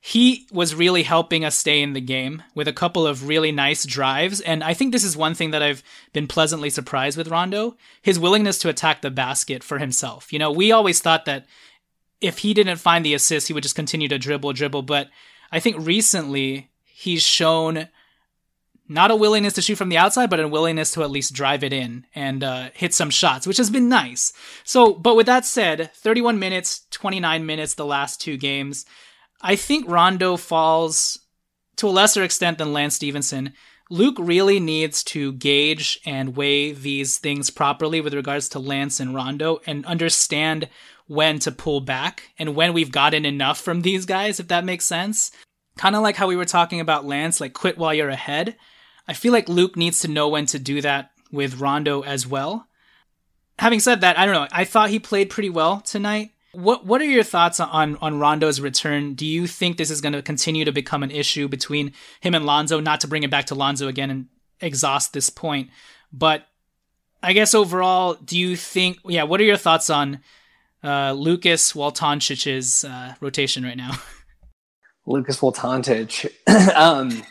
he 0.08 0.48
was 0.54 0.74
really 0.74 1.04
helping 1.04 1.44
us 1.44 1.54
stay 1.54 1.82
in 1.82 1.92
the 1.92 2.00
game 2.00 2.42
with 2.56 2.66
a 2.66 2.72
couple 2.72 3.06
of 3.06 3.28
really 3.28 3.52
nice 3.52 3.84
drives. 3.84 4.40
And 4.40 4.64
I 4.64 4.74
think 4.74 4.94
this 4.94 5.04
is 5.04 5.18
one 5.18 5.34
thing 5.34 5.52
that 5.52 5.62
I've 5.62 5.84
been 6.14 6.28
pleasantly 6.28 6.70
surprised 6.70 7.18
with 7.18 7.28
Rondo 7.28 7.76
his 8.02 8.18
willingness 8.18 8.58
to 8.60 8.70
attack 8.70 9.02
the 9.02 9.12
basket 9.12 9.66
for 9.66 9.80
himself. 9.80 10.32
You 10.32 10.40
know, 10.40 10.50
we 10.50 10.72
always 10.72 11.02
thought 11.02 11.26
that 11.26 11.46
if 12.22 12.38
he 12.38 12.54
didn't 12.54 12.78
find 12.78 13.04
the 13.04 13.16
assist, 13.16 13.48
he 13.48 13.54
would 13.54 13.64
just 13.64 13.76
continue 13.76 14.08
to 14.08 14.18
dribble, 14.18 14.54
dribble. 14.54 14.84
But 14.84 15.10
I 15.52 15.60
think 15.60 15.76
recently 15.78 16.70
he's 16.86 17.24
shown 17.24 17.90
not 18.88 19.12
a 19.12 19.16
willingness 19.18 19.56
to 19.56 19.62
shoot 19.62 19.76
from 19.76 19.90
the 19.90 19.98
outside, 19.98 20.30
but 20.30 20.40
a 20.40 20.48
willingness 20.48 20.92
to 20.92 21.04
at 21.04 21.12
least 21.12 21.34
drive 21.34 21.66
it 21.66 21.74
in 21.74 22.06
and 22.16 22.46
uh, 22.46 22.70
hit 22.74 22.94
some 22.94 23.10
shots, 23.10 23.46
which 23.46 23.58
has 23.58 23.70
been 23.70 23.90
nice. 23.90 24.32
So, 24.64 24.94
but 24.94 25.18
with 25.18 25.26
that 25.26 25.44
said, 25.44 25.92
31 25.96 26.40
minutes, 26.40 26.86
29 26.92 27.46
minutes 27.46 27.74
the 27.74 27.86
last 27.86 28.22
two 28.22 28.38
games. 28.38 28.86
I 29.42 29.56
think 29.56 29.88
Rondo 29.88 30.38
falls 30.38 31.20
to 31.78 31.88
a 31.88 31.90
lesser 31.90 32.24
extent 32.24 32.58
than 32.58 32.74
Lance 32.74 32.96
Stephenson. 32.96 33.54
Luke 33.90 34.18
really 34.20 34.60
needs 34.60 35.04
to 35.06 35.32
gauge 35.34 36.00
and 36.06 36.36
weigh 36.36 36.74
these 36.74 37.18
things 37.18 37.50
properly 37.50 38.02
with 38.02 38.14
regards 38.14 38.50
to 38.50 38.60
Lance 38.60 39.00
and 39.00 39.16
Rondo 39.16 39.60
and 39.66 39.86
understand 39.86 40.68
when 41.06 41.40
to 41.40 41.52
pull 41.52 41.80
back 41.80 42.24
and 42.38 42.56
when 42.56 42.74
we've 42.74 42.92
gotten 42.92 43.26
enough 43.26 43.62
from 43.62 43.82
these 43.82 44.06
guys, 44.06 44.40
if 44.40 44.50
that 44.50 44.66
makes 44.66 44.86
sense. 44.86 45.32
Kind 45.78 45.96
of 45.96 46.02
like 46.02 46.16
how 46.18 46.28
we 46.28 46.36
were 46.36 46.46
talking 46.46 46.82
about 46.82 47.06
Lance, 47.06 47.40
like 47.40 47.54
quit 47.54 47.78
while 47.78 47.94
you're 47.94 48.10
ahead. 48.10 48.58
I 49.08 49.14
feel 49.14 49.32
like 49.32 49.48
Luke 49.48 49.78
needs 49.78 50.00
to 50.00 50.10
know 50.10 50.28
when 50.28 50.48
to 50.48 50.60
do 50.60 50.82
that 50.82 51.12
with 51.32 51.60
Rondo 51.62 52.02
as 52.02 52.28
well. 52.28 52.68
Having 53.60 53.80
said 53.80 54.02
that, 54.02 54.20
I 54.20 54.26
don't 54.26 54.36
know. 54.36 54.48
I 54.52 54.66
thought 54.66 54.90
he 54.90 55.00
played 55.00 55.30
pretty 55.30 55.50
well 55.50 55.80
tonight. 55.80 56.32
What 56.54 56.86
What 56.86 57.02
are 57.02 57.06
your 57.06 57.24
thoughts 57.24 57.60
on 57.60 57.98
on 57.98 58.20
Rondo's 58.20 58.62
return? 58.62 59.14
Do 59.14 59.26
you 59.26 59.48
think 59.48 59.78
this 59.78 59.92
is 59.92 60.02
going 60.02 60.14
to 60.14 60.22
continue 60.22 60.66
to 60.66 60.72
become 60.72 61.04
an 61.04 61.12
issue 61.12 61.48
between 61.48 61.94
him 62.22 62.34
and 62.34 62.46
Lonzo? 62.46 62.80
Not 62.80 63.02
to 63.02 63.08
bring 63.08 63.24
it 63.24 63.32
back 63.32 63.46
to 63.48 63.56
Lonzo 63.56 63.88
again 63.88 64.10
and 64.10 64.28
exhaust 64.60 65.14
this 65.14 65.30
point, 65.30 65.70
but 66.12 66.48
I 67.22 67.34
guess 67.34 67.54
overall, 67.54 68.16
do 68.16 68.38
you 68.38 68.56
think? 68.56 69.00
Yeah, 69.06 69.24
what 69.24 69.42
are 69.42 69.46
your 69.46 69.58
thoughts 69.58 69.90
on 69.90 70.20
uh, 70.84 71.14
Lucas 71.14 71.74
Waltoncic's 71.74 72.84
uh, 72.84 73.16
rotation 73.20 73.64
right 73.64 73.78
now? 73.78 73.92
Lucas 75.06 75.40
Waltoncic. 75.40 76.32
um, 76.76 77.24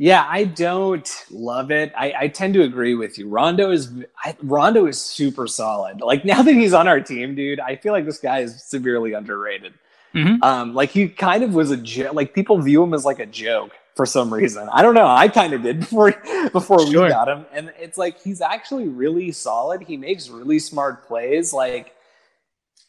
yeah, 0.00 0.24
I 0.28 0.44
don't 0.44 1.10
love 1.28 1.72
it. 1.72 1.92
I, 1.96 2.14
I, 2.20 2.28
tend 2.28 2.54
to 2.54 2.62
agree 2.62 2.94
with 2.94 3.18
you. 3.18 3.28
Rondo 3.28 3.72
is 3.72 3.90
I, 4.24 4.36
Rondo 4.44 4.86
is 4.86 5.00
super 5.00 5.48
solid. 5.48 6.00
Like 6.00 6.24
now 6.24 6.40
that 6.42 6.54
he's 6.54 6.72
on 6.72 6.86
our 6.86 7.00
team, 7.00 7.34
dude, 7.34 7.58
I 7.58 7.76
feel 7.76 7.92
like 7.92 8.04
this 8.04 8.18
guy 8.18 8.40
is 8.40 8.62
severely 8.62 9.12
underrated. 9.12 9.74
Mm-hmm. 10.14 10.42
Um, 10.42 10.74
like 10.74 10.90
he 10.90 11.08
kind 11.08 11.42
of 11.42 11.52
was 11.52 11.72
a 11.72 11.76
joke. 11.76 12.14
Like 12.14 12.32
people 12.32 12.60
view 12.62 12.82
him 12.82 12.94
as 12.94 13.04
like 13.04 13.18
a 13.18 13.26
joke 13.26 13.72
for 13.96 14.06
some 14.06 14.32
reason. 14.32 14.68
I 14.72 14.82
don't 14.82 14.94
know. 14.94 15.06
I 15.06 15.26
kind 15.26 15.52
of 15.52 15.62
did 15.62 15.80
before 15.80 16.12
before 16.52 16.86
sure. 16.86 17.04
we 17.04 17.08
got 17.08 17.28
him, 17.28 17.44
and 17.52 17.72
it's 17.76 17.98
like 17.98 18.20
he's 18.22 18.40
actually 18.40 18.86
really 18.86 19.32
solid. 19.32 19.82
He 19.82 19.96
makes 19.96 20.28
really 20.28 20.60
smart 20.60 21.08
plays. 21.08 21.52
Like 21.52 21.92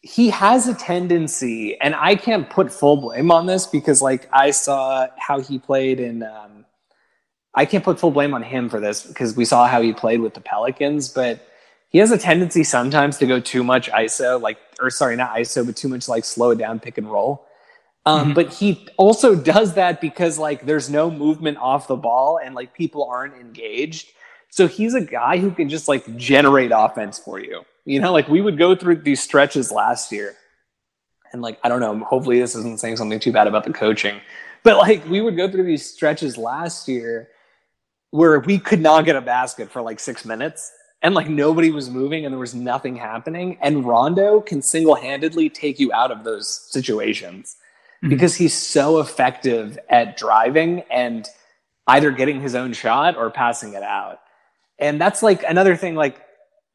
he 0.02 0.30
has 0.30 0.68
a 0.68 0.76
tendency, 0.76 1.82
and 1.82 1.96
I 1.96 2.16
can't 2.16 2.48
put 2.48 2.72
full 2.72 2.98
blame 2.98 3.32
on 3.32 3.48
this 3.48 3.66
because 3.66 4.00
like 4.00 4.30
I 4.32 4.52
saw 4.52 5.08
how 5.18 5.40
he 5.40 5.58
played 5.58 6.00
in. 6.00 6.22
Um, 6.22 6.59
I 7.56 7.66
can't 7.66 7.84
put 7.84 8.00
full 8.00 8.12
blame 8.12 8.34
on 8.34 8.44
him 8.44 8.70
for 8.70 8.80
this 8.80 9.06
because 9.06 9.36
we 9.36 9.46
saw 9.46 9.68
how 9.68 9.82
he 9.82 9.92
played 9.92 10.22
with 10.22 10.34
the 10.34 10.42
Pelicans, 10.42 11.10
but 11.10 11.46
he 11.90 11.98
has 11.98 12.12
a 12.12 12.18
tendency 12.18 12.64
sometimes 12.64 13.18
to 13.18 13.26
go 13.26 13.40
too 13.40 13.64
much 13.64 13.90
ISO, 13.90 14.40
like, 14.40 14.60
or 14.80 14.90
sorry, 14.90 15.16
not 15.16 15.36
ISO, 15.36 15.66
but 15.66 15.76
too 15.76 15.88
much 15.88 16.08
like 16.08 16.24
slow 16.24 16.54
down, 16.54 16.80
pick 16.80 16.98
and 16.98 17.12
roll. 17.12 17.48
Um, 18.06 18.26
mm-hmm. 18.26 18.34
But 18.34 18.54
he 18.54 18.88
also 18.98 19.36
does 19.36 19.74
that 19.74 20.00
because 20.00 20.38
like 20.38 20.66
there's 20.66 20.90
no 20.90 21.10
movement 21.10 21.58
off 21.58 21.88
the 21.88 21.96
ball 21.96 22.40
and 22.44 22.56
like 22.56 22.74
people 22.74 23.04
aren't 23.04 23.36
engaged. 23.36 24.10
So 24.50 24.68
he's 24.68 24.94
a 24.94 25.02
guy 25.02 25.38
who 25.38 25.52
can 25.52 25.70
just 25.70 25.88
like 25.88 26.16
generate 26.16 26.72
offense 26.74 27.20
for 27.20 27.40
you. 27.40 27.64
You 27.86 28.00
know, 28.00 28.14
like 28.14 28.28
we 28.28 28.42
would 28.42 28.58
go 28.58 28.76
through 28.76 28.98
these 28.98 29.22
stretches 29.22 29.72
last 29.72 30.12
year. 30.12 30.36
And 31.32 31.42
like, 31.42 31.60
I 31.64 31.70
don't 31.70 31.80
know, 31.80 32.00
hopefully 32.06 32.40
this 32.40 32.56
isn't 32.56 32.80
saying 32.80 32.98
something 32.98 33.20
too 33.20 33.32
bad 33.32 33.48
about 33.48 33.64
the 33.64 33.74
coaching, 33.74 34.20
but 34.64 34.78
like 34.78 35.06
we 35.08 35.22
would 35.22 35.38
go 35.38 35.50
through 35.50 35.66
these 35.66 35.86
stretches 35.86 36.38
last 36.38 36.88
year 36.88 37.30
where 38.12 38.40
we 38.40 38.58
could 38.58 38.82
not 38.82 39.06
get 39.06 39.16
a 39.16 39.22
basket 39.22 39.70
for 39.70 39.82
like 39.82 40.00
six 40.00 40.26
minutes 40.26 40.72
and 41.02 41.16
like 41.16 41.30
nobody 41.30 41.72
was 41.72 41.90
moving 41.90 42.26
and 42.26 42.34
there 42.34 42.40
was 42.40 42.56
nothing 42.56 42.96
happening. 42.96 43.58
And 43.62 43.86
Rondo 43.86 44.42
can 44.42 44.62
single 44.62 44.96
handedly 44.96 45.50
take 45.50 45.80
you 45.80 45.94
out 45.94 46.12
of 46.12 46.24
those 46.24 46.48
situations 46.48 47.56
mm-hmm. 47.98 48.10
because 48.10 48.36
he's 48.36 48.54
so 48.54 49.00
effective 49.00 49.78
at 49.90 50.18
driving 50.18 50.84
and 50.92 51.28
either 51.88 52.12
getting 52.12 52.42
his 52.42 52.56
own 52.56 52.74
shot 52.74 53.16
or 53.16 53.30
passing 53.30 53.74
it 53.74 53.84
out. 53.84 54.20
And 54.78 55.00
that's 55.00 55.24
like 55.24 55.44
another 55.44 55.76
thing, 55.76 55.96
like, 55.96 56.22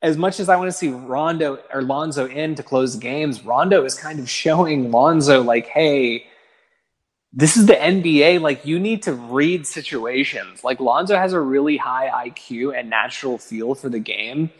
as 0.02 0.18
much 0.18 0.38
as 0.38 0.50
I 0.50 0.56
want 0.56 0.68
to 0.68 0.76
see 0.76 0.90
Rondo 0.90 1.58
or 1.72 1.80
Lonzo 1.80 2.26
in 2.26 2.54
to 2.56 2.62
close 2.62 2.96
games, 2.96 3.42
Rondo 3.42 3.84
is 3.84 3.94
kind 3.94 4.20
of 4.20 4.28
showing 4.28 4.90
Lonzo, 4.90 5.42
like, 5.42 5.66
hey, 5.66 6.26
this 7.36 7.56
is 7.56 7.66
the 7.66 7.74
NBA. 7.74 8.40
Like 8.40 8.64
you 8.64 8.78
need 8.78 9.02
to 9.02 9.12
read 9.12 9.66
situations. 9.66 10.62
Like 10.62 10.78
Lonzo 10.78 11.16
has 11.16 11.32
a 11.32 11.40
really 11.40 11.76
high 11.76 12.28
IQ 12.28 12.78
and 12.78 12.88
natural 12.88 13.38
feel 13.38 13.74
for 13.74 13.88
the 13.88 13.98
game, 13.98 14.50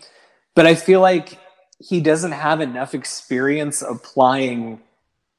but 0.55 0.67
I 0.67 0.75
feel 0.75 1.01
like 1.01 1.39
he 1.79 2.01
doesn't 2.01 2.33
have 2.33 2.61
enough 2.61 2.95
experience 2.95 3.81
applying 3.81 4.81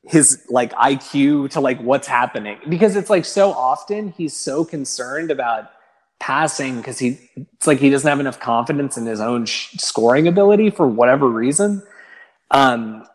his 0.03 0.45
like 0.49 0.71
IQ 0.73 1.49
to 1.51 1.59
like 1.59 1.79
what's 1.81 2.07
happening 2.07 2.59
because 2.69 2.95
it's 2.95 3.09
like 3.09 3.25
so 3.25 3.51
often 3.51 4.11
he's 4.11 4.35
so 4.35 4.63
concerned 4.63 5.31
about 5.31 5.71
passing 6.19 6.77
because 6.77 6.99
he 6.99 7.19
it's 7.35 7.67
like 7.67 7.79
he 7.79 7.89
doesn't 7.89 8.07
have 8.07 8.19
enough 8.19 8.39
confidence 8.39 8.97
in 8.97 9.05
his 9.05 9.19
own 9.19 9.45
sh- 9.45 9.75
scoring 9.77 10.27
ability 10.27 10.69
for 10.69 10.87
whatever 10.87 11.27
reason. 11.27 11.83
Um, 12.51 13.05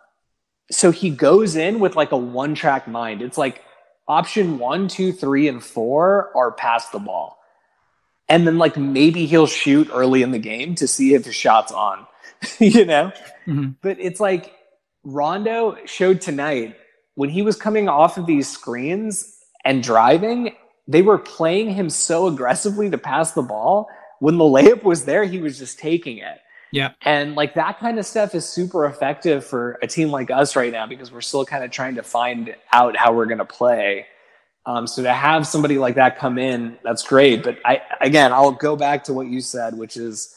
so 0.70 0.90
he 0.90 1.10
goes 1.10 1.56
in 1.56 1.78
with 1.80 1.96
like 1.96 2.12
a 2.12 2.16
one 2.16 2.54
track 2.54 2.86
mind. 2.86 3.22
It's 3.22 3.38
like 3.38 3.62
option 4.08 4.58
one, 4.58 4.88
two, 4.88 5.12
three, 5.12 5.48
and 5.48 5.62
four 5.62 6.30
are 6.36 6.52
pass 6.52 6.88
the 6.90 6.98
ball. 6.98 7.38
And 8.28 8.46
then 8.46 8.58
like 8.58 8.76
maybe 8.76 9.26
he'll 9.26 9.46
shoot 9.46 9.88
early 9.92 10.22
in 10.22 10.30
the 10.30 10.38
game 10.38 10.74
to 10.76 10.86
see 10.86 11.14
if 11.14 11.24
his 11.24 11.34
shot's 11.34 11.72
on, 11.72 12.06
you 12.58 12.84
know? 12.84 13.12
Mm-hmm. 13.46 13.70
But 13.82 13.98
it's 14.00 14.20
like 14.20 14.54
Rondo 15.02 15.78
showed 15.86 16.20
tonight 16.20 16.76
when 17.14 17.30
he 17.30 17.42
was 17.42 17.56
coming 17.56 17.88
off 17.88 18.18
of 18.18 18.26
these 18.26 18.48
screens 18.48 19.36
and 19.64 19.82
driving, 19.82 20.54
they 20.86 21.02
were 21.02 21.18
playing 21.18 21.70
him 21.70 21.90
so 21.90 22.26
aggressively 22.26 22.90
to 22.90 22.98
pass 22.98 23.32
the 23.32 23.42
ball. 23.42 23.88
When 24.20 24.38
the 24.38 24.44
layup 24.44 24.82
was 24.82 25.04
there, 25.04 25.24
he 25.24 25.38
was 25.38 25.58
just 25.58 25.78
taking 25.78 26.18
it. 26.18 26.38
Yeah. 26.72 26.92
And 27.02 27.34
like 27.34 27.54
that 27.54 27.78
kind 27.78 27.98
of 27.98 28.06
stuff 28.06 28.34
is 28.34 28.48
super 28.48 28.86
effective 28.86 29.44
for 29.44 29.78
a 29.82 29.86
team 29.86 30.10
like 30.10 30.30
us 30.30 30.54
right 30.56 30.72
now 30.72 30.86
because 30.86 31.10
we're 31.10 31.20
still 31.20 31.44
kind 31.44 31.64
of 31.64 31.70
trying 31.70 31.96
to 31.96 32.02
find 32.02 32.54
out 32.72 32.96
how 32.96 33.12
we're 33.12 33.26
going 33.26 33.38
to 33.38 33.44
play. 33.44 34.06
Um, 34.66 34.86
so 34.86 35.02
to 35.02 35.12
have 35.12 35.46
somebody 35.46 35.78
like 35.78 35.96
that 35.96 36.18
come 36.18 36.38
in, 36.38 36.78
that's 36.84 37.02
great. 37.02 37.42
But 37.42 37.58
I 37.64 37.82
again, 38.00 38.32
I'll 38.32 38.52
go 38.52 38.76
back 38.76 39.04
to 39.04 39.12
what 39.12 39.26
you 39.26 39.40
said, 39.40 39.76
which 39.76 39.96
is 39.96 40.36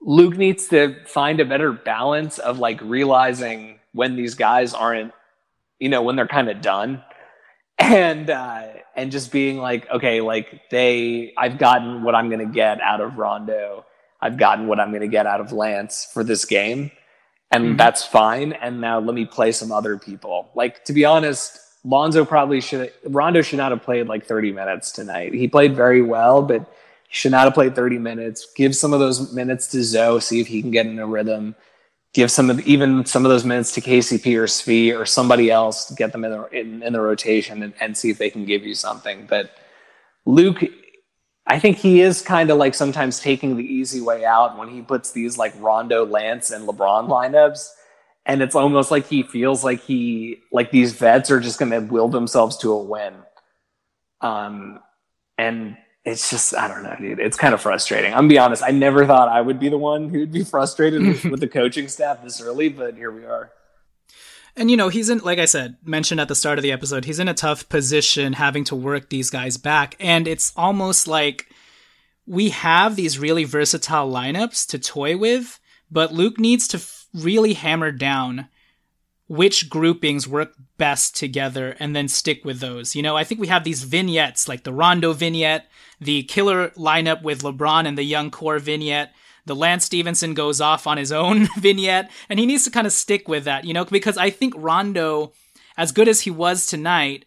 Luke 0.00 0.36
needs 0.36 0.68
to 0.68 1.02
find 1.06 1.40
a 1.40 1.44
better 1.44 1.72
balance 1.72 2.38
of 2.38 2.58
like 2.58 2.80
realizing 2.82 3.80
when 3.92 4.16
these 4.16 4.34
guys 4.34 4.74
aren't, 4.74 5.12
you 5.78 5.88
know, 5.88 6.02
when 6.02 6.14
they're 6.14 6.28
kind 6.28 6.50
of 6.50 6.60
done, 6.60 7.02
and 7.78 8.28
uh, 8.28 8.64
and 8.94 9.10
just 9.10 9.32
being 9.32 9.58
like, 9.58 9.90
okay, 9.90 10.20
like 10.20 10.62
they, 10.70 11.32
I've 11.36 11.58
gotten 11.58 12.02
what 12.02 12.14
I'm 12.14 12.28
going 12.28 12.46
to 12.46 12.52
get 12.52 12.80
out 12.80 13.00
of 13.00 13.16
Rondo. 13.16 13.86
I've 14.24 14.38
gotten 14.38 14.66
what 14.68 14.80
I'm 14.80 14.88
going 14.88 15.02
to 15.02 15.06
get 15.08 15.26
out 15.26 15.42
of 15.42 15.52
Lance 15.52 16.08
for 16.10 16.24
this 16.24 16.46
game, 16.46 16.90
and 17.50 17.64
mm-hmm. 17.64 17.76
that's 17.76 18.02
fine. 18.02 18.54
And 18.54 18.80
now 18.80 18.98
let 18.98 19.14
me 19.14 19.26
play 19.26 19.52
some 19.52 19.70
other 19.70 19.98
people. 19.98 20.48
Like 20.54 20.82
to 20.86 20.94
be 20.94 21.04
honest, 21.04 21.60
Lonzo 21.84 22.24
probably 22.24 22.62
should 22.62 22.90
Rondo 23.04 23.42
should 23.42 23.58
not 23.58 23.70
have 23.70 23.82
played 23.82 24.06
like 24.06 24.24
30 24.24 24.52
minutes 24.52 24.92
tonight. 24.92 25.34
He 25.34 25.46
played 25.46 25.76
very 25.76 26.00
well, 26.00 26.40
but 26.40 26.60
he 27.06 27.14
should 27.14 27.32
not 27.32 27.44
have 27.44 27.52
played 27.52 27.74
30 27.76 27.98
minutes. 27.98 28.50
Give 28.56 28.74
some 28.74 28.94
of 28.94 29.00
those 29.00 29.34
minutes 29.34 29.66
to 29.72 29.84
Zo, 29.84 30.18
see 30.20 30.40
if 30.40 30.46
he 30.46 30.62
can 30.62 30.70
get 30.70 30.86
in 30.86 30.98
a 30.98 31.06
rhythm. 31.06 31.54
Give 32.14 32.30
some 32.30 32.48
of 32.48 32.60
even 32.66 33.04
some 33.04 33.26
of 33.26 33.30
those 33.30 33.44
minutes 33.44 33.72
to 33.72 33.82
KCP 33.82 34.38
or 34.38 34.44
Svi 34.44 34.98
or 34.98 35.04
somebody 35.04 35.50
else 35.50 35.84
to 35.86 35.94
get 35.94 36.12
them 36.12 36.24
in 36.24 36.30
the 36.30 36.48
in, 36.58 36.82
in 36.82 36.94
the 36.94 37.00
rotation 37.02 37.62
and, 37.62 37.74
and 37.78 37.94
see 37.94 38.08
if 38.08 38.16
they 38.16 38.30
can 38.30 38.46
give 38.46 38.64
you 38.64 38.74
something. 38.74 39.26
But 39.28 39.50
Luke, 40.24 40.64
I 41.46 41.58
think 41.58 41.76
he 41.76 42.00
is 42.00 42.22
kind 42.22 42.50
of 42.50 42.56
like 42.56 42.74
sometimes 42.74 43.20
taking 43.20 43.56
the 43.56 43.64
easy 43.64 44.00
way 44.00 44.24
out 44.24 44.56
when 44.58 44.68
he 44.68 44.80
puts 44.80 45.12
these 45.12 45.36
like 45.36 45.52
Rondo, 45.58 46.06
Lance, 46.06 46.50
and 46.50 46.66
LeBron 46.66 47.08
lineups 47.08 47.68
and 48.26 48.42
it's 48.42 48.54
almost 48.54 48.90
like 48.90 49.06
he 49.06 49.22
feels 49.22 49.64
like 49.64 49.82
he 49.82 50.38
like 50.50 50.70
these 50.70 50.92
vets 50.92 51.30
are 51.30 51.40
just 51.40 51.58
going 51.58 51.70
to 51.70 51.80
will 51.80 52.08
themselves 52.08 52.56
to 52.58 52.72
a 52.72 52.82
win. 52.82 53.14
Um 54.20 54.80
and 55.36 55.76
it's 56.04 56.30
just 56.30 56.54
i 56.54 56.68
don't 56.68 56.82
know 56.82 56.96
dude. 56.98 57.18
It's 57.18 57.36
kind 57.36 57.54
of 57.54 57.60
frustrating. 57.60 58.14
I'm 58.14 58.28
be 58.28 58.38
honest 58.38 58.62
i 58.62 58.70
never 58.70 59.06
thought 59.06 59.28
i 59.28 59.40
would 59.40 59.58
be 59.58 59.68
the 59.68 59.78
one 59.78 60.08
who'd 60.08 60.32
be 60.32 60.44
frustrated 60.44 61.02
with, 61.06 61.24
with 61.24 61.40
the 61.40 61.48
coaching 61.48 61.88
staff 61.88 62.22
this 62.22 62.40
early 62.40 62.68
but 62.68 62.94
here 62.94 63.10
we 63.10 63.24
are 63.24 63.50
and 64.56 64.70
you 64.70 64.76
know 64.76 64.88
he's 64.88 65.10
in 65.10 65.18
like 65.18 65.38
i 65.38 65.44
said 65.44 65.76
mentioned 65.84 66.20
at 66.20 66.28
the 66.28 66.34
start 66.34 66.58
of 66.58 66.62
the 66.62 66.72
episode 66.72 67.04
he's 67.04 67.18
in 67.18 67.28
a 67.28 67.34
tough 67.34 67.68
position 67.68 68.34
having 68.34 68.64
to 68.64 68.76
work 68.76 69.08
these 69.08 69.30
guys 69.30 69.56
back 69.56 69.96
and 69.98 70.26
it's 70.26 70.52
almost 70.56 71.06
like 71.06 71.48
we 72.26 72.50
have 72.50 72.96
these 72.96 73.18
really 73.18 73.44
versatile 73.44 74.10
lineups 74.10 74.66
to 74.66 74.78
toy 74.78 75.16
with 75.16 75.60
but 75.90 76.12
luke 76.12 76.38
needs 76.38 76.68
to 76.68 76.80
really 77.14 77.54
hammer 77.54 77.92
down 77.92 78.48
which 79.26 79.70
groupings 79.70 80.28
work 80.28 80.54
best 80.76 81.16
together 81.16 81.76
and 81.80 81.96
then 81.96 82.08
stick 82.08 82.44
with 82.44 82.60
those. 82.60 82.94
You 82.94 83.02
know, 83.02 83.16
I 83.16 83.24
think 83.24 83.40
we 83.40 83.46
have 83.46 83.64
these 83.64 83.84
vignettes 83.84 84.48
like 84.48 84.64
the 84.64 84.72
Rondo 84.72 85.12
vignette, 85.12 85.66
the 86.00 86.24
killer 86.24 86.68
lineup 86.70 87.22
with 87.22 87.42
LeBron 87.42 87.86
and 87.86 87.96
the 87.96 88.02
young 88.02 88.30
core 88.30 88.58
vignette. 88.58 89.12
The 89.46 89.54
Lance 89.54 89.84
Stephenson 89.84 90.34
goes 90.34 90.60
off 90.60 90.86
on 90.86 90.96
his 90.96 91.12
own 91.12 91.48
vignette, 91.58 92.10
and 92.28 92.38
he 92.38 92.46
needs 92.46 92.64
to 92.64 92.70
kind 92.70 92.86
of 92.86 92.92
stick 92.92 93.28
with 93.28 93.44
that, 93.44 93.64
you 93.64 93.74
know, 93.74 93.84
because 93.84 94.16
I 94.16 94.30
think 94.30 94.54
Rondo, 94.56 95.32
as 95.76 95.92
good 95.92 96.08
as 96.08 96.22
he 96.22 96.30
was 96.30 96.66
tonight, 96.66 97.24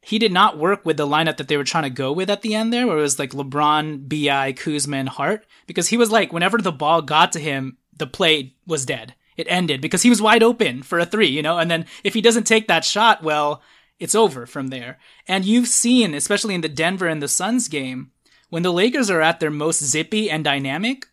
he 0.00 0.18
did 0.18 0.32
not 0.32 0.58
work 0.58 0.84
with 0.84 0.96
the 0.96 1.06
lineup 1.06 1.38
that 1.38 1.48
they 1.48 1.56
were 1.56 1.64
trying 1.64 1.84
to 1.84 1.90
go 1.90 2.12
with 2.12 2.28
at 2.28 2.42
the 2.42 2.54
end 2.54 2.72
there, 2.72 2.86
where 2.86 2.98
it 2.98 3.02
was 3.02 3.18
like 3.18 3.30
LeBron, 3.30 4.08
BI, 4.08 4.52
Kuzma, 4.52 4.98
and 4.98 5.08
Hart, 5.08 5.46
because 5.66 5.88
he 5.88 5.96
was 5.96 6.10
like, 6.10 6.32
whenever 6.32 6.58
the 6.58 6.72
ball 6.72 7.00
got 7.00 7.32
to 7.32 7.40
him, 7.40 7.78
the 7.96 8.06
play 8.06 8.54
was 8.66 8.84
dead. 8.84 9.14
It 9.36 9.46
ended 9.48 9.80
because 9.80 10.02
he 10.02 10.10
was 10.10 10.22
wide 10.22 10.42
open 10.42 10.82
for 10.82 10.98
a 10.98 11.06
three, 11.06 11.28
you 11.28 11.42
know, 11.42 11.58
and 11.58 11.70
then 11.70 11.86
if 12.04 12.14
he 12.14 12.20
doesn't 12.20 12.44
take 12.44 12.68
that 12.68 12.84
shot, 12.84 13.22
well, 13.22 13.62
it's 13.98 14.14
over 14.14 14.46
from 14.46 14.68
there. 14.68 14.98
And 15.26 15.44
you've 15.44 15.68
seen, 15.68 16.14
especially 16.14 16.54
in 16.54 16.60
the 16.60 16.68
Denver 16.68 17.06
and 17.08 17.22
the 17.22 17.28
Suns 17.28 17.68
game, 17.68 18.10
when 18.50 18.62
the 18.62 18.72
Lakers 18.72 19.10
are 19.10 19.22
at 19.22 19.40
their 19.40 19.50
most 19.50 19.82
zippy 19.82 20.30
and 20.30 20.44
dynamic, 20.44 21.06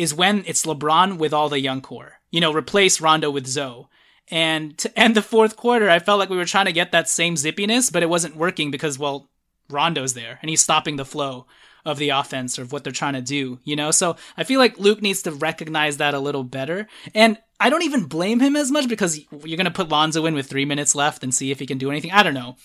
is 0.00 0.14
when 0.14 0.44
it's 0.46 0.64
LeBron 0.64 1.18
with 1.18 1.32
all 1.32 1.48
the 1.48 1.60
young 1.60 1.80
core. 1.80 2.20
You 2.30 2.40
know, 2.40 2.52
replace 2.52 3.00
Rondo 3.00 3.30
with 3.30 3.46
Zo. 3.46 3.88
And 4.30 4.78
to 4.78 4.98
end 4.98 5.14
the 5.14 5.22
fourth 5.22 5.56
quarter, 5.56 5.90
I 5.90 5.98
felt 5.98 6.18
like 6.18 6.30
we 6.30 6.36
were 6.36 6.44
trying 6.44 6.66
to 6.66 6.72
get 6.72 6.92
that 6.92 7.08
same 7.08 7.34
zippiness, 7.34 7.92
but 7.92 8.02
it 8.02 8.08
wasn't 8.08 8.36
working 8.36 8.70
because, 8.70 8.98
well, 8.98 9.28
Rondo's 9.68 10.14
there 10.14 10.38
and 10.40 10.48
he's 10.48 10.62
stopping 10.62 10.96
the 10.96 11.04
flow 11.04 11.46
of 11.84 11.98
the 11.98 12.10
offense 12.10 12.58
or 12.58 12.62
of 12.62 12.72
what 12.72 12.84
they're 12.84 12.92
trying 12.92 13.14
to 13.14 13.20
do, 13.20 13.58
you 13.64 13.76
know? 13.76 13.90
So 13.90 14.16
I 14.36 14.44
feel 14.44 14.60
like 14.60 14.78
Luke 14.78 15.02
needs 15.02 15.22
to 15.22 15.32
recognize 15.32 15.96
that 15.96 16.14
a 16.14 16.20
little 16.20 16.44
better. 16.44 16.86
And 17.14 17.38
I 17.58 17.68
don't 17.68 17.82
even 17.82 18.04
blame 18.04 18.40
him 18.40 18.56
as 18.56 18.70
much 18.70 18.88
because 18.88 19.18
you're 19.18 19.56
going 19.56 19.64
to 19.64 19.70
put 19.70 19.88
Lonzo 19.88 20.24
in 20.26 20.34
with 20.34 20.46
three 20.46 20.64
minutes 20.64 20.94
left 20.94 21.22
and 21.22 21.34
see 21.34 21.50
if 21.50 21.58
he 21.58 21.66
can 21.66 21.78
do 21.78 21.90
anything. 21.90 22.12
I 22.12 22.22
don't 22.22 22.34
know. 22.34 22.56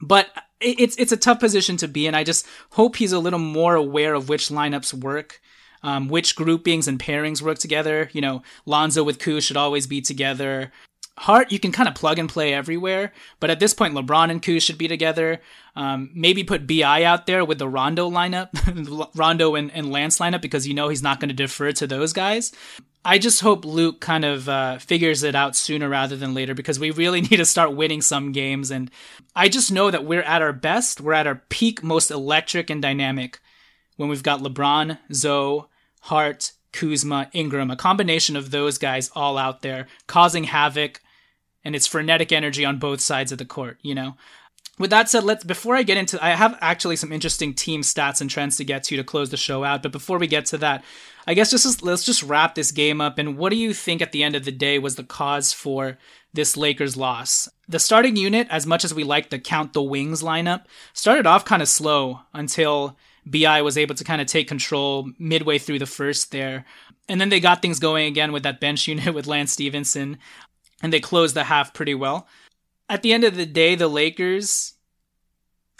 But 0.00 0.28
it's 0.60 0.96
it's 0.96 1.12
a 1.12 1.16
tough 1.16 1.40
position 1.40 1.76
to 1.78 1.88
be 1.88 2.06
in. 2.06 2.14
I 2.14 2.24
just 2.24 2.46
hope 2.70 2.96
he's 2.96 3.12
a 3.12 3.18
little 3.18 3.38
more 3.38 3.74
aware 3.74 4.14
of 4.14 4.28
which 4.28 4.48
lineups 4.48 4.94
work, 4.94 5.40
um, 5.84 6.08
which 6.08 6.34
groupings 6.34 6.88
and 6.88 6.98
pairings 6.98 7.42
work 7.42 7.58
together. 7.58 8.08
You 8.12 8.22
know, 8.22 8.42
Lonzo 8.66 9.04
with 9.04 9.20
Kuz 9.20 9.42
should 9.42 9.58
always 9.58 9.86
be 9.86 10.00
together. 10.00 10.72
Hart, 11.16 11.52
you 11.52 11.60
can 11.60 11.70
kind 11.70 11.88
of 11.88 11.94
plug 11.94 12.18
and 12.18 12.28
play 12.28 12.52
everywhere, 12.52 13.12
but 13.38 13.48
at 13.48 13.60
this 13.60 13.72
point, 13.72 13.94
LeBron 13.94 14.32
and 14.32 14.42
Kuz 14.42 14.62
should 14.62 14.78
be 14.78 14.88
together. 14.88 15.40
Um, 15.76 16.10
maybe 16.12 16.42
put 16.42 16.66
BI 16.66 17.04
out 17.04 17.26
there 17.26 17.44
with 17.44 17.58
the 17.58 17.68
Rondo 17.68 18.10
lineup, 18.10 18.48
Rondo 19.14 19.54
and, 19.54 19.70
and 19.70 19.92
Lance 19.92 20.18
lineup, 20.18 20.40
because 20.40 20.66
you 20.66 20.74
know 20.74 20.88
he's 20.88 21.04
not 21.04 21.20
going 21.20 21.28
to 21.28 21.34
defer 21.34 21.70
to 21.70 21.86
those 21.86 22.12
guys. 22.12 22.52
I 23.04 23.18
just 23.18 23.42
hope 23.42 23.66
Luke 23.66 24.00
kind 24.00 24.24
of 24.24 24.48
uh, 24.48 24.78
figures 24.78 25.22
it 25.22 25.34
out 25.34 25.54
sooner 25.54 25.88
rather 25.88 26.16
than 26.16 26.32
later 26.32 26.54
because 26.54 26.80
we 26.80 26.90
really 26.90 27.20
need 27.30 27.36
to 27.36 27.44
start 27.44 27.76
winning 27.76 28.00
some 28.00 28.32
games. 28.32 28.70
And 28.70 28.90
I 29.36 29.48
just 29.48 29.70
know 29.70 29.90
that 29.90 30.06
we're 30.06 30.22
at 30.22 30.42
our 30.42 30.54
best, 30.54 31.00
we're 31.00 31.12
at 31.12 31.26
our 31.26 31.42
peak, 31.50 31.84
most 31.84 32.10
electric 32.10 32.70
and 32.70 32.80
dynamic 32.80 33.38
when 33.96 34.08
we've 34.08 34.22
got 34.22 34.40
LeBron, 34.40 34.98
Zo, 35.12 35.68
Hart, 36.04 36.52
Kuzma, 36.72 37.30
Ingram, 37.32 37.70
a 37.70 37.76
combination 37.76 38.36
of 38.36 38.50
those 38.50 38.76
guys 38.76 39.10
all 39.14 39.38
out 39.38 39.62
there 39.62 39.86
causing 40.06 40.44
havoc, 40.44 41.00
and 41.64 41.74
it's 41.74 41.86
frenetic 41.86 42.30
energy 42.30 42.62
on 42.62 42.78
both 42.78 43.00
sides 43.00 43.32
of 43.32 43.38
the 43.38 43.46
court, 43.46 43.78
you 43.80 43.94
know. 43.94 44.14
With 44.78 44.90
that 44.90 45.08
said, 45.08 45.24
let's 45.24 45.44
before 45.44 45.76
I 45.76 45.82
get 45.82 45.96
into 45.96 46.22
I 46.22 46.30
have 46.30 46.58
actually 46.60 46.96
some 46.96 47.10
interesting 47.10 47.54
team 47.54 47.80
stats 47.80 48.20
and 48.20 48.28
trends 48.28 48.58
to 48.58 48.64
get 48.64 48.84
to 48.84 48.96
to 48.96 49.04
close 49.04 49.30
the 49.30 49.38
show 49.38 49.64
out, 49.64 49.82
but 49.82 49.92
before 49.92 50.18
we 50.18 50.26
get 50.26 50.44
to 50.46 50.58
that, 50.58 50.84
I 51.26 51.32
guess 51.32 51.50
just 51.50 51.82
let's 51.82 52.04
just 52.04 52.22
wrap 52.22 52.54
this 52.54 52.70
game 52.70 53.00
up 53.00 53.16
and 53.16 53.38
what 53.38 53.48
do 53.48 53.56
you 53.56 53.72
think 53.72 54.02
at 54.02 54.12
the 54.12 54.22
end 54.22 54.36
of 54.36 54.44
the 54.44 54.52
day 54.52 54.78
was 54.78 54.96
the 54.96 55.04
cause 55.04 55.54
for 55.54 55.96
this 56.34 56.54
Lakers 56.54 56.98
loss? 56.98 57.48
The 57.66 57.78
starting 57.78 58.16
unit, 58.16 58.46
as 58.50 58.66
much 58.66 58.84
as 58.84 58.92
we 58.92 59.04
like 59.04 59.30
the 59.30 59.38
count 59.38 59.72
the 59.72 59.82
wings 59.82 60.22
lineup, 60.22 60.64
started 60.92 61.26
off 61.26 61.46
kind 61.46 61.62
of 61.62 61.68
slow 61.68 62.20
until 62.34 62.98
BI 63.26 63.62
was 63.62 63.78
able 63.78 63.94
to 63.94 64.04
kind 64.04 64.20
of 64.20 64.26
take 64.26 64.48
control 64.48 65.10
midway 65.18 65.58
through 65.58 65.78
the 65.78 65.86
first 65.86 66.30
there. 66.30 66.64
And 67.08 67.20
then 67.20 67.28
they 67.28 67.40
got 67.40 67.62
things 67.62 67.78
going 67.78 68.06
again 68.06 68.32
with 68.32 68.42
that 68.44 68.60
bench 68.60 68.88
unit 68.88 69.14
with 69.14 69.26
Lance 69.26 69.52
Stephenson 69.52 70.18
and 70.84 70.92
they 70.92 71.00
closed 71.00 71.34
the 71.34 71.44
half 71.44 71.72
pretty 71.72 71.94
well. 71.94 72.28
At 72.90 73.00
the 73.00 73.14
end 73.14 73.24
of 73.24 73.36
the 73.36 73.46
day, 73.46 73.74
the 73.74 73.88
Lakers, 73.88 74.74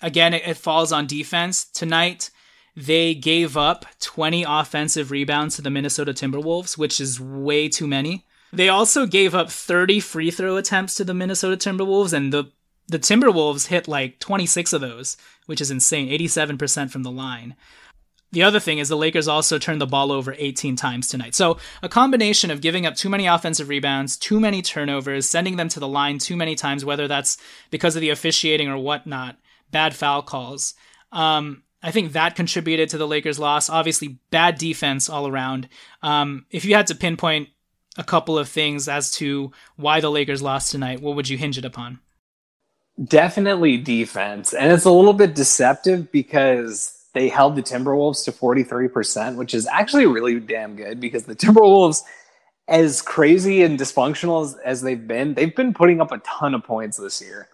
again, 0.03 0.33
it, 0.33 0.47
it 0.47 0.57
falls 0.57 0.93
on 0.93 1.07
defense. 1.07 1.67
Tonight, 1.67 2.31
they 2.75 3.15
gave 3.15 3.55
up 3.55 3.85
20 4.01 4.45
offensive 4.45 5.11
rebounds 5.11 5.57
to 5.57 5.63
the 5.63 5.69
Minnesota 5.69 6.15
Timberwolves, 6.15 6.79
which 6.79 7.01
is 7.01 7.21
way 7.21 7.69
too 7.69 7.87
many. 7.87 8.25
They 8.51 8.71
also 8.71 9.05
gave 9.05 9.35
up 9.35 9.51
30 9.51 10.01
free 10.01 10.31
throw 10.31 10.57
attempts 10.57 10.95
to 10.95 11.05
the 11.05 11.13
Minnesota 11.13 11.57
Timberwolves, 11.57 12.15
and 12.15 12.33
the 12.33 12.45
the 12.89 12.99
Timberwolves 12.99 13.69
hit 13.69 13.89
like 13.89 14.19
26 14.19 14.73
of 14.73 14.81
those, 14.81 15.17
which 15.47 15.61
is 15.61 15.71
insane, 15.71 16.09
87% 16.09 16.91
from 16.91 17.03
the 17.03 17.11
line. 17.11 17.57
The 18.33 18.43
other 18.43 18.59
thing 18.59 18.79
is 18.79 18.89
the 18.89 18.97
Lakers 18.97 19.29
also 19.29 19.59
turned 19.59 19.81
the 19.81 19.87
ball 19.87 20.11
over 20.11 20.35
18 20.37 20.75
times 20.75 21.07
tonight. 21.07 21.37
So, 21.37 21.59
a 21.85 21.89
combination 21.89 22.51
of 22.51 22.61
giving 22.61 22.85
up 22.85 22.97
too 22.97 23.09
many 23.09 23.27
offensive 23.27 23.69
rebounds, 23.69 24.17
too 24.17 24.41
many 24.41 24.61
turnovers, 24.61 25.29
sending 25.29 25.57
them 25.57 25.69
to 25.69 25.79
the 25.79 25.87
line 25.87 26.19
too 26.19 26.35
many 26.35 26.57
times, 26.57 26.85
whether 26.85 27.07
that's 27.07 27.37
because 27.71 27.95
of 27.95 28.01
the 28.01 28.11
officiating 28.11 28.69
or 28.69 28.77
whatnot, 28.77 29.39
bad 29.71 29.95
foul 29.95 30.21
calls. 30.21 30.75
Um, 31.13 31.63
I 31.81 31.93
think 31.93 32.13
that 32.13 32.35
contributed 32.35 32.89
to 32.89 32.99
the 32.99 33.07
Lakers' 33.07 33.39
loss. 33.39 33.71
Obviously, 33.71 34.19
bad 34.31 34.59
defense 34.59 35.09
all 35.09 35.29
around. 35.29 35.69
Um, 36.03 36.47
if 36.51 36.65
you 36.65 36.75
had 36.75 36.89
to 36.89 36.97
pinpoint 36.97 37.51
a 37.97 38.03
couple 38.03 38.37
of 38.37 38.49
things 38.49 38.89
as 38.89 39.13
to 39.13 39.53
why 39.77 40.01
the 40.01 40.11
Lakers 40.11 40.43
lost 40.43 40.73
tonight, 40.73 41.01
what 41.01 41.15
would 41.15 41.29
you 41.29 41.39
hinge 41.39 41.57
it 41.57 41.65
upon? 41.65 42.01
Definitely 43.03 43.79
defense. 43.79 44.53
And 44.53 44.73
it's 44.73 44.85
a 44.85 44.91
little 44.91 45.13
bit 45.13 45.35
deceptive 45.35 46.13
because 46.13 47.05
they 47.13 47.29
held 47.29 47.57
the 47.57 47.63
Timberwolves 47.63 48.25
to 48.25 48.33
43%, 48.33 49.37
which 49.37 49.55
is 49.55 49.67
actually 49.67 50.07
really 50.07 50.39
damn 50.39 50.77
good 50.77 51.01
because 51.01 51.25
the 51.25 51.37
Timberwolves, 51.37 52.03
as 52.69 53.03
crazy 53.03 53.63
and 53.63 53.79
dysfunctional 53.79 54.45
as, 54.45 54.55
as 54.65 54.83
they've 54.83 55.07
been, 55.07 55.35
they've 55.35 55.55
been 55.55 55.75
putting 55.75 56.01
up 56.01 56.13
a 56.13 56.19
ton 56.19 56.55
of 56.55 56.63
points 56.65 56.97
this 56.97 57.21
year. 57.21 57.49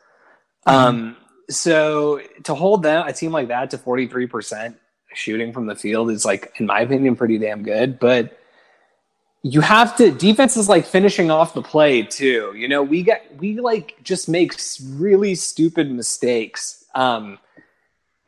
Mm-hmm. 0.67 0.77
Um, 0.77 1.17
so 1.49 2.21
to 2.45 2.55
hold 2.55 2.83
them, 2.83 3.07
a 3.07 3.13
team 3.13 3.33
like 3.33 3.49
that 3.49 3.71
to 3.71 3.79
43% 3.79 4.75
shooting 5.15 5.53
from 5.53 5.67
the 5.67 5.75
field 5.75 6.11
is 6.11 6.25
like, 6.25 6.53
in 6.59 6.67
my 6.67 6.81
opinion, 6.81 7.17
pretty 7.17 7.39
damn 7.39 7.63
good. 7.63 7.99
But 7.99 8.39
you 9.43 9.61
have 9.61 9.97
to 9.97 10.11
defense 10.11 10.57
is 10.57 10.69
like 10.69 10.85
finishing 10.85 11.31
off 11.31 11.55
the 11.55 11.63
play 11.63 12.03
too. 12.03 12.53
You 12.55 12.69
know, 12.69 12.83
we 12.83 13.03
get 13.03 13.35
we 13.39 13.59
like 13.59 13.97
just 14.03 14.29
make 14.29 14.53
really 14.85 15.35
stupid 15.35 15.91
mistakes 15.91 16.85
Um, 16.95 17.39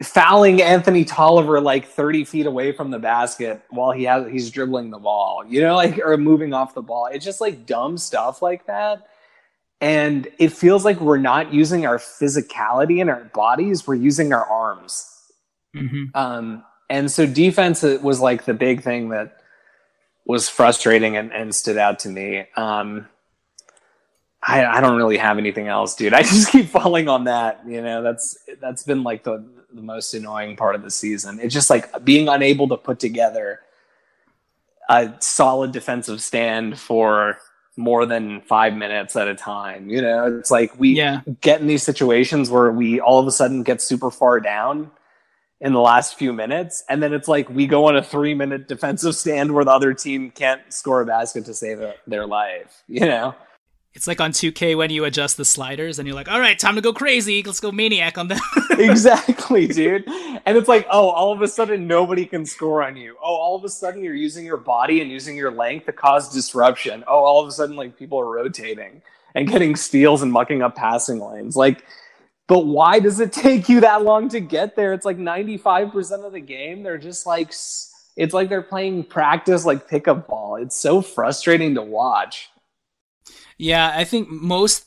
fouling 0.02 0.60
Anthony 0.62 1.04
Tolliver 1.04 1.60
like 1.60 1.86
30 1.86 2.24
feet 2.24 2.46
away 2.46 2.72
from 2.72 2.90
the 2.90 2.98
basket 2.98 3.62
while 3.70 3.92
he 3.92 4.04
has 4.04 4.30
he's 4.30 4.50
dribbling 4.50 4.90
the 4.90 4.98
ball, 4.98 5.44
you 5.46 5.60
know, 5.60 5.74
like 5.74 5.98
or 5.98 6.16
moving 6.16 6.54
off 6.54 6.74
the 6.74 6.82
ball. 6.82 7.06
It's 7.06 7.24
just 7.24 7.40
like 7.40 7.66
dumb 7.66 7.98
stuff 7.98 8.40
like 8.40 8.66
that. 8.66 9.06
And 9.80 10.28
it 10.38 10.52
feels 10.52 10.84
like 10.84 11.00
we're 11.00 11.18
not 11.18 11.52
using 11.52 11.86
our 11.86 11.98
physicality 11.98 13.00
in 13.00 13.08
our 13.08 13.24
bodies, 13.34 13.86
we're 13.86 13.96
using 13.96 14.32
our 14.32 14.44
arms. 14.44 15.08
Mm-hmm. 15.74 16.04
Um, 16.14 16.64
and 16.88 17.10
so 17.10 17.26
defense 17.26 17.82
was 17.82 18.20
like 18.20 18.44
the 18.44 18.54
big 18.54 18.82
thing 18.82 19.08
that 19.10 19.41
was 20.24 20.48
frustrating 20.48 21.16
and, 21.16 21.32
and 21.32 21.54
stood 21.54 21.76
out 21.76 21.98
to 22.00 22.08
me. 22.08 22.46
Um, 22.56 23.08
I, 24.42 24.64
I 24.64 24.80
don't 24.80 24.96
really 24.96 25.18
have 25.18 25.38
anything 25.38 25.68
else, 25.68 25.94
dude. 25.94 26.14
I 26.14 26.22
just 26.22 26.50
keep 26.50 26.68
falling 26.68 27.08
on 27.08 27.24
that. 27.24 27.62
You 27.66 27.82
know, 27.82 28.02
that's 28.02 28.38
that's 28.60 28.82
been 28.82 29.02
like 29.02 29.24
the 29.24 29.44
the 29.72 29.82
most 29.82 30.12
annoying 30.14 30.56
part 30.56 30.74
of 30.74 30.82
the 30.82 30.90
season. 30.90 31.40
It's 31.40 31.54
just 31.54 31.70
like 31.70 32.04
being 32.04 32.28
unable 32.28 32.68
to 32.68 32.76
put 32.76 33.00
together 33.00 33.60
a 34.88 35.14
solid 35.20 35.72
defensive 35.72 36.20
stand 36.20 36.78
for 36.78 37.38
more 37.76 38.04
than 38.04 38.42
five 38.42 38.74
minutes 38.74 39.16
at 39.16 39.28
a 39.28 39.34
time. 39.34 39.88
You 39.88 40.02
know, 40.02 40.36
it's 40.38 40.50
like 40.50 40.78
we 40.78 40.90
Yeah. 40.90 41.22
get 41.40 41.60
in 41.62 41.66
these 41.66 41.82
situations 41.82 42.50
where 42.50 42.70
we 42.70 43.00
all 43.00 43.18
of 43.18 43.26
a 43.26 43.30
sudden 43.30 43.62
get 43.62 43.80
super 43.80 44.10
far 44.10 44.40
down 44.40 44.90
in 45.62 45.72
the 45.72 45.80
last 45.80 46.16
few 46.16 46.32
minutes, 46.32 46.82
and 46.88 47.00
then 47.00 47.14
it's 47.14 47.28
like 47.28 47.48
we 47.48 47.68
go 47.68 47.86
on 47.86 47.96
a 47.96 48.02
three 48.02 48.34
minute 48.34 48.66
defensive 48.66 49.14
stand 49.14 49.52
where 49.52 49.64
the 49.64 49.70
other 49.70 49.94
team 49.94 50.32
can't 50.32 50.60
score 50.70 51.00
a 51.00 51.06
basket 51.06 51.44
to 51.46 51.54
save 51.54 51.80
their 52.06 52.26
life. 52.26 52.82
You 52.88 53.06
know. 53.06 53.34
It's 53.94 54.06
like 54.06 54.20
on 54.20 54.32
2K 54.32 54.76
when 54.76 54.90
you 54.90 55.04
adjust 55.04 55.36
the 55.36 55.44
sliders 55.44 55.98
and 55.98 56.08
you're 56.08 56.14
like, 56.14 56.30
all 56.30 56.40
right, 56.40 56.58
time 56.58 56.76
to 56.76 56.80
go 56.80 56.92
crazy. 56.94 57.42
Let's 57.42 57.60
go 57.60 57.70
maniac 57.70 58.16
on 58.16 58.28
them. 58.28 58.40
exactly, 58.70 59.66
dude. 59.66 60.06
And 60.46 60.56
it's 60.56 60.68
like, 60.68 60.86
oh, 60.90 61.10
all 61.10 61.32
of 61.32 61.42
a 61.42 61.48
sudden 61.48 61.86
nobody 61.86 62.24
can 62.24 62.46
score 62.46 62.82
on 62.82 62.96
you. 62.96 63.16
Oh, 63.22 63.34
all 63.34 63.56
of 63.56 63.64
a 63.64 63.68
sudden 63.68 64.02
you're 64.02 64.14
using 64.14 64.46
your 64.46 64.56
body 64.56 65.00
and 65.02 65.10
using 65.10 65.36
your 65.36 65.50
length 65.50 65.86
to 65.86 65.92
cause 65.92 66.32
disruption. 66.32 67.04
Oh, 67.06 67.18
all 67.18 67.40
of 67.40 67.48
a 67.48 67.52
sudden 67.52 67.76
like 67.76 67.98
people 67.98 68.18
are 68.18 68.30
rotating 68.30 69.02
and 69.34 69.48
getting 69.48 69.76
steals 69.76 70.22
and 70.22 70.32
mucking 70.32 70.62
up 70.62 70.74
passing 70.74 71.20
lanes. 71.20 71.56
Like, 71.56 71.84
but 72.52 72.66
why 72.66 73.00
does 73.00 73.18
it 73.18 73.32
take 73.46 73.70
you 73.70 73.80
that 73.80 74.02
long 74.02 74.28
to 74.28 74.38
get 74.38 74.76
there? 74.76 74.92
It's 74.92 75.06
like 75.06 75.16
95% 75.16 76.26
of 76.26 76.32
the 76.32 76.40
game. 76.40 76.82
They're 76.82 76.98
just 76.98 77.24
like, 77.24 77.48
it's 77.48 78.34
like 78.34 78.50
they're 78.50 78.60
playing 78.60 79.04
practice 79.04 79.64
like 79.64 79.88
pickup 79.88 80.28
ball. 80.28 80.56
It's 80.56 80.76
so 80.76 81.00
frustrating 81.00 81.74
to 81.76 81.82
watch. 81.82 82.50
Yeah, 83.56 83.90
I 83.96 84.04
think 84.04 84.28
most 84.28 84.84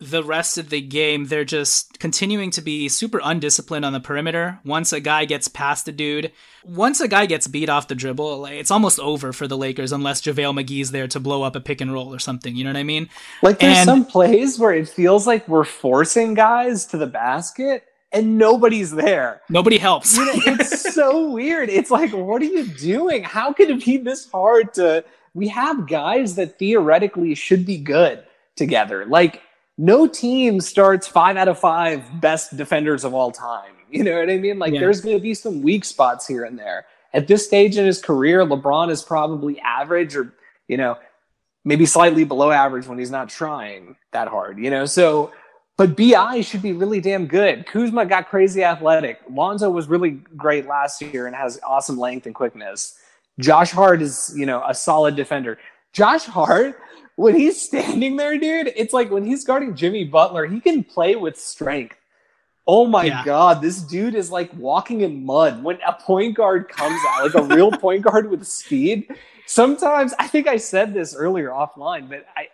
the 0.00 0.24
rest 0.24 0.58
of 0.58 0.70
the 0.70 0.80
game 0.80 1.26
they're 1.26 1.44
just 1.44 1.98
continuing 1.98 2.50
to 2.50 2.60
be 2.60 2.88
super 2.88 3.20
undisciplined 3.22 3.84
on 3.84 3.92
the 3.92 4.00
perimeter. 4.00 4.58
Once 4.64 4.92
a 4.92 5.00
guy 5.00 5.24
gets 5.24 5.48
past 5.48 5.86
a 5.88 5.92
dude, 5.92 6.32
once 6.64 7.00
a 7.00 7.08
guy 7.08 7.26
gets 7.26 7.46
beat 7.46 7.68
off 7.68 7.88
the 7.88 7.94
dribble, 7.94 8.38
like, 8.38 8.54
it's 8.54 8.70
almost 8.70 8.98
over 8.98 9.32
for 9.32 9.46
the 9.46 9.56
Lakers 9.56 9.92
unless 9.92 10.20
JaVale 10.20 10.62
McGee's 10.64 10.90
there 10.90 11.06
to 11.08 11.20
blow 11.20 11.42
up 11.42 11.56
a 11.56 11.60
pick 11.60 11.80
and 11.80 11.92
roll 11.92 12.12
or 12.12 12.18
something. 12.18 12.54
You 12.56 12.64
know 12.64 12.70
what 12.70 12.76
I 12.78 12.82
mean? 12.82 13.08
Like 13.42 13.60
there's 13.60 13.78
And- 13.78 13.86
some 13.86 14.04
plays 14.04 14.58
where 14.58 14.72
it 14.72 14.88
feels 14.88 15.26
like 15.26 15.46
we're 15.48 15.64
forcing 15.64 16.34
guys 16.34 16.86
to 16.86 16.96
the 16.96 17.06
basket 17.06 17.84
and 18.12 18.36
nobody's 18.38 18.90
there. 18.92 19.40
Nobody 19.48 19.78
helps. 19.78 20.16
You 20.16 20.24
know, 20.26 20.32
it's 20.36 20.92
so 20.94 21.30
weird. 21.30 21.68
It's 21.68 21.90
like, 21.90 22.10
what 22.12 22.42
are 22.42 22.46
you 22.46 22.64
doing? 22.64 23.22
How 23.24 23.52
could 23.52 23.70
it 23.70 23.84
be 23.84 23.96
this 23.96 24.30
hard 24.30 24.74
to? 24.74 25.04
We 25.34 25.48
have 25.48 25.88
guys 25.88 26.34
that 26.36 26.58
theoretically 26.58 27.34
should 27.34 27.64
be 27.66 27.76
good 27.78 28.22
together. 28.54 29.04
Like, 29.04 29.42
no 29.76 30.06
team 30.06 30.60
starts 30.60 31.06
five 31.06 31.36
out 31.36 31.48
of 31.48 31.58
five 31.58 32.20
best 32.20 32.56
defenders 32.56 33.04
of 33.04 33.14
all 33.14 33.30
time. 33.30 33.72
You 33.90 34.02
know 34.02 34.18
what 34.18 34.28
I 34.30 34.38
mean? 34.38 34.58
Like, 34.58 34.72
Yeah. 34.72 34.80
there's 34.80 35.00
going 35.00 35.16
to 35.16 35.22
be 35.22 35.34
some 35.34 35.62
weak 35.62 35.84
spots 35.84 36.26
here 36.26 36.44
and 36.44 36.58
there. 36.58 36.86
At 37.12 37.28
this 37.28 37.46
stage 37.46 37.76
in 37.76 37.86
his 37.86 38.02
career, 38.02 38.44
LeBron 38.44 38.90
is 38.90 39.02
probably 39.02 39.60
average 39.60 40.16
or, 40.16 40.32
you 40.66 40.76
know, 40.76 40.96
maybe 41.64 41.86
slightly 41.86 42.24
below 42.24 42.50
average 42.50 42.88
when 42.88 42.98
he's 42.98 43.10
not 43.12 43.28
trying 43.28 43.94
that 44.12 44.26
hard, 44.26 44.58
you 44.58 44.68
know? 44.68 44.84
So, 44.84 45.30
but 45.76 45.96
BI 45.96 46.40
should 46.40 46.62
be 46.62 46.72
really 46.72 47.00
damn 47.00 47.26
good. 47.26 47.66
Kuzma 47.66 48.04
got 48.06 48.28
crazy 48.28 48.64
athletic. 48.64 49.20
Lonzo 49.30 49.70
was 49.70 49.86
really 49.88 50.10
great 50.36 50.66
last 50.66 51.00
year 51.00 51.26
and 51.28 51.36
has 51.36 51.60
awesome 51.66 51.96
length 51.98 52.26
and 52.26 52.34
quickness. 52.34 52.98
Josh 53.38 53.70
Hart 53.70 54.02
is, 54.02 54.32
you 54.36 54.46
know, 54.46 54.62
a 54.66 54.74
solid 54.74 55.14
defender. 55.16 55.58
Josh 55.92 56.24
Hart, 56.24 56.80
when 57.16 57.36
he's 57.36 57.60
standing 57.60 58.16
there, 58.16 58.36
dude, 58.38 58.72
it's 58.76 58.92
like 58.92 59.10
when 59.10 59.24
he's 59.24 59.44
guarding 59.44 59.74
Jimmy 59.76 60.04
Butler, 60.04 60.46
he 60.46 60.60
can 60.60 60.82
play 60.84 61.16
with 61.16 61.38
strength. 61.38 61.96
Oh 62.66 62.86
my 62.86 63.04
Yeah. 63.04 63.22
god, 63.24 63.60
this 63.60 63.82
dude 63.82 64.14
is 64.14 64.30
like 64.30 64.50
walking 64.54 65.02
in 65.02 65.24
mud. 65.24 65.62
When 65.62 65.78
a 65.86 65.92
point 65.92 66.34
guard 66.34 66.68
comes 66.68 66.98
out, 67.10 67.24
like 67.24 67.34
a 67.34 67.54
real 67.54 67.70
point 67.78 68.02
guard 68.02 68.30
with 68.30 68.44
speed, 68.46 69.08
sometimes 69.46 70.14
I 70.18 70.26
think 70.28 70.46
I 70.48 70.56
said 70.56 70.94
this 70.94 71.14
earlier 71.14 71.50
offline, 71.50 72.08
but 72.08 72.24
I 72.36 72.48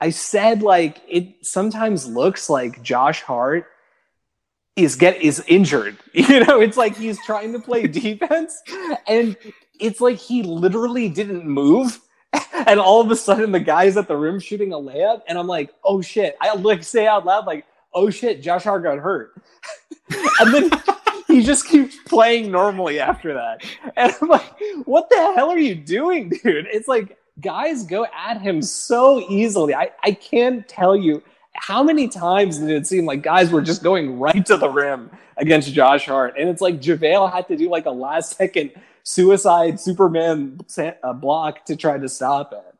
I 0.00 0.10
said 0.10 0.62
like 0.62 1.00
it 1.08 1.46
sometimes 1.46 2.06
looks 2.06 2.50
like 2.50 2.82
Josh 2.82 3.22
Hart 3.22 3.66
is 4.76 4.96
get 4.96 5.22
is 5.22 5.42
injured. 5.46 5.96
You 6.14 6.44
know, 6.44 6.60
it's 6.60 6.76
like 6.76 6.96
he's 6.96 7.24
trying 7.24 7.52
to 7.52 7.60
play 7.60 7.86
defense 7.86 8.60
and 9.06 9.36
it's 9.80 10.00
like 10.00 10.16
he 10.18 10.42
literally 10.42 11.08
didn't 11.08 11.46
move. 11.46 12.00
And 12.66 12.80
all 12.80 13.00
of 13.00 13.10
a 13.10 13.16
sudden 13.16 13.52
the 13.52 13.60
guy's 13.60 13.96
at 13.96 14.08
the 14.08 14.16
rim 14.16 14.40
shooting 14.40 14.72
a 14.72 14.76
layup 14.76 15.22
and 15.28 15.38
I'm 15.38 15.46
like, 15.46 15.72
"Oh 15.84 16.00
shit." 16.02 16.36
I 16.40 16.54
like 16.54 16.82
say 16.82 17.06
out 17.06 17.24
loud 17.24 17.46
like, 17.46 17.66
"Oh 17.94 18.10
shit, 18.10 18.42
Josh 18.42 18.64
Hart 18.64 18.82
got 18.82 18.98
hurt." 18.98 19.40
and 20.40 20.54
then 20.54 20.70
he 21.28 21.42
just 21.42 21.66
keeps 21.68 21.96
playing 22.06 22.50
normally 22.50 22.98
after 22.98 23.34
that. 23.34 23.64
And 23.96 24.14
I'm 24.20 24.28
like, 24.28 24.44
what 24.84 25.08
the 25.10 25.16
hell 25.36 25.50
are 25.50 25.58
you 25.58 25.74
doing, 25.74 26.30
dude? 26.30 26.66
It's 26.72 26.88
like 26.88 27.18
guys 27.40 27.84
go 27.84 28.06
at 28.06 28.40
him 28.40 28.62
so 28.62 29.20
easily. 29.28 29.74
I, 29.74 29.90
I 30.02 30.12
can't 30.12 30.66
tell 30.66 30.96
you 30.96 31.22
how 31.54 31.82
many 31.82 32.08
times 32.08 32.58
did 32.58 32.70
it 32.70 32.86
seem 32.86 33.04
like 33.04 33.22
guys 33.22 33.50
were 33.50 33.60
just 33.60 33.82
going 33.82 34.18
right 34.18 34.44
to 34.46 34.56
the 34.56 34.68
rim 34.68 35.10
against 35.36 35.72
Josh 35.72 36.06
Hart. 36.06 36.34
And 36.38 36.48
it's 36.48 36.60
like 36.60 36.80
JaVale 36.80 37.32
had 37.32 37.46
to 37.48 37.56
do 37.56 37.68
like 37.68 37.86
a 37.86 37.90
last 37.90 38.36
second 38.36 38.72
suicide 39.08 39.80
Superman 39.80 40.60
uh, 41.02 41.14
block 41.14 41.64
to 41.64 41.76
try 41.76 41.96
to 41.96 42.08
stop 42.10 42.52
it. 42.52 42.74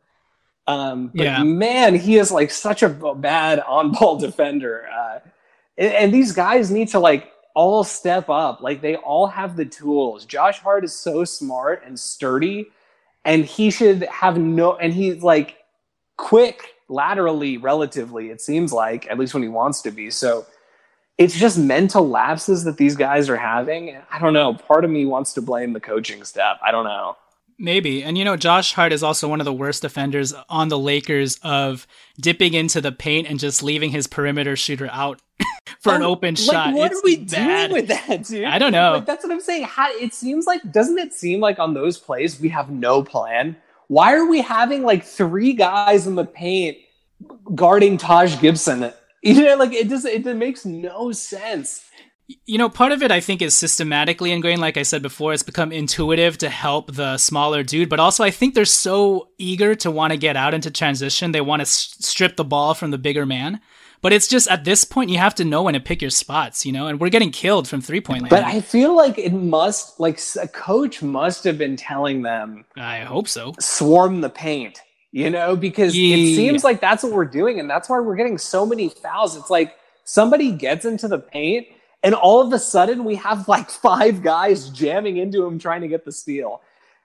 Um, 0.66 1.10
but 1.14 1.24
Yeah. 1.24 1.42
man, 1.42 1.94
he 1.94 2.18
is 2.18 2.30
like 2.30 2.50
such 2.50 2.82
a 2.82 2.90
bad 2.90 3.60
on 3.60 3.92
ball 3.92 4.18
defender. 4.26 4.86
Uh, 4.92 5.20
and, 5.78 5.92
and 5.94 6.14
these 6.14 6.32
guys 6.32 6.70
need 6.70 6.88
to 6.88 6.98
like 6.98 7.32
all 7.54 7.82
step 7.82 8.28
up. 8.28 8.60
Like 8.60 8.82
they 8.82 8.96
all 8.96 9.26
have 9.28 9.56
the 9.56 9.64
tools. 9.64 10.26
Josh 10.26 10.58
Hart 10.58 10.84
is 10.84 10.92
so 10.92 11.24
smart 11.24 11.82
and 11.86 11.98
sturdy, 11.98 12.66
and 13.24 13.46
he 13.46 13.70
should 13.70 14.02
have 14.02 14.36
no. 14.36 14.76
And 14.76 14.92
he's 14.92 15.22
like 15.22 15.56
quick 16.18 16.74
laterally, 16.90 17.56
relatively. 17.56 18.28
It 18.28 18.42
seems 18.42 18.70
like 18.70 19.10
at 19.10 19.18
least 19.18 19.32
when 19.32 19.42
he 19.42 19.48
wants 19.48 19.80
to 19.82 19.90
be. 19.90 20.10
So 20.10 20.44
it's 21.18 21.34
just 21.36 21.58
mental 21.58 22.08
lapses 22.08 22.64
that 22.64 22.76
these 22.76 22.96
guys 22.96 23.28
are 23.28 23.36
having. 23.36 23.96
I 24.10 24.18
don't 24.18 24.32
know. 24.32 24.54
Part 24.54 24.84
of 24.84 24.90
me 24.90 25.04
wants 25.04 25.34
to 25.34 25.42
blame 25.42 25.72
the 25.72 25.80
coaching 25.80 26.24
staff. 26.24 26.58
I 26.62 26.70
don't 26.70 26.84
know. 26.84 27.16
Maybe. 27.60 28.04
And 28.04 28.16
you 28.16 28.24
know, 28.24 28.36
Josh 28.36 28.72
Hart 28.74 28.92
is 28.92 29.02
also 29.02 29.26
one 29.28 29.40
of 29.40 29.44
the 29.44 29.52
worst 29.52 29.82
defenders 29.82 30.32
on 30.48 30.68
the 30.68 30.78
Lakers 30.78 31.40
of 31.42 31.88
dipping 32.20 32.54
into 32.54 32.80
the 32.80 32.92
paint 32.92 33.26
and 33.28 33.36
just 33.40 33.64
leaving 33.64 33.90
his 33.90 34.06
perimeter 34.06 34.54
shooter 34.54 34.88
out 34.92 35.20
for 35.80 35.92
an 35.94 36.02
Oh, 36.02 36.10
open 36.10 36.36
like, 36.36 36.44
shot. 36.44 36.74
What 36.74 36.92
It's 36.92 37.00
are 37.00 37.04
we 37.04 37.16
bad. 37.16 37.70
doing 37.70 37.82
with 37.82 37.88
that, 37.88 38.22
dude? 38.24 38.44
I 38.44 38.60
don't 38.60 38.70
know. 38.70 38.92
Like, 38.92 39.06
that's 39.06 39.24
what 39.24 39.32
I'm 39.32 39.40
saying. 39.40 39.64
How, 39.64 39.90
it 39.90 40.14
seems 40.14 40.46
like, 40.46 40.70
doesn't 40.70 40.98
it 40.98 41.12
seem 41.12 41.40
like 41.40 41.58
on 41.58 41.74
those 41.74 41.98
plays 41.98 42.38
we 42.40 42.48
have 42.50 42.70
no 42.70 43.02
plan? 43.02 43.56
Why 43.88 44.14
are 44.14 44.26
we 44.26 44.40
having 44.40 44.84
like 44.84 45.02
three 45.04 45.52
guys 45.52 46.06
in 46.06 46.14
the 46.14 46.24
paint 46.26 46.78
guarding 47.56 47.96
Taj 47.98 48.40
Gibson? 48.40 48.92
You 49.28 49.44
know, 49.44 49.56
like 49.56 49.72
it 49.72 49.88
just 49.88 50.06
it, 50.06 50.26
it 50.26 50.36
makes 50.36 50.64
no 50.64 51.12
sense. 51.12 51.84
You 52.44 52.58
know, 52.58 52.68
part 52.68 52.92
of 52.92 53.02
it 53.02 53.10
I 53.10 53.20
think 53.20 53.40
is 53.40 53.54
systematically 53.54 54.32
ingrained. 54.32 54.60
Like 54.60 54.76
I 54.76 54.82
said 54.82 55.00
before, 55.02 55.32
it's 55.32 55.42
become 55.42 55.72
intuitive 55.72 56.36
to 56.38 56.48
help 56.48 56.94
the 56.94 57.16
smaller 57.16 57.62
dude. 57.62 57.88
But 57.88 58.00
also, 58.00 58.22
I 58.22 58.30
think 58.30 58.54
they're 58.54 58.64
so 58.66 59.28
eager 59.38 59.74
to 59.76 59.90
want 59.90 60.12
to 60.12 60.18
get 60.18 60.36
out 60.36 60.52
into 60.54 60.70
transition. 60.70 61.32
They 61.32 61.40
want 61.40 61.60
to 61.60 61.64
s- 61.64 61.96
strip 62.00 62.36
the 62.36 62.44
ball 62.44 62.74
from 62.74 62.90
the 62.90 62.98
bigger 62.98 63.24
man. 63.24 63.60
But 64.00 64.12
it's 64.12 64.28
just 64.28 64.48
at 64.48 64.64
this 64.64 64.84
point, 64.84 65.10
you 65.10 65.18
have 65.18 65.34
to 65.36 65.44
know 65.44 65.64
when 65.64 65.74
to 65.74 65.80
pick 65.80 66.00
your 66.00 66.10
spots, 66.10 66.64
you 66.64 66.72
know? 66.72 66.86
And 66.86 67.00
we're 67.00 67.08
getting 67.08 67.32
killed 67.32 67.66
from 67.66 67.80
three 67.80 68.00
point 68.00 68.22
land. 68.22 68.30
But 68.30 68.44
I 68.44 68.60
feel 68.60 68.94
like 68.94 69.18
it 69.18 69.32
must, 69.32 69.98
like 69.98 70.20
a 70.40 70.48
coach 70.48 71.02
must 71.02 71.44
have 71.44 71.58
been 71.58 71.76
telling 71.76 72.22
them 72.22 72.64
I 72.76 73.00
hope 73.00 73.28
so. 73.28 73.54
swarm 73.58 74.20
the 74.20 74.30
paint, 74.30 74.80
you 75.12 75.30
know, 75.30 75.56
because 75.56 75.94
it 75.96 76.36
seems 76.36 76.64
like 76.64 76.80
that's 76.80 77.02
what 77.02 77.12
we're 77.12 77.24
doing, 77.24 77.60
and 77.60 77.68
that's 77.68 77.88
why 77.88 77.98
we're 77.98 78.16
getting 78.16 78.38
so 78.38 78.66
many 78.66 78.88
fouls. 78.88 79.36
It's 79.36 79.50
like 79.50 79.76
somebody 80.04 80.52
gets 80.52 80.84
into 80.84 81.08
the 81.08 81.18
paint, 81.18 81.66
and 82.02 82.14
all 82.14 82.40
of 82.40 82.52
a 82.52 82.58
sudden 82.58 83.04
we 83.04 83.14
have 83.16 83.48
like 83.48 83.70
five 83.70 84.22
guys 84.22 84.68
jamming 84.70 85.16
into 85.16 85.44
him 85.44 85.58
trying 85.58 85.80
to 85.80 85.88
get 85.88 86.04
the 86.04 86.12
steal. 86.12 86.60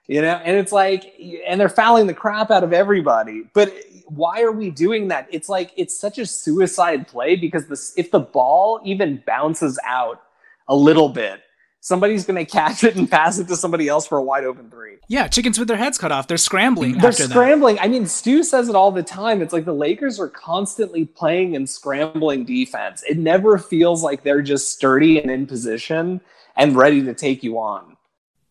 You 0.06 0.20
know, 0.20 0.34
and 0.44 0.54
it's 0.58 0.70
like, 0.70 1.14
and 1.46 1.58
they're 1.58 1.70
fouling 1.70 2.06
the 2.06 2.12
crap 2.12 2.50
out 2.50 2.62
of 2.62 2.74
everybody. 2.74 3.44
But 3.54 3.74
why 4.06 4.42
are 4.42 4.52
we 4.52 4.68
doing 4.68 5.08
that? 5.08 5.26
It's 5.30 5.48
like 5.48 5.72
it's 5.76 5.98
such 5.98 6.18
a 6.18 6.26
suicide 6.26 7.08
play 7.08 7.36
because 7.36 7.68
this, 7.68 7.94
if 7.96 8.10
the 8.10 8.20
ball 8.20 8.80
even 8.84 9.22
bounces 9.26 9.78
out 9.82 10.22
a 10.68 10.76
little 10.76 11.08
bit, 11.08 11.40
somebody's 11.84 12.24
going 12.24 12.42
to 12.42 12.50
catch 12.50 12.82
it 12.82 12.96
and 12.96 13.10
pass 13.10 13.38
it 13.38 13.46
to 13.46 13.54
somebody 13.54 13.88
else 13.88 14.06
for 14.06 14.16
a 14.16 14.22
wide 14.22 14.44
open 14.44 14.70
three. 14.70 14.96
Yeah, 15.06 15.28
chickens 15.28 15.58
with 15.58 15.68
their 15.68 15.76
heads 15.76 15.98
cut 15.98 16.10
off. 16.10 16.26
They're 16.26 16.38
scrambling. 16.38 16.96
They're 16.96 17.12
scrambling. 17.12 17.76
That. 17.76 17.84
I 17.84 17.88
mean, 17.88 18.06
Stu 18.06 18.42
says 18.42 18.70
it 18.70 18.74
all 18.74 18.90
the 18.90 19.02
time. 19.02 19.42
It's 19.42 19.52
like 19.52 19.66
the 19.66 19.74
Lakers 19.74 20.18
are 20.18 20.30
constantly 20.30 21.04
playing 21.04 21.54
and 21.54 21.68
scrambling 21.68 22.46
defense. 22.46 23.04
It 23.06 23.18
never 23.18 23.58
feels 23.58 24.02
like 24.02 24.22
they're 24.22 24.40
just 24.40 24.72
sturdy 24.72 25.20
and 25.20 25.30
in 25.30 25.46
position 25.46 26.22
and 26.56 26.74
ready 26.74 27.02
to 27.02 27.12
take 27.12 27.42
you 27.42 27.58
on. 27.58 27.98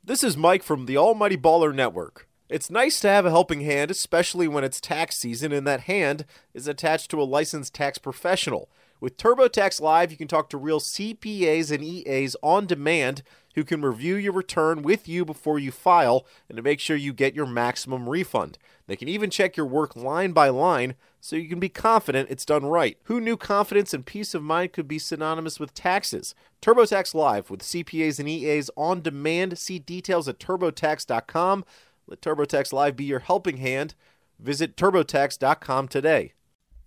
This 0.03 0.23
is 0.23 0.38
Mike 0.38 0.61
from 0.61 0.86
the 0.86 0.97
Almighty 0.97 1.38
Baller 1.38 1.73
Network. 1.73 2.27
It's 2.49 2.69
nice 2.69 2.99
to 2.99 3.07
have 3.07 3.25
a 3.25 3.31
helping 3.31 3.61
hand, 3.61 3.89
especially 3.89 4.47
when 4.47 4.63
it's 4.63 4.79
tax 4.79 5.17
season 5.17 5.51
and 5.51 5.65
that 5.65 5.81
hand 5.81 6.25
is 6.53 6.67
attached 6.67 7.09
to 7.09 7.21
a 7.21 7.23
licensed 7.23 7.73
tax 7.73 7.97
professional. 7.97 8.69
With 9.00 9.18
TurboTax 9.18 9.82
Live, 9.82 10.12
you 10.12 10.18
can 10.18 10.28
talk 10.28 10.50
to 10.50 10.58
real 10.58 10.80
CPAs 10.80 11.72
and 11.72 11.84
EAs 11.84 12.36
on 12.41 12.66
demand 12.66 13.22
who 13.56 13.64
can 13.64 13.82
review 13.82 14.16
your 14.16 14.34
return 14.34 14.82
with 14.82 15.08
you 15.08 15.26
before 15.26 15.60
you 15.60 15.72
file 15.72 16.26
and 16.50 16.56
to 16.56 16.62
make 16.62 16.80
sure 16.80 16.96
you 16.96 17.14
get 17.14 17.36
your 17.36 17.46
maximum 17.46 18.10
refund. 18.10 18.58
They 18.88 18.96
can 18.96 19.08
even 19.08 19.30
check 19.30 19.56
your 19.56 19.66
work 19.66 19.96
line 19.96 20.32
by 20.32 20.50
line 20.50 20.96
so 21.22 21.36
you 21.36 21.48
can 21.48 21.60
be 21.60 21.70
confident 21.70 22.30
it's 22.30 22.46
done 22.46 22.66
right. 22.66 22.98
Who 23.04 23.22
knew 23.22 23.38
confidence 23.38 23.94
and 23.94 24.06
peace 24.06 24.34
of 24.34 24.44
mind 24.44 24.74
could 24.74 24.88
be 24.88 25.00
synonymous 25.00 25.60
with 25.60 25.74
taxes? 25.74 26.36
TurboTax 26.62 27.14
Live 27.14 27.50
with 27.50 27.62
CPAs 27.62 28.20
and 28.20 28.28
EAs 28.28 28.70
on 28.76 29.02
demand. 29.02 29.58
See 29.58 29.80
details 29.80 30.28
at 30.28 30.39
turbotax.com. 30.39 31.66
Let 32.08 32.22
TurboTax 32.22 32.74
Live 32.74 32.96
be 32.96 33.06
your 33.06 33.20
helping 33.20 33.58
hand. 33.58 33.96
Visit 34.39 34.76
turbotax.com 34.76 35.88
today. 35.88 36.34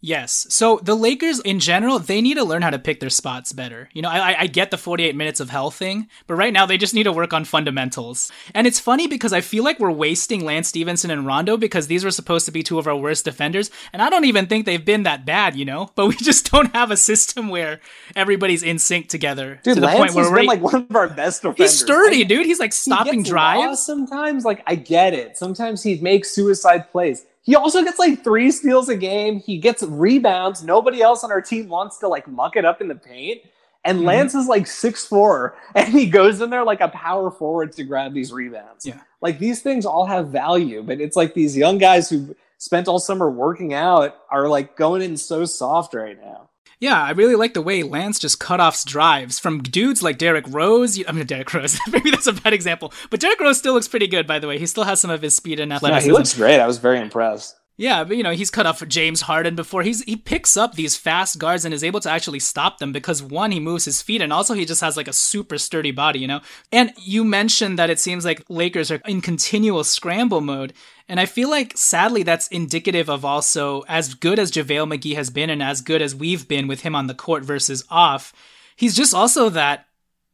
Yes. 0.07 0.47
So 0.51 0.79
the 0.85 0.95
Lakers 0.95 1.41
in 1.41 1.59
general, 1.59 1.99
they 1.99 2.21
need 2.21 2.35
to 2.35 2.45
learn 2.45 2.63
how 2.63 2.71
to 2.71 2.79
pick 2.79 3.01
their 3.01 3.11
spots 3.11 3.53
better. 3.53 3.89
You 3.93 4.03
know, 4.03 4.09
I, 4.09 4.43
I 4.43 4.47
get 4.47 4.71
the 4.71 4.79
48 4.79 5.17
minutes 5.17 5.41
of 5.41 5.51
hell 5.51 5.73
thing, 5.73 6.07
but 6.29 6.37
right 6.37 6.53
now 6.53 6.65
they 6.65 6.79
just 6.79 6.95
need 6.95 7.03
to 7.03 7.13
work 7.13 7.33
on 7.33 7.45
fundamentals. 7.45 8.31
And 8.55 8.69
it's 8.69 8.79
funny 8.79 9.09
because 9.09 9.33
I 9.33 9.41
feel 9.41 9.65
like 9.65 9.81
we're 9.81 9.91
wasting 9.91 10.45
Lance 10.45 10.69
Stephenson 10.69 11.11
and 11.11 11.27
Rondo 11.27 11.57
because 11.57 11.89
these 11.89 12.05
were 12.05 12.13
supposed 12.13 12.47
to 12.47 12.53
be 12.53 12.63
two 12.63 12.79
of 12.79 12.87
our 12.87 12.95
worst 12.95 13.25
defenders. 13.25 13.69
And 13.93 14.01
I 14.01 14.09
don't 14.09 14.27
even 14.27 14.47
think 14.47 14.65
they've 14.65 14.85
been 14.85 15.03
that 15.03 15.27
bad, 15.27 15.57
you 15.57 15.65
know, 15.65 15.91
but 15.97 16.07
we 16.07 16.15
just 16.23 16.53
don't 16.53 16.73
have 16.73 16.93
a 16.93 16.97
system 16.97 17.49
where 17.49 17.81
everybody's 18.15 18.63
in 18.63 18.79
sync 18.79 19.09
together. 19.09 19.59
Dude, 19.65 19.75
to 19.75 19.81
the 19.81 19.87
Lance 19.89 19.99
point 19.99 20.15
where 20.15 20.23
has 20.23 20.31
we're 20.31 20.39
been 20.39 20.47
like 20.47 20.63
one 20.63 20.87
of 20.89 20.95
our 20.95 21.09
best 21.09 21.43
defenders. 21.43 21.73
He's 21.73 21.81
sturdy, 21.81 22.23
dude. 22.23 22.47
He's 22.47 22.61
like 22.61 22.73
stopping 22.73 23.25
he 23.25 23.31
drives. 23.31 23.85
Sometimes, 23.85 24.45
like, 24.45 24.63
I 24.69 24.77
get 24.77 25.15
it. 25.15 25.37
Sometimes 25.37 25.83
he 25.83 25.99
makes 25.99 26.31
suicide 26.31 26.93
plays 26.93 27.27
he 27.47 27.55
also 27.55 27.85
gets 27.85 28.01
like 28.01 28.25
three 28.25 28.51
steals 28.51 28.89
a 28.89 28.97
game. 28.97 29.39
He 29.39 29.59
gets 29.59 29.85
rebounds. 29.85 30.65
Nobody 30.65 31.01
else 31.01 31.23
on 31.23 31.31
our 31.31 31.41
team 31.41 31.69
wants 31.69 31.97
to 31.99 32.09
like 32.09 32.27
muck 32.27 32.57
it 32.57 32.65
up 32.65 32.81
in 32.81 32.89
the 32.89 32.97
paint. 32.97 33.41
And 33.85 33.99
mm-hmm. 33.99 34.09
Lance 34.09 34.35
is 34.35 34.49
like 34.49 34.67
six 34.67 35.07
four, 35.07 35.57
and 35.77 35.89
he 35.89 36.07
goes 36.07 36.41
in 36.41 36.51
there 36.51 36.65
like 36.65 36.81
a 36.81 36.89
power 36.89 37.31
forward 37.31 37.73
to 37.75 37.85
grab 37.85 38.13
these 38.13 38.33
rebounds. 38.33 38.85
Yeah. 38.85 39.01
Like 39.21 39.39
these 39.39 39.63
things 39.63 39.87
all 39.87 40.07
have 40.07 40.29
value, 40.29 40.83
but 40.83 41.01
it's 41.01 41.15
like 41.15 41.35
these 41.35 41.57
young 41.57 41.79
guys 41.79 42.11
who 42.11 42.35
spent 42.59 42.89
all 42.89 42.99
summer 42.99 43.31
working 43.31 43.75
out 43.75 44.17
are 44.29 44.49
like 44.49 44.77
going 44.77 45.03
in 45.03 45.17
so 45.17 45.45
soft 45.45 45.95
right 45.95 46.21
now. 46.21 46.46
Yeah, 46.79 47.03
I 47.03 47.13
really 47.13 47.37
like 47.37 47.55
the 47.55 47.63
way 47.63 47.83
Lance 47.83 48.19
just 48.19 48.39
cut 48.39 48.61
off 48.61 48.85
drives 48.85 49.39
from 49.39 49.63
dudes 49.63 50.03
like 50.03 50.19
Derrick 50.19 50.45
Rose. 50.49 51.03
I 51.09 51.13
mean, 51.13 51.27
Derrick 51.27 51.53
Rose. 51.53 51.79
Maybe 51.91 52.11
that's 52.11 52.27
a 52.27 52.35
bad 52.35 52.53
example, 52.53 52.93
but 53.11 53.21
Derrick 53.21 53.41
Rose 53.41 53.59
still 53.59 53.75
looks 53.75 53.89
pretty 53.89 54.07
good, 54.07 54.27
by 54.27 54.39
the 54.39 54.47
way. 54.49 54.59
He 54.59 54.67
still 54.67 54.85
has 54.85 55.01
some 55.01 55.11
of 55.11 55.23
his 55.23 55.35
speed 55.35 55.59
and 55.59 55.73
athleticism. 55.73 56.07
Yeah, 56.09 56.13
he 56.13 56.17
looks 56.17 56.35
great. 56.35 56.61
I 56.61 56.67
was 56.67 56.79
very 56.79 57.01
impressed. 57.01 57.57
Yeah, 57.79 58.05
but 58.05 58.17
you 58.17 58.23
know, 58.23 58.31
he's 58.31 58.51
cut 58.51 58.65
off 58.65 58.87
James 58.89 59.21
Harden 59.21 59.55
before. 59.55 59.83
He's 59.83 60.03
he 60.05 60.17
picks 60.17 60.57
up 60.57 60.75
these 60.75 60.97
fast 60.97 61.39
guards 61.39 61.65
and 61.65 61.75
is 61.75 61.85
able 61.85 62.01
to 62.01 62.11
actually 62.11 62.41
stop 62.41 62.79
them 62.79 62.91
because 62.91 63.23
one, 63.23 63.51
he 63.51 63.61
moves 63.61 63.85
his 63.85 64.01
feet 64.01 64.23
and 64.23 64.33
also 64.33 64.55
he 64.55 64.65
just 64.65 64.81
has 64.81 64.97
like 64.97 65.09
a 65.09 65.13
super 65.13 65.59
sturdy 65.59 65.91
body, 65.91 66.19
you 66.19 66.27
know? 66.27 66.41
And 66.73 66.93
you 66.97 67.23
mentioned 67.23 67.79
that 67.79 67.91
it 67.91 68.01
seems 68.01 68.25
like 68.25 68.43
Lakers 68.49 68.91
are 68.91 69.03
in 69.05 69.21
continual 69.21 69.85
scramble 69.85 70.41
mode. 70.41 70.73
And 71.07 71.21
I 71.21 71.27
feel 71.27 71.51
like 71.51 71.77
sadly 71.77 72.23
that's 72.23 72.49
indicative 72.49 73.11
of 73.11 73.27
also 73.27 73.83
as 73.89 74.15
good 74.15 74.39
as 74.39 74.51
JaVale 74.51 74.97
McGee 74.97 75.15
has 75.15 75.29
been 75.29 75.51
and 75.51 75.63
as 75.63 75.83
good 75.83 76.01
as 76.01 76.15
we've 76.15 76.49
been 76.49 76.69
with 76.69 76.81
him 76.81 76.97
on 76.97 77.09
the 77.09 77.15
court 77.15 77.45
versus 77.45 77.85
off, 77.91 78.33
he's 78.75 78.97
just 78.97 79.13
also 79.13 79.51
that 79.51 79.87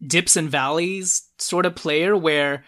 dips 0.05 0.37
and 0.37 0.49
valleys 0.49 1.29
sort 1.39 1.67
of 1.67 1.75
player 1.75 2.17
where 2.17 2.63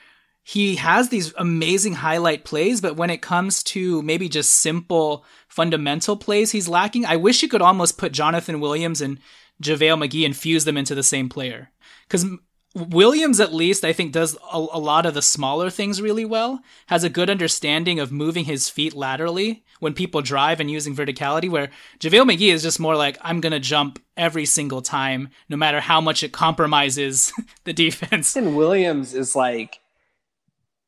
he 0.46 0.76
has 0.76 1.08
these 1.08 1.32
amazing 1.38 1.94
highlight 1.94 2.44
plays, 2.44 2.82
but 2.82 2.96
when 2.96 3.08
it 3.08 3.22
comes 3.22 3.62
to 3.62 4.02
maybe 4.02 4.28
just 4.28 4.52
simple 4.52 5.24
fundamental 5.48 6.18
plays, 6.18 6.52
he's 6.52 6.68
lacking. 6.68 7.06
I 7.06 7.16
wish 7.16 7.42
you 7.42 7.48
could 7.48 7.62
almost 7.62 7.96
put 7.96 8.12
Jonathan 8.12 8.60
Williams 8.60 9.00
and 9.00 9.18
JaVale 9.62 10.06
McGee 10.06 10.26
and 10.26 10.36
fuse 10.36 10.66
them 10.66 10.76
into 10.76 10.94
the 10.94 11.02
same 11.02 11.30
player. 11.30 11.70
Because 12.06 12.26
Williams, 12.74 13.40
at 13.40 13.54
least, 13.54 13.84
I 13.84 13.94
think, 13.94 14.12
does 14.12 14.36
a, 14.52 14.58
a, 14.58 14.78
lot 14.78 15.06
of 15.06 15.14
the 15.14 15.22
smaller 15.22 15.70
things 15.70 16.02
really 16.02 16.26
well, 16.26 16.60
has 16.88 17.04
a 17.04 17.08
good 17.08 17.30
understanding 17.30 17.98
of 17.98 18.12
moving 18.12 18.44
his 18.44 18.68
feet 18.68 18.94
laterally 18.94 19.64
when 19.80 19.94
people 19.94 20.20
drive 20.20 20.60
and 20.60 20.70
using 20.70 20.94
verticality, 20.94 21.48
where 21.48 21.70
JaVale 22.00 22.30
McGee 22.30 22.52
is 22.52 22.62
just 22.62 22.80
more 22.80 22.96
like, 22.96 23.16
I'm 23.22 23.40
going 23.40 23.52
to 23.52 23.60
jump 23.60 23.98
every 24.14 24.44
single 24.44 24.82
time, 24.82 25.30
no 25.48 25.56
matter 25.56 25.80
how 25.80 26.02
much 26.02 26.22
it 26.22 26.32
compromises 26.32 27.32
the 27.64 27.72
defense. 27.72 28.36
And 28.36 28.56
Williams 28.56 29.14
is 29.14 29.34
like, 29.34 29.78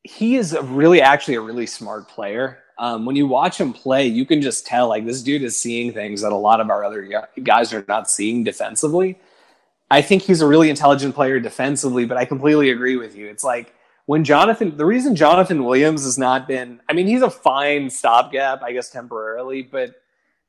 he 0.07 0.37
is 0.37 0.57
really 0.63 1.03
actually 1.03 1.35
a 1.35 1.41
really 1.41 1.67
smart 1.67 2.09
player. 2.09 2.59
Um, 2.79 3.05
when 3.05 3.17
you 3.17 3.27
watch 3.27 3.59
him 3.59 3.73
play, 3.73 4.07
you 4.07 4.27
can 4.27 4.41
just 4.41 4.67
tell 4.67 4.89
like 4.89 5.05
this 5.05 5.23
dude 5.23 5.43
is 5.43 5.59
seeing 5.59 5.93
things 5.93 6.21
that 6.23 6.33
a 6.33 6.37
lot 6.37 6.61
of 6.61 6.71
our 6.71 6.85
other 6.85 7.27
guys 7.43 7.73
are 7.73 7.85
not 7.89 8.11
seeing 8.11 8.45
defensively. 8.45 9.19
I 9.91 10.03
think 10.03 10.23
he's 10.23 10.43
a 10.43 10.47
really 10.47 10.69
intelligent 10.69 11.15
player 11.15 11.41
defensively, 11.41 12.05
but 12.05 12.17
I 12.17 12.25
completely 12.25 12.71
agree 12.71 12.97
with 12.97 13.17
you. 13.17 13.29
It's 13.29 13.45
like 13.45 13.75
when 14.07 14.25
Jonathan, 14.25 14.77
the 14.77 14.85
reason 14.85 15.17
Jonathan 15.17 15.65
Williams 15.65 16.05
has 16.05 16.19
not 16.19 16.47
been, 16.47 16.81
I 16.89 16.93
mean, 16.93 17.07
he's 17.07 17.23
a 17.23 17.31
fine 17.31 17.89
stopgap, 17.89 18.63
I 18.63 18.73
guess, 18.73 18.91
temporarily, 18.91 19.63
but 19.63 19.95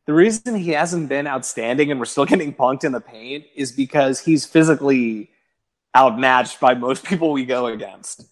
the 0.06 0.14
reason 0.14 0.56
he 0.56 0.72
hasn't 0.72 1.10
been 1.10 1.28
outstanding 1.28 1.92
and 1.92 2.00
we're 2.00 2.06
still 2.06 2.26
getting 2.34 2.54
punked 2.54 2.84
in 2.84 2.92
the 2.92 3.02
paint 3.02 3.46
is 3.56 3.72
because 3.72 4.20
he's 4.20 4.46
physically 4.46 5.30
outmatched 5.96 6.60
by 6.60 6.74
most 6.74 7.04
people 7.04 7.32
we 7.32 7.46
go 7.46 7.68
against 7.68 8.26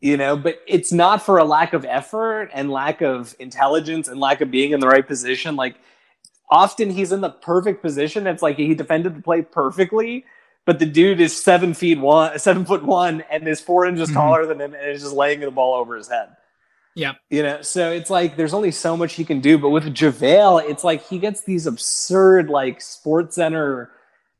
you 0.00 0.16
know 0.16 0.36
but 0.36 0.60
it's 0.66 0.92
not 0.92 1.24
for 1.24 1.38
a 1.38 1.44
lack 1.44 1.72
of 1.72 1.84
effort 1.84 2.50
and 2.52 2.70
lack 2.70 3.00
of 3.00 3.34
intelligence 3.38 4.08
and 4.08 4.20
lack 4.20 4.40
of 4.40 4.50
being 4.50 4.72
in 4.72 4.80
the 4.80 4.88
right 4.88 5.06
position. 5.06 5.56
Like 5.56 5.76
often 6.50 6.90
he's 6.90 7.12
in 7.12 7.20
the 7.20 7.30
perfect 7.30 7.82
position. 7.82 8.26
It's 8.26 8.42
like 8.42 8.56
he 8.56 8.74
defended 8.74 9.16
the 9.16 9.22
play 9.22 9.42
perfectly 9.42 10.24
but 10.68 10.78
the 10.78 10.84
dude 10.84 11.18
is 11.18 11.34
seven 11.34 11.72
feet 11.72 11.98
one 11.98 12.38
seven 12.38 12.62
foot 12.66 12.84
one 12.84 13.24
and 13.30 13.48
is 13.48 13.58
four 13.58 13.86
inches 13.86 14.10
mm-hmm. 14.10 14.18
taller 14.18 14.44
than 14.44 14.60
him 14.60 14.74
and 14.74 14.90
is 14.90 15.00
just 15.00 15.14
laying 15.14 15.40
the 15.40 15.50
ball 15.50 15.72
over 15.72 15.96
his 15.96 16.08
head. 16.08 16.28
Yeah. 16.94 17.14
You 17.30 17.42
know 17.42 17.62
so 17.62 17.90
it's 17.90 18.10
like 18.10 18.36
there's 18.36 18.52
only 18.52 18.70
so 18.70 18.94
much 18.94 19.14
he 19.14 19.24
can 19.24 19.40
do 19.40 19.56
but 19.56 19.70
with 19.70 19.84
javale 19.94 20.62
it's 20.62 20.84
like 20.84 21.06
he 21.06 21.18
gets 21.18 21.42
these 21.42 21.66
absurd 21.66 22.50
like 22.50 22.82
sports 22.82 23.36
center 23.36 23.92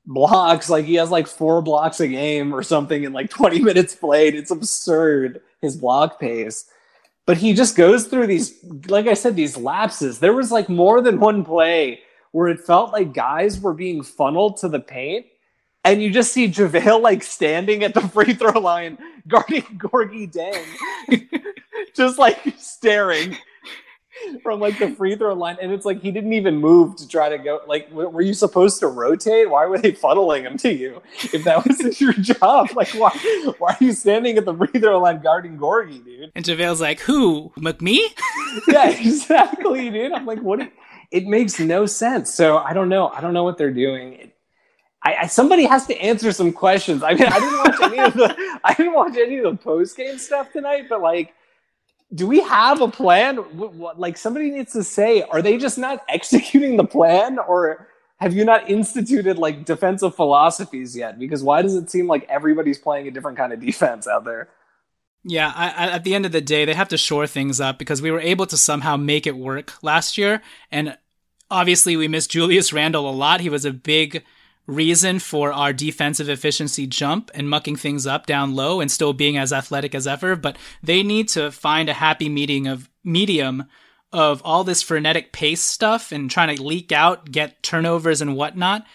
blocks. 0.08 0.68
Like 0.68 0.86
he 0.86 0.94
has 0.94 1.10
like 1.10 1.28
four 1.28 1.62
blocks 1.62 2.00
a 2.00 2.08
game 2.08 2.52
or 2.52 2.64
something 2.64 3.04
in 3.04 3.12
like 3.12 3.30
20 3.30 3.60
minutes 3.62 3.94
played. 3.94 4.34
It's 4.34 4.50
absurd 4.50 5.42
his 5.62 5.76
block 5.76 6.18
pace. 6.18 6.68
But 7.26 7.36
he 7.36 7.52
just 7.52 7.76
goes 7.76 8.06
through 8.06 8.26
these, 8.26 8.54
like 8.88 9.06
I 9.06 9.14
said, 9.14 9.36
these 9.36 9.56
lapses. 9.56 10.18
There 10.18 10.32
was 10.32 10.50
like 10.50 10.70
more 10.70 11.02
than 11.02 11.20
one 11.20 11.44
play 11.44 12.00
where 12.32 12.48
it 12.48 12.60
felt 12.60 12.92
like 12.92 13.12
guys 13.12 13.60
were 13.60 13.74
being 13.74 14.02
funneled 14.02 14.56
to 14.58 14.68
the 14.68 14.80
paint. 14.80 15.26
And 15.84 16.02
you 16.02 16.10
just 16.10 16.32
see 16.32 16.48
JaVale 16.48 17.02
like 17.02 17.22
standing 17.22 17.84
at 17.84 17.94
the 17.94 18.00
free 18.00 18.32
throw 18.34 18.58
line 18.58 18.98
guarding 19.28 19.62
Gorgui 19.62 20.32
Dieng, 20.32 21.28
just 21.94 22.18
like 22.18 22.54
staring 22.58 23.36
from 24.42 24.60
like 24.60 24.78
the 24.78 24.90
free 24.90 25.16
throw 25.16 25.34
line, 25.34 25.56
and 25.60 25.72
it's 25.72 25.84
like 25.84 26.00
he 26.00 26.10
didn't 26.10 26.32
even 26.32 26.56
move 26.56 26.96
to 26.96 27.08
try 27.08 27.28
to 27.28 27.38
go. 27.38 27.60
Like, 27.66 27.90
were 27.90 28.20
you 28.20 28.34
supposed 28.34 28.80
to 28.80 28.88
rotate? 28.88 29.50
Why 29.50 29.66
were 29.66 29.78
they 29.78 29.92
funneling 29.92 30.42
him 30.42 30.56
to 30.58 30.72
you 30.72 31.02
if 31.32 31.44
that 31.44 31.66
was 31.80 32.00
your 32.00 32.12
job? 32.12 32.68
Like, 32.78 32.90
why 32.90 33.10
why 33.58 33.70
are 33.72 33.84
you 33.84 33.92
standing 33.92 34.38
at 34.38 34.44
the 34.44 34.54
free 34.54 34.80
throw 34.80 35.00
line 35.00 35.20
guarding 35.20 35.58
Gorgui, 35.58 36.04
dude? 36.04 36.30
And 36.36 36.44
JaVale's 36.44 36.80
like, 36.80 37.00
who? 37.00 37.50
McMe? 37.56 37.98
yeah, 38.68 38.90
exactly, 38.90 39.90
dude. 39.90 40.12
I'm 40.12 40.24
like, 40.24 40.40
what? 40.40 40.60
It 41.10 41.26
makes 41.26 41.58
no 41.58 41.86
sense. 41.86 42.32
So 42.32 42.58
I 42.58 42.72
don't 42.72 42.88
know. 42.88 43.08
I 43.08 43.20
don't 43.20 43.32
know 43.32 43.42
what 43.42 43.58
they're 43.58 43.72
doing. 43.72 44.12
It, 44.12 44.36
I, 45.02 45.16
I, 45.22 45.26
somebody 45.26 45.64
has 45.64 45.86
to 45.86 45.96
answer 45.96 46.30
some 46.32 46.52
questions. 46.52 47.02
I 47.02 47.14
mean, 47.14 47.24
I 47.24 47.38
didn't 47.40 47.58
watch 47.58 47.92
any 47.92 47.98
of 47.98 48.14
the 48.14 48.58
I 48.64 48.74
didn't 48.74 48.94
watch 48.94 49.16
any 49.16 49.38
of 49.38 49.44
the 49.44 49.56
post 49.56 49.96
game 49.96 50.18
stuff 50.18 50.52
tonight, 50.52 50.84
but 50.88 51.00
like 51.00 51.34
do 52.14 52.26
we 52.26 52.40
have 52.40 52.80
a 52.80 52.88
plan? 52.88 53.44
Like 53.96 54.16
somebody 54.16 54.50
needs 54.50 54.72
to 54.72 54.82
say, 54.82 55.22
are 55.22 55.42
they 55.42 55.58
just 55.58 55.78
not 55.78 56.04
executing 56.08 56.76
the 56.76 56.84
plan, 56.84 57.38
or 57.38 57.88
have 58.18 58.34
you 58.34 58.44
not 58.44 58.68
instituted 58.68 59.38
like 59.38 59.64
defensive 59.64 60.14
philosophies 60.14 60.96
yet? 60.96 61.18
Because 61.18 61.42
why 61.42 61.62
does 61.62 61.74
it 61.74 61.90
seem 61.90 62.06
like 62.06 62.26
everybody's 62.28 62.78
playing 62.78 63.08
a 63.08 63.10
different 63.10 63.36
kind 63.36 63.52
of 63.52 63.60
defense 63.64 64.06
out 64.06 64.24
there? 64.24 64.48
Yeah, 65.24 65.52
I, 65.54 65.68
I, 65.68 65.90
at 65.90 66.04
the 66.04 66.14
end 66.14 66.26
of 66.26 66.32
the 66.32 66.40
day, 66.40 66.64
they 66.64 66.74
have 66.74 66.88
to 66.88 66.96
shore 66.96 67.26
things 67.26 67.60
up 67.60 67.78
because 67.78 68.00
we 68.00 68.10
were 68.10 68.20
able 68.20 68.46
to 68.46 68.56
somehow 68.56 68.96
make 68.96 69.26
it 69.26 69.36
work 69.36 69.72
last 69.82 70.16
year. 70.16 70.42
And 70.70 70.96
obviously, 71.50 71.96
we 71.96 72.08
missed 72.08 72.30
Julius 72.30 72.72
Randle 72.72 73.08
a 73.08 73.12
lot. 73.12 73.40
He 73.40 73.50
was 73.50 73.64
a 73.64 73.72
big 73.72 74.24
reason 74.68 75.18
for 75.18 75.52
our 75.52 75.72
defensive 75.72 76.28
efficiency 76.28 76.86
jump 76.86 77.30
and 77.34 77.48
mucking 77.48 77.74
things 77.74 78.06
up 78.06 78.26
down 78.26 78.54
low 78.54 78.80
and 78.80 78.90
still 78.90 79.12
being 79.12 79.36
as 79.36 79.52
athletic 79.52 79.94
as 79.94 80.06
ever. 80.06 80.36
But 80.36 80.56
they 80.82 81.02
need 81.02 81.28
to 81.30 81.50
find 81.50 81.88
a 81.88 81.94
happy 81.94 82.28
meeting 82.28 82.68
of 82.68 82.88
medium 83.02 83.64
of 84.12 84.40
all 84.44 84.64
this 84.64 84.82
frenetic 84.82 85.32
pace 85.32 85.62
stuff 85.62 86.12
and 86.12 86.30
trying 86.30 86.54
to 86.54 86.62
leak 86.62 86.92
out, 86.92 87.32
get 87.32 87.62
turnovers 87.62 88.20
and 88.20 88.36
whatnot, 88.36 88.86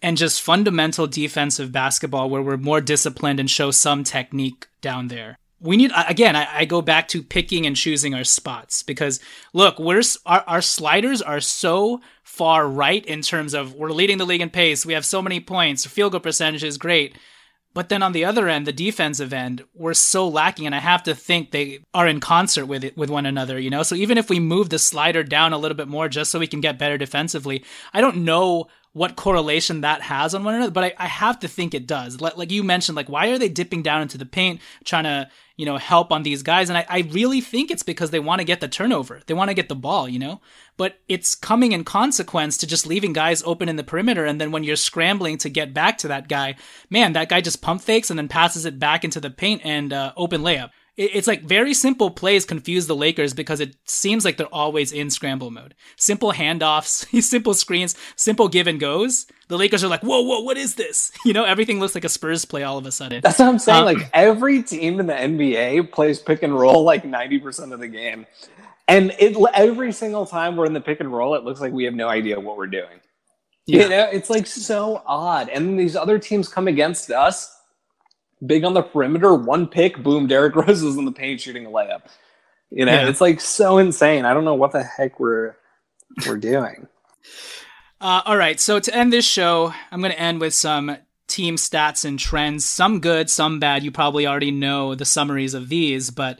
and 0.00 0.16
just 0.16 0.42
fundamental 0.42 1.06
defensive 1.06 1.72
basketball 1.72 2.30
where 2.30 2.42
we're 2.42 2.56
more 2.56 2.80
disciplined 2.80 3.40
and 3.40 3.50
show 3.50 3.70
some 3.70 4.04
technique 4.04 4.68
down 4.80 5.08
there. 5.08 5.36
We 5.60 5.76
need 5.76 5.90
again. 6.08 6.36
I, 6.36 6.48
I 6.52 6.64
go 6.64 6.82
back 6.82 7.08
to 7.08 7.22
picking 7.22 7.66
and 7.66 7.74
choosing 7.74 8.14
our 8.14 8.24
spots 8.24 8.82
because 8.82 9.20
look, 9.52 9.78
we're 9.78 10.02
our, 10.26 10.44
our 10.46 10.62
sliders 10.62 11.22
are 11.22 11.40
so 11.40 12.00
far 12.22 12.68
right 12.68 13.04
in 13.06 13.22
terms 13.22 13.54
of 13.54 13.74
we're 13.74 13.90
leading 13.90 14.18
the 14.18 14.26
league 14.26 14.42
in 14.42 14.50
pace. 14.50 14.84
We 14.84 14.92
have 14.92 15.06
so 15.06 15.22
many 15.22 15.40
points. 15.40 15.86
Field 15.86 16.12
goal 16.12 16.20
percentage 16.20 16.64
is 16.64 16.76
great. 16.76 17.16
But 17.76 17.90
then 17.90 18.02
on 18.02 18.12
the 18.12 18.24
other 18.24 18.48
end, 18.48 18.66
the 18.66 18.72
defensive 18.72 19.34
end, 19.34 19.62
we're 19.74 19.92
so 19.92 20.26
lacking, 20.26 20.64
and 20.64 20.74
I 20.74 20.78
have 20.78 21.02
to 21.02 21.14
think 21.14 21.50
they 21.50 21.80
are 21.92 22.06
in 22.06 22.20
concert 22.20 22.64
with 22.64 22.82
it 22.82 22.96
with 22.96 23.10
one 23.10 23.26
another, 23.26 23.58
you 23.58 23.68
know. 23.68 23.82
So 23.82 23.94
even 23.94 24.16
if 24.16 24.30
we 24.30 24.40
move 24.40 24.70
the 24.70 24.78
slider 24.78 25.22
down 25.22 25.52
a 25.52 25.58
little 25.58 25.76
bit 25.76 25.86
more, 25.86 26.08
just 26.08 26.30
so 26.30 26.38
we 26.38 26.46
can 26.46 26.62
get 26.62 26.78
better 26.78 26.96
defensively, 26.96 27.62
I 27.92 28.00
don't 28.00 28.24
know 28.24 28.68
what 28.96 29.14
correlation 29.14 29.82
that 29.82 30.00
has 30.00 30.34
on 30.34 30.42
one 30.42 30.54
another, 30.54 30.70
but 30.70 30.84
I, 30.84 30.94
I 30.96 31.06
have 31.06 31.38
to 31.40 31.48
think 31.48 31.74
it 31.74 31.86
does. 31.86 32.18
Like, 32.18 32.38
like, 32.38 32.50
you 32.50 32.62
mentioned, 32.62 32.96
like 32.96 33.10
why 33.10 33.26
are 33.28 33.36
they 33.36 33.50
dipping 33.50 33.82
down 33.82 34.00
into 34.00 34.16
the 34.16 34.24
paint, 34.24 34.58
trying 34.86 35.04
to 35.04 35.28
you 35.54 35.66
know 35.66 35.76
help 35.76 36.10
on 36.10 36.22
these 36.22 36.42
guys? 36.42 36.70
And 36.70 36.78
I, 36.78 36.86
I 36.88 37.00
really 37.10 37.42
think 37.42 37.70
it's 37.70 37.82
because 37.82 38.10
they 38.10 38.20
want 38.20 38.38
to 38.38 38.46
get 38.46 38.60
the 38.60 38.68
turnover, 38.68 39.20
they 39.26 39.34
want 39.34 39.50
to 39.50 39.54
get 39.54 39.68
the 39.68 39.74
ball, 39.74 40.08
you 40.08 40.18
know. 40.18 40.40
But 40.78 40.98
it's 41.08 41.34
coming 41.34 41.72
in 41.72 41.84
consequence 41.84 42.56
to 42.56 42.66
just 42.66 42.86
leaving 42.86 43.12
guys 43.12 43.42
open 43.42 43.68
in 43.68 43.76
the 43.76 43.84
perimeter, 43.84 44.24
and 44.24 44.40
then 44.40 44.50
when 44.50 44.64
you're 44.64 44.76
scrambling 44.76 45.36
to 45.38 45.50
get 45.50 45.74
back 45.74 45.98
to 45.98 46.08
that 46.08 46.26
guy, 46.26 46.56
man, 46.88 47.12
that 47.12 47.28
guy 47.28 47.42
just 47.42 47.60
pump 47.60 47.82
fakes 47.82 48.08
and 48.08 48.18
then 48.18 48.28
passes 48.28 48.64
it 48.64 48.78
back 48.78 49.04
into 49.04 49.20
the 49.20 49.28
paint 49.28 49.60
and 49.62 49.92
uh, 49.92 50.14
open 50.16 50.40
layup 50.40 50.70
it's 50.96 51.26
like 51.26 51.42
very 51.42 51.74
simple 51.74 52.10
plays 52.10 52.46
confuse 52.46 52.86
the 52.86 52.96
Lakers 52.96 53.34
because 53.34 53.60
it 53.60 53.76
seems 53.84 54.24
like 54.24 54.38
they're 54.38 54.54
always 54.54 54.92
in 54.92 55.10
scramble 55.10 55.50
mode. 55.50 55.74
Simple 55.96 56.32
handoffs, 56.32 57.22
simple 57.22 57.52
screens, 57.52 57.94
simple 58.16 58.48
give 58.48 58.66
and 58.66 58.80
goes. 58.80 59.26
The 59.48 59.58
Lakers 59.58 59.84
are 59.84 59.88
like, 59.88 60.02
whoa, 60.02 60.22
whoa, 60.22 60.40
what 60.40 60.56
is 60.56 60.74
this? 60.74 61.12
You 61.26 61.32
know, 61.32 61.44
everything 61.44 61.80
looks 61.80 61.96
like 61.96 62.04
a 62.04 62.08
Spurs 62.08 62.44
play 62.44 62.62
all 62.62 62.78
of 62.78 62.86
a 62.86 62.92
sudden. 62.92 63.20
That's 63.20 63.40
what 63.40 63.48
I'm 63.48 63.58
saying. 63.58 63.80
Um, 63.80 63.84
like 63.84 64.08
every 64.14 64.62
team 64.62 65.00
in 65.00 65.06
the 65.08 65.12
NBA 65.12 65.90
plays 65.90 66.20
pick 66.20 66.44
and 66.44 66.56
roll 66.56 66.84
like 66.84 67.02
90% 67.02 67.72
of 67.72 67.80
the 67.80 67.88
game. 67.88 68.26
And 68.86 69.12
it 69.18 69.36
every 69.54 69.92
single 69.92 70.24
time 70.24 70.56
we're 70.56 70.66
in 70.66 70.72
the 70.72 70.80
pick 70.80 71.00
and 71.00 71.12
roll, 71.12 71.34
it 71.34 71.42
looks 71.42 71.60
like 71.60 71.72
we 71.72 71.84
have 71.84 71.94
no 71.94 72.08
idea 72.08 72.38
what 72.38 72.56
we're 72.56 72.68
doing. 72.68 73.00
Yeah. 73.66 73.82
You 73.82 73.88
know, 73.88 74.08
it's 74.12 74.30
like 74.30 74.46
so 74.46 75.02
odd. 75.04 75.48
And 75.48 75.78
these 75.78 75.96
other 75.96 76.20
teams 76.20 76.48
come 76.48 76.68
against 76.68 77.10
us 77.10 77.55
big 78.44 78.64
on 78.64 78.74
the 78.74 78.82
perimeter, 78.82 79.34
one 79.34 79.66
pick, 79.66 80.02
boom, 80.02 80.26
Derrick 80.26 80.54
Rose 80.56 80.82
is 80.82 80.96
in 80.96 81.04
the 81.04 81.12
paint 81.12 81.40
shooting 81.40 81.66
a 81.66 81.70
layup. 81.70 82.02
You 82.70 82.84
know, 82.84 82.92
yeah. 82.92 83.08
it's 83.08 83.20
like 83.20 83.40
so 83.40 83.78
insane. 83.78 84.24
I 84.24 84.34
don't 84.34 84.44
know 84.44 84.54
what 84.54 84.72
the 84.72 84.82
heck 84.82 85.20
we're 85.20 85.56
we're 86.26 86.36
doing. 86.36 86.88
Uh, 88.00 88.22
all 88.26 88.36
right, 88.36 88.60
so 88.60 88.78
to 88.78 88.94
end 88.94 89.12
this 89.12 89.24
show, 89.24 89.72
I'm 89.90 90.00
going 90.00 90.12
to 90.12 90.20
end 90.20 90.40
with 90.40 90.52
some 90.52 90.98
team 91.28 91.56
stats 91.56 92.04
and 92.04 92.18
trends. 92.18 92.64
Some 92.64 93.00
good, 93.00 93.30
some 93.30 93.58
bad. 93.58 93.82
You 93.82 93.90
probably 93.90 94.26
already 94.26 94.50
know 94.50 94.94
the 94.94 95.04
summaries 95.04 95.54
of 95.54 95.68
these, 95.68 96.10
but 96.10 96.38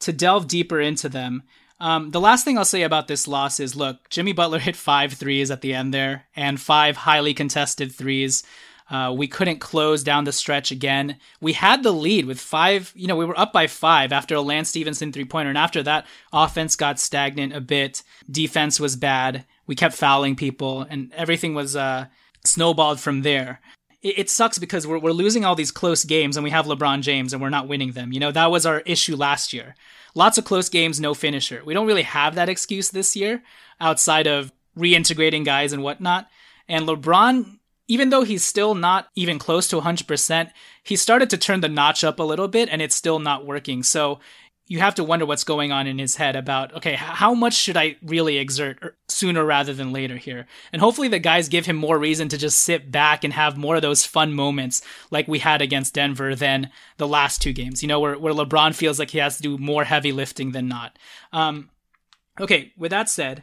to 0.00 0.12
delve 0.12 0.48
deeper 0.48 0.80
into 0.80 1.08
them, 1.08 1.44
um, 1.80 2.10
the 2.10 2.20
last 2.20 2.44
thing 2.44 2.58
I'll 2.58 2.64
say 2.64 2.82
about 2.82 3.08
this 3.08 3.26
loss 3.26 3.58
is 3.58 3.74
look, 3.74 4.08
Jimmy 4.10 4.32
Butler 4.32 4.58
hit 4.58 4.76
five 4.76 5.14
threes 5.14 5.50
at 5.50 5.62
the 5.62 5.72
end 5.72 5.94
there 5.94 6.26
and 6.36 6.60
five 6.60 6.96
highly 6.96 7.32
contested 7.32 7.92
threes. 7.92 8.42
Uh, 8.90 9.14
we 9.16 9.28
couldn't 9.28 9.60
close 9.60 10.02
down 10.02 10.24
the 10.24 10.32
stretch 10.32 10.72
again. 10.72 11.16
We 11.40 11.52
had 11.52 11.84
the 11.84 11.92
lead 11.92 12.26
with 12.26 12.40
five, 12.40 12.92
you 12.96 13.06
know, 13.06 13.14
we 13.14 13.24
were 13.24 13.38
up 13.38 13.52
by 13.52 13.68
five 13.68 14.12
after 14.12 14.34
a 14.34 14.40
Lance 14.40 14.68
Stephenson 14.68 15.12
three 15.12 15.24
pointer. 15.24 15.48
And 15.48 15.58
after 15.58 15.82
that, 15.84 16.06
offense 16.32 16.74
got 16.74 16.98
stagnant 16.98 17.54
a 17.54 17.60
bit. 17.60 18.02
Defense 18.28 18.80
was 18.80 18.96
bad. 18.96 19.44
We 19.68 19.76
kept 19.76 19.94
fouling 19.94 20.34
people 20.34 20.82
and 20.82 21.12
everything 21.14 21.54
was 21.54 21.76
uh, 21.76 22.06
snowballed 22.44 22.98
from 22.98 23.22
there. 23.22 23.60
It, 24.02 24.18
it 24.18 24.30
sucks 24.30 24.58
because 24.58 24.88
we're, 24.88 24.98
we're 24.98 25.12
losing 25.12 25.44
all 25.44 25.54
these 25.54 25.70
close 25.70 26.04
games 26.04 26.36
and 26.36 26.42
we 26.42 26.50
have 26.50 26.66
LeBron 26.66 27.02
James 27.02 27.32
and 27.32 27.40
we're 27.40 27.48
not 27.48 27.68
winning 27.68 27.92
them. 27.92 28.12
You 28.12 28.18
know, 28.18 28.32
that 28.32 28.50
was 28.50 28.66
our 28.66 28.80
issue 28.80 29.14
last 29.14 29.52
year. 29.52 29.76
Lots 30.16 30.36
of 30.36 30.44
close 30.44 30.68
games, 30.68 30.98
no 30.98 31.14
finisher. 31.14 31.62
We 31.64 31.74
don't 31.74 31.86
really 31.86 32.02
have 32.02 32.34
that 32.34 32.48
excuse 32.48 32.90
this 32.90 33.14
year 33.14 33.44
outside 33.80 34.26
of 34.26 34.50
reintegrating 34.76 35.44
guys 35.44 35.72
and 35.72 35.84
whatnot. 35.84 36.28
And 36.66 36.88
LeBron 36.88 37.59
even 37.90 38.10
though 38.10 38.22
he's 38.22 38.44
still 38.44 38.76
not 38.76 39.08
even 39.16 39.36
close 39.36 39.66
to 39.66 39.80
100%, 39.80 40.52
he 40.84 40.94
started 40.94 41.28
to 41.28 41.36
turn 41.36 41.60
the 41.60 41.68
notch 41.68 42.04
up 42.04 42.20
a 42.20 42.22
little 42.22 42.46
bit 42.46 42.68
and 42.68 42.80
it's 42.80 42.94
still 42.94 43.18
not 43.18 43.44
working. 43.44 43.82
So 43.82 44.20
you 44.68 44.78
have 44.78 44.94
to 44.94 45.02
wonder 45.02 45.26
what's 45.26 45.42
going 45.42 45.72
on 45.72 45.88
in 45.88 45.98
his 45.98 46.14
head 46.14 46.36
about, 46.36 46.72
okay, 46.72 46.94
how 46.94 47.34
much 47.34 47.54
should 47.54 47.76
I 47.76 47.96
really 48.00 48.38
exert 48.38 48.78
er, 48.80 48.96
sooner 49.08 49.44
rather 49.44 49.74
than 49.74 49.92
later 49.92 50.16
here? 50.16 50.46
And 50.72 50.80
hopefully 50.80 51.08
the 51.08 51.18
guys 51.18 51.48
give 51.48 51.66
him 51.66 51.74
more 51.74 51.98
reason 51.98 52.28
to 52.28 52.38
just 52.38 52.60
sit 52.60 52.92
back 52.92 53.24
and 53.24 53.32
have 53.32 53.56
more 53.56 53.74
of 53.74 53.82
those 53.82 54.06
fun 54.06 54.34
moments 54.34 54.82
like 55.10 55.26
we 55.26 55.40
had 55.40 55.60
against 55.60 55.94
Denver 55.94 56.36
than 56.36 56.70
the 56.96 57.08
last 57.08 57.42
two 57.42 57.52
games, 57.52 57.82
you 57.82 57.88
know, 57.88 57.98
where, 57.98 58.16
where 58.16 58.32
LeBron 58.32 58.72
feels 58.72 59.00
like 59.00 59.10
he 59.10 59.18
has 59.18 59.36
to 59.38 59.42
do 59.42 59.58
more 59.58 59.82
heavy 59.82 60.12
lifting 60.12 60.52
than 60.52 60.68
not. 60.68 60.96
Um, 61.32 61.70
okay, 62.38 62.72
with 62.78 62.92
that 62.92 63.08
said, 63.08 63.42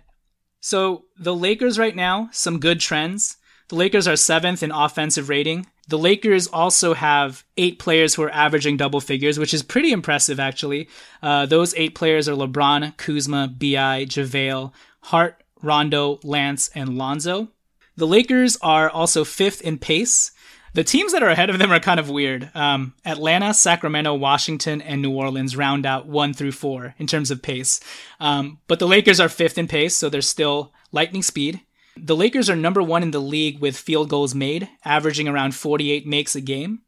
so 0.61 1.03
the 1.19 1.35
Lakers 1.35 1.77
right 1.77 1.97
now, 1.97 2.29
some 2.31 2.61
good 2.61 2.79
trends. 2.79 3.35
The 3.69 3.75
Lakers 3.75 4.07
are 4.07 4.15
seventh 4.15 4.63
in 4.63 4.71
offensive 4.71 5.27
rating. 5.27 5.67
The 5.89 5.97
Lakers 5.97 6.47
also 6.47 6.93
have 6.93 7.43
eight 7.57 7.79
players 7.79 8.15
who 8.15 8.23
are 8.23 8.29
averaging 8.29 8.77
double 8.77 9.01
figures, 9.01 9.37
which 9.37 9.53
is 9.53 9.63
pretty 9.63 9.91
impressive, 9.91 10.39
actually. 10.39 10.89
Uh, 11.21 11.45
those 11.45 11.73
eight 11.75 11.95
players 11.95 12.29
are 12.29 12.35
LeBron, 12.35 12.95
Kuzma, 12.97 13.47
BI, 13.47 14.05
JaVale, 14.05 14.71
Hart, 15.01 15.43
Rondo, 15.61 16.19
Lance, 16.23 16.69
and 16.75 16.97
Lonzo. 16.97 17.49
The 17.95 18.07
Lakers 18.07 18.57
are 18.61 18.89
also 18.89 19.23
fifth 19.23 19.61
in 19.61 19.77
pace. 19.77 20.31
The 20.73 20.83
teams 20.83 21.11
that 21.13 21.23
are 21.23 21.29
ahead 21.29 21.49
of 21.49 21.57
them 21.57 21.71
are 21.71 21.79
kind 21.79 21.99
of 21.99 22.09
weird. 22.09 22.51
Um, 22.53 22.93
Atlanta, 23.03 23.53
Sacramento, 23.53 24.13
Washington, 24.13 24.81
and 24.81 25.01
New 25.01 25.11
Orleans 25.11 25.57
round 25.57 25.85
out 25.85 26.05
one 26.05 26.33
through 26.33 26.51
four 26.51 26.93
in 26.99 27.07
terms 27.07 27.31
of 27.31 27.41
pace. 27.41 27.79
Um, 28.19 28.59
but 28.67 28.79
the 28.79 28.87
Lakers 28.87 29.19
are 29.19 29.29
fifth 29.29 29.57
in 29.57 29.67
pace, 29.67 29.95
so 29.95 30.09
they're 30.09 30.21
still 30.21 30.73
lightning 30.91 31.23
speed. 31.23 31.61
The 32.03 32.15
Lakers 32.15 32.49
are 32.49 32.55
number 32.55 32.81
one 32.81 33.03
in 33.03 33.11
the 33.11 33.21
league 33.21 33.59
with 33.59 33.77
field 33.77 34.09
goals 34.09 34.35
made, 34.35 34.69
averaging 34.85 35.27
around 35.27 35.55
48 35.55 36.05
makes 36.05 36.35
a 36.35 36.41
game. 36.41 36.81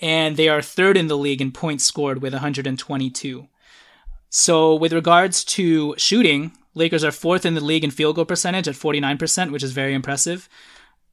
And 0.00 0.36
they 0.36 0.48
are 0.48 0.62
third 0.62 0.96
in 0.96 1.08
the 1.08 1.16
league 1.16 1.40
in 1.40 1.50
points 1.50 1.84
scored 1.84 2.22
with 2.22 2.32
122. 2.32 3.48
So, 4.30 4.74
with 4.74 4.92
regards 4.92 5.42
to 5.44 5.94
shooting, 5.96 6.52
Lakers 6.74 7.02
are 7.02 7.10
fourth 7.10 7.44
in 7.44 7.54
the 7.54 7.64
league 7.64 7.82
in 7.82 7.90
field 7.90 8.16
goal 8.16 8.24
percentage 8.24 8.68
at 8.68 8.74
49%, 8.74 9.50
which 9.50 9.62
is 9.62 9.72
very 9.72 9.94
impressive. 9.94 10.48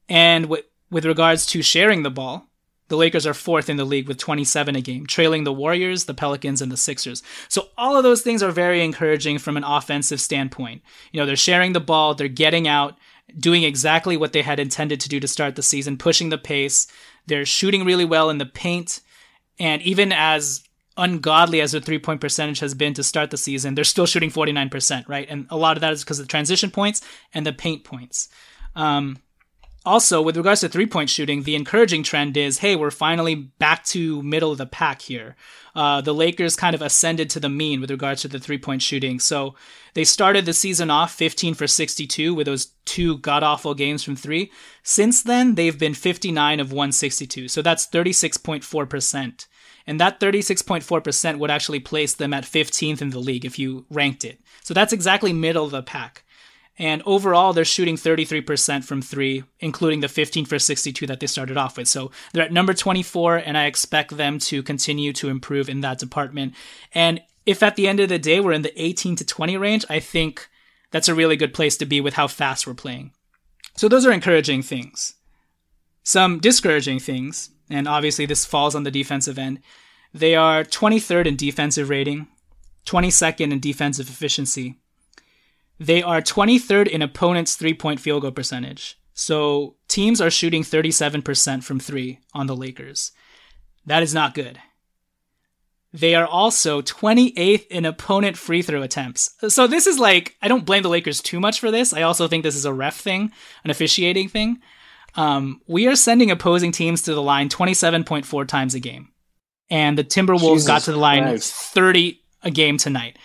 And 0.08 0.46
with, 0.46 0.64
with 0.90 1.04
regards 1.04 1.46
to 1.46 1.62
sharing 1.62 2.02
the 2.02 2.10
ball, 2.10 2.46
the 2.88 2.96
Lakers 2.96 3.26
are 3.26 3.34
fourth 3.34 3.68
in 3.68 3.76
the 3.76 3.84
league 3.84 4.06
with 4.06 4.18
27 4.18 4.76
a 4.76 4.80
game, 4.80 5.06
trailing 5.06 5.42
the 5.42 5.52
Warriors, 5.52 6.04
the 6.04 6.14
Pelicans, 6.14 6.62
and 6.62 6.70
the 6.70 6.76
Sixers. 6.76 7.22
So 7.48 7.68
all 7.76 7.96
of 7.96 8.04
those 8.04 8.22
things 8.22 8.42
are 8.42 8.52
very 8.52 8.84
encouraging 8.84 9.38
from 9.38 9.56
an 9.56 9.64
offensive 9.64 10.20
standpoint. 10.20 10.82
You 11.10 11.20
know, 11.20 11.26
they're 11.26 11.36
sharing 11.36 11.72
the 11.72 11.80
ball, 11.80 12.14
they're 12.14 12.28
getting 12.28 12.68
out, 12.68 12.96
doing 13.38 13.62
exactly 13.64 14.16
what 14.16 14.32
they 14.32 14.42
had 14.42 14.60
intended 14.60 15.00
to 15.00 15.08
do 15.08 15.20
to 15.20 15.28
start 15.28 15.56
the 15.56 15.62
season, 15.62 15.98
pushing 15.98 16.28
the 16.28 16.38
pace. 16.38 16.86
They're 17.26 17.44
shooting 17.44 17.84
really 17.84 18.04
well 18.04 18.30
in 18.30 18.38
the 18.38 18.46
paint. 18.46 19.00
And 19.58 19.82
even 19.82 20.12
as 20.12 20.62
ungodly 20.96 21.60
as 21.60 21.72
their 21.72 21.80
three 21.80 21.98
point 21.98 22.20
percentage 22.20 22.60
has 22.60 22.74
been 22.74 22.94
to 22.94 23.02
start 23.02 23.30
the 23.30 23.36
season, 23.36 23.74
they're 23.74 23.84
still 23.84 24.06
shooting 24.06 24.30
49%, 24.30 25.08
right? 25.08 25.26
And 25.28 25.46
a 25.50 25.56
lot 25.56 25.76
of 25.76 25.80
that 25.80 25.92
is 25.92 26.04
because 26.04 26.18
of 26.18 26.26
the 26.26 26.30
transition 26.30 26.70
points 26.70 27.02
and 27.34 27.46
the 27.46 27.52
paint 27.52 27.84
points. 27.84 28.28
Um, 28.74 29.18
also, 29.86 30.20
with 30.20 30.36
regards 30.36 30.60
to 30.62 30.68
three 30.68 30.86
point 30.86 31.08
shooting, 31.08 31.44
the 31.44 31.54
encouraging 31.54 32.02
trend 32.02 32.36
is 32.36 32.58
hey, 32.58 32.74
we're 32.74 32.90
finally 32.90 33.34
back 33.34 33.84
to 33.84 34.20
middle 34.22 34.50
of 34.50 34.58
the 34.58 34.66
pack 34.66 35.00
here. 35.00 35.36
Uh, 35.76 36.00
the 36.00 36.12
Lakers 36.12 36.56
kind 36.56 36.74
of 36.74 36.82
ascended 36.82 37.30
to 37.30 37.38
the 37.38 37.48
mean 37.48 37.80
with 37.80 37.90
regards 37.90 38.22
to 38.22 38.28
the 38.28 38.40
three 38.40 38.58
point 38.58 38.82
shooting. 38.82 39.20
So 39.20 39.54
they 39.94 40.02
started 40.02 40.44
the 40.44 40.52
season 40.52 40.90
off 40.90 41.12
15 41.14 41.54
for 41.54 41.66
62 41.66 42.34
with 42.34 42.46
those 42.46 42.72
two 42.84 43.18
god 43.18 43.44
awful 43.44 43.74
games 43.74 44.02
from 44.02 44.16
three. 44.16 44.50
Since 44.82 45.22
then, 45.22 45.54
they've 45.54 45.78
been 45.78 45.94
59 45.94 46.58
of 46.58 46.72
162. 46.72 47.48
So 47.48 47.62
that's 47.62 47.86
36.4%. 47.86 49.46
And 49.86 50.00
that 50.00 50.18
36.4% 50.18 51.38
would 51.38 51.50
actually 51.50 51.78
place 51.78 52.14
them 52.14 52.34
at 52.34 52.42
15th 52.42 53.00
in 53.00 53.10
the 53.10 53.20
league 53.20 53.44
if 53.44 53.56
you 53.56 53.86
ranked 53.88 54.24
it. 54.24 54.40
So 54.64 54.74
that's 54.74 54.92
exactly 54.92 55.32
middle 55.32 55.64
of 55.64 55.70
the 55.70 55.82
pack. 55.82 56.24
And 56.78 57.02
overall, 57.06 57.52
they're 57.52 57.64
shooting 57.64 57.96
33% 57.96 58.84
from 58.84 59.00
three, 59.00 59.44
including 59.60 60.00
the 60.00 60.08
15 60.08 60.44
for 60.44 60.58
62 60.58 61.06
that 61.06 61.20
they 61.20 61.26
started 61.26 61.56
off 61.56 61.78
with. 61.78 61.88
So 61.88 62.10
they're 62.32 62.44
at 62.44 62.52
number 62.52 62.74
24, 62.74 63.36
and 63.38 63.56
I 63.56 63.64
expect 63.64 64.16
them 64.16 64.38
to 64.40 64.62
continue 64.62 65.12
to 65.14 65.28
improve 65.28 65.70
in 65.70 65.80
that 65.80 65.98
department. 65.98 66.54
And 66.92 67.22
if 67.46 67.62
at 67.62 67.76
the 67.76 67.88
end 67.88 68.00
of 68.00 68.10
the 68.10 68.18
day 68.18 68.40
we're 68.40 68.52
in 68.52 68.62
the 68.62 68.82
18 68.82 69.16
to 69.16 69.24
20 69.24 69.56
range, 69.56 69.84
I 69.88 70.00
think 70.00 70.48
that's 70.90 71.08
a 71.08 71.14
really 71.14 71.36
good 71.36 71.54
place 71.54 71.76
to 71.78 71.86
be 71.86 72.00
with 72.00 72.14
how 72.14 72.28
fast 72.28 72.66
we're 72.66 72.74
playing. 72.74 73.12
So 73.76 73.88
those 73.88 74.04
are 74.04 74.12
encouraging 74.12 74.62
things. 74.62 75.14
Some 76.02 76.38
discouraging 76.40 77.00
things, 77.00 77.50
and 77.70 77.88
obviously 77.88 78.26
this 78.26 78.44
falls 78.44 78.74
on 78.74 78.84
the 78.84 78.90
defensive 78.90 79.38
end. 79.38 79.60
They 80.12 80.34
are 80.34 80.62
23rd 80.64 81.26
in 81.26 81.36
defensive 81.36 81.88
rating, 81.88 82.28
22nd 82.86 83.52
in 83.52 83.60
defensive 83.60 84.08
efficiency. 84.08 84.78
They 85.78 86.02
are 86.02 86.22
23rd 86.22 86.88
in 86.88 87.02
opponents' 87.02 87.54
three 87.54 87.74
point 87.74 88.00
field 88.00 88.22
goal 88.22 88.32
percentage. 88.32 88.98
So 89.14 89.76
teams 89.88 90.20
are 90.20 90.30
shooting 90.30 90.62
37% 90.62 91.64
from 91.64 91.80
three 91.80 92.20
on 92.34 92.46
the 92.46 92.56
Lakers. 92.56 93.12
That 93.86 94.02
is 94.02 94.12
not 94.12 94.34
good. 94.34 94.60
They 95.92 96.14
are 96.14 96.26
also 96.26 96.82
28th 96.82 97.66
in 97.68 97.86
opponent 97.86 98.36
free 98.36 98.60
throw 98.60 98.82
attempts. 98.82 99.34
So 99.48 99.66
this 99.66 99.86
is 99.86 99.98
like, 99.98 100.36
I 100.42 100.48
don't 100.48 100.66
blame 100.66 100.82
the 100.82 100.90
Lakers 100.90 101.22
too 101.22 101.40
much 101.40 101.60
for 101.60 101.70
this. 101.70 101.94
I 101.94 102.02
also 102.02 102.28
think 102.28 102.42
this 102.42 102.56
is 102.56 102.66
a 102.66 102.72
ref 102.72 102.96
thing, 102.96 103.32
an 103.64 103.70
officiating 103.70 104.28
thing. 104.28 104.58
Um, 105.14 105.62
we 105.66 105.86
are 105.86 105.96
sending 105.96 106.30
opposing 106.30 106.72
teams 106.72 107.00
to 107.02 107.14
the 107.14 107.22
line 107.22 107.48
27.4 107.48 108.46
times 108.46 108.74
a 108.74 108.80
game. 108.80 109.08
And 109.70 109.96
the 109.96 110.04
Timberwolves 110.04 110.54
Jesus 110.54 110.66
got 110.66 110.82
to 110.82 110.92
the 110.92 110.98
line 110.98 111.22
Christ. 111.22 111.54
30 111.54 112.20
a 112.42 112.50
game 112.50 112.76
tonight. 112.76 113.18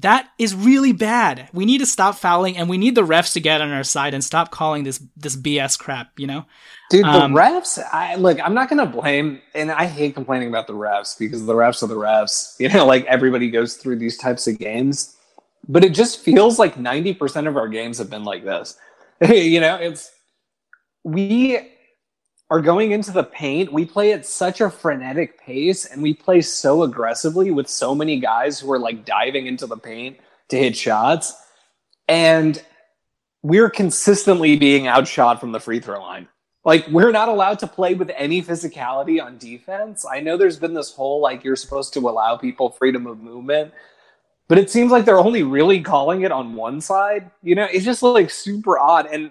That 0.00 0.28
is 0.38 0.54
really 0.54 0.92
bad. 0.92 1.48
We 1.54 1.64
need 1.64 1.78
to 1.78 1.86
stop 1.86 2.16
fouling 2.16 2.56
and 2.56 2.68
we 2.68 2.76
need 2.76 2.94
the 2.94 3.02
refs 3.02 3.32
to 3.32 3.40
get 3.40 3.62
on 3.62 3.70
our 3.70 3.82
side 3.82 4.12
and 4.12 4.22
stop 4.22 4.50
calling 4.50 4.84
this 4.84 5.02
this 5.16 5.36
BS 5.36 5.78
crap, 5.78 6.18
you 6.18 6.26
know? 6.26 6.44
Dude, 6.90 7.04
the 7.04 7.08
um, 7.24 7.32
refs, 7.32 7.82
I 7.92 8.16
look, 8.16 8.38
I'm 8.44 8.52
not 8.52 8.68
gonna 8.68 8.86
blame 8.86 9.40
and 9.54 9.70
I 9.70 9.86
hate 9.86 10.14
complaining 10.14 10.48
about 10.48 10.66
the 10.66 10.74
refs 10.74 11.18
because 11.18 11.46
the 11.46 11.54
refs 11.54 11.82
are 11.82 11.86
the 11.86 11.96
refs. 11.96 12.56
You 12.66 12.68
know, 12.68 12.84
like 12.84 13.04
everybody 13.06 13.50
goes 13.50 13.76
through 13.76 13.96
these 13.96 14.18
types 14.18 14.46
of 14.46 14.58
games. 14.58 15.16
But 15.68 15.84
it 15.84 15.94
just 15.94 16.20
feels 16.20 16.58
like 16.58 16.76
90% 16.76 17.48
of 17.48 17.56
our 17.56 17.68
games 17.68 17.98
have 17.98 18.10
been 18.10 18.24
like 18.24 18.44
this. 18.44 18.76
you 19.28 19.60
know, 19.60 19.76
it's 19.76 20.12
we 21.04 21.58
are 22.50 22.60
going 22.60 22.92
into 22.92 23.10
the 23.10 23.24
paint. 23.24 23.72
We 23.72 23.84
play 23.84 24.12
at 24.12 24.24
such 24.24 24.60
a 24.60 24.70
frenetic 24.70 25.40
pace 25.40 25.84
and 25.84 26.02
we 26.02 26.14
play 26.14 26.40
so 26.40 26.82
aggressively 26.84 27.50
with 27.50 27.68
so 27.68 27.94
many 27.94 28.20
guys 28.20 28.60
who 28.60 28.70
are 28.72 28.78
like 28.78 29.04
diving 29.04 29.46
into 29.46 29.66
the 29.66 29.76
paint 29.76 30.18
to 30.48 30.58
hit 30.58 30.76
shots. 30.76 31.34
And 32.08 32.62
we're 33.42 33.70
consistently 33.70 34.56
being 34.56 34.86
outshot 34.86 35.40
from 35.40 35.52
the 35.52 35.60
free 35.60 35.80
throw 35.80 36.00
line. 36.00 36.28
Like, 36.64 36.88
we're 36.88 37.12
not 37.12 37.28
allowed 37.28 37.60
to 37.60 37.68
play 37.68 37.94
with 37.94 38.10
any 38.16 38.42
physicality 38.42 39.22
on 39.22 39.38
defense. 39.38 40.04
I 40.04 40.18
know 40.18 40.36
there's 40.36 40.58
been 40.58 40.74
this 40.74 40.92
whole 40.92 41.20
like 41.20 41.44
you're 41.44 41.54
supposed 41.54 41.92
to 41.94 42.00
allow 42.00 42.36
people 42.36 42.70
freedom 42.70 43.06
of 43.06 43.20
movement, 43.20 43.72
but 44.48 44.58
it 44.58 44.68
seems 44.68 44.90
like 44.90 45.04
they're 45.04 45.20
only 45.20 45.44
really 45.44 45.80
calling 45.80 46.22
it 46.22 46.32
on 46.32 46.54
one 46.54 46.80
side. 46.80 47.30
You 47.42 47.54
know, 47.54 47.68
it's 47.70 47.84
just 47.84 48.02
like 48.02 48.30
super 48.30 48.80
odd. 48.80 49.06
And 49.06 49.30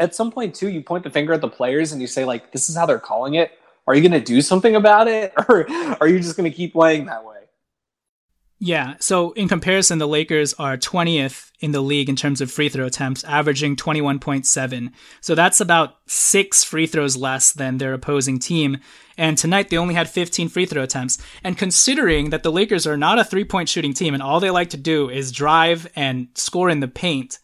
at 0.00 0.14
some 0.14 0.30
point 0.30 0.54
too, 0.54 0.68
you 0.68 0.82
point 0.82 1.04
the 1.04 1.10
finger 1.10 1.32
at 1.32 1.40
the 1.40 1.48
players 1.48 1.92
and 1.92 2.00
you 2.00 2.06
say 2.06 2.24
like, 2.24 2.52
"This 2.52 2.68
is 2.68 2.76
how 2.76 2.86
they're 2.86 2.98
calling 2.98 3.34
it." 3.34 3.52
Are 3.86 3.94
you 3.94 4.00
going 4.00 4.12
to 4.12 4.20
do 4.20 4.40
something 4.40 4.76
about 4.76 5.08
it, 5.08 5.32
or 5.48 5.68
are 6.00 6.08
you 6.08 6.18
just 6.20 6.36
going 6.36 6.50
to 6.50 6.56
keep 6.56 6.72
playing 6.72 7.06
that 7.06 7.24
way? 7.24 7.34
Yeah. 8.60 8.94
So 8.98 9.32
in 9.32 9.46
comparison, 9.46 9.98
the 9.98 10.08
Lakers 10.08 10.54
are 10.54 10.78
20th 10.78 11.50
in 11.60 11.72
the 11.72 11.82
league 11.82 12.08
in 12.08 12.16
terms 12.16 12.40
of 12.40 12.50
free 12.50 12.70
throw 12.70 12.86
attempts, 12.86 13.22
averaging 13.24 13.76
21.7. 13.76 14.92
So 15.20 15.34
that's 15.34 15.60
about 15.60 15.96
six 16.06 16.64
free 16.64 16.86
throws 16.86 17.14
less 17.16 17.52
than 17.52 17.76
their 17.76 17.92
opposing 17.92 18.38
team. 18.38 18.78
And 19.18 19.36
tonight 19.36 19.68
they 19.68 19.76
only 19.76 19.94
had 19.94 20.08
15 20.08 20.48
free 20.48 20.66
throw 20.66 20.82
attempts. 20.82 21.18
And 21.42 21.58
considering 21.58 22.30
that 22.30 22.42
the 22.42 22.52
Lakers 22.52 22.86
are 22.86 22.96
not 22.96 23.18
a 23.18 23.24
three 23.24 23.44
point 23.44 23.68
shooting 23.68 23.92
team 23.92 24.14
and 24.14 24.22
all 24.22 24.40
they 24.40 24.50
like 24.50 24.70
to 24.70 24.76
do 24.78 25.10
is 25.10 25.30
drive 25.30 25.86
and 25.94 26.28
score 26.34 26.70
in 26.70 26.80
the 26.80 26.88
paint, 26.88 27.40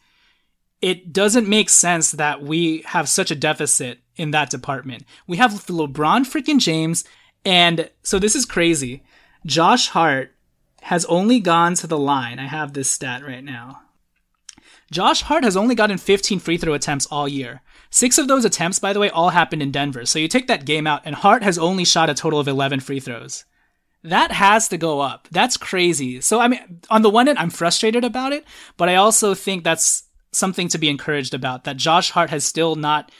it 0.80 1.12
doesn't 1.12 1.48
make 1.48 1.68
sense 1.68 2.12
that 2.12 2.42
we 2.42 2.82
have 2.86 3.08
such 3.08 3.30
a 3.30 3.36
deficit 3.36 4.00
in 4.16 4.30
that 4.30 4.50
department. 4.50 5.04
We 5.26 5.36
have 5.36 5.66
LeBron 5.66 6.22
freaking 6.22 6.58
James, 6.58 7.04
and 7.44 7.90
so 8.02 8.18
this 8.18 8.34
is 8.34 8.44
crazy. 8.46 9.02
Josh 9.44 9.88
Hart 9.88 10.34
has 10.82 11.04
only 11.06 11.40
gone 11.40 11.74
to 11.74 11.86
the 11.86 11.98
line. 11.98 12.38
I 12.38 12.46
have 12.46 12.72
this 12.72 12.90
stat 12.90 13.24
right 13.24 13.44
now. 13.44 13.82
Josh 14.90 15.22
Hart 15.22 15.44
has 15.44 15.56
only 15.56 15.74
gotten 15.74 15.98
15 15.98 16.40
free 16.40 16.56
throw 16.56 16.74
attempts 16.74 17.06
all 17.06 17.28
year. 17.28 17.62
Six 17.90 18.18
of 18.18 18.28
those 18.28 18.44
attempts, 18.44 18.78
by 18.78 18.92
the 18.92 18.98
way, 18.98 19.10
all 19.10 19.30
happened 19.30 19.62
in 19.62 19.70
Denver. 19.70 20.04
So 20.04 20.18
you 20.18 20.28
take 20.28 20.48
that 20.48 20.64
game 20.64 20.86
out, 20.86 21.02
and 21.04 21.14
Hart 21.14 21.42
has 21.42 21.58
only 21.58 21.84
shot 21.84 22.10
a 22.10 22.14
total 22.14 22.40
of 22.40 22.48
11 22.48 22.80
free 22.80 23.00
throws. 23.00 23.44
That 24.02 24.32
has 24.32 24.66
to 24.68 24.78
go 24.78 25.00
up. 25.00 25.28
That's 25.30 25.56
crazy. 25.56 26.20
So, 26.20 26.40
I 26.40 26.48
mean, 26.48 26.80
on 26.88 27.02
the 27.02 27.10
one 27.10 27.28
end, 27.28 27.38
I'm 27.38 27.50
frustrated 27.50 28.02
about 28.02 28.32
it, 28.32 28.44
but 28.76 28.88
I 28.88 28.96
also 28.96 29.34
think 29.34 29.62
that's 29.62 30.04
something 30.32 30.68
to 30.68 30.78
be 30.78 30.88
encouraged 30.88 31.34
about 31.34 31.64
that 31.64 31.76
Josh 31.76 32.10
Hart 32.10 32.30
has 32.30 32.44
still 32.44 32.76
not 32.76 33.10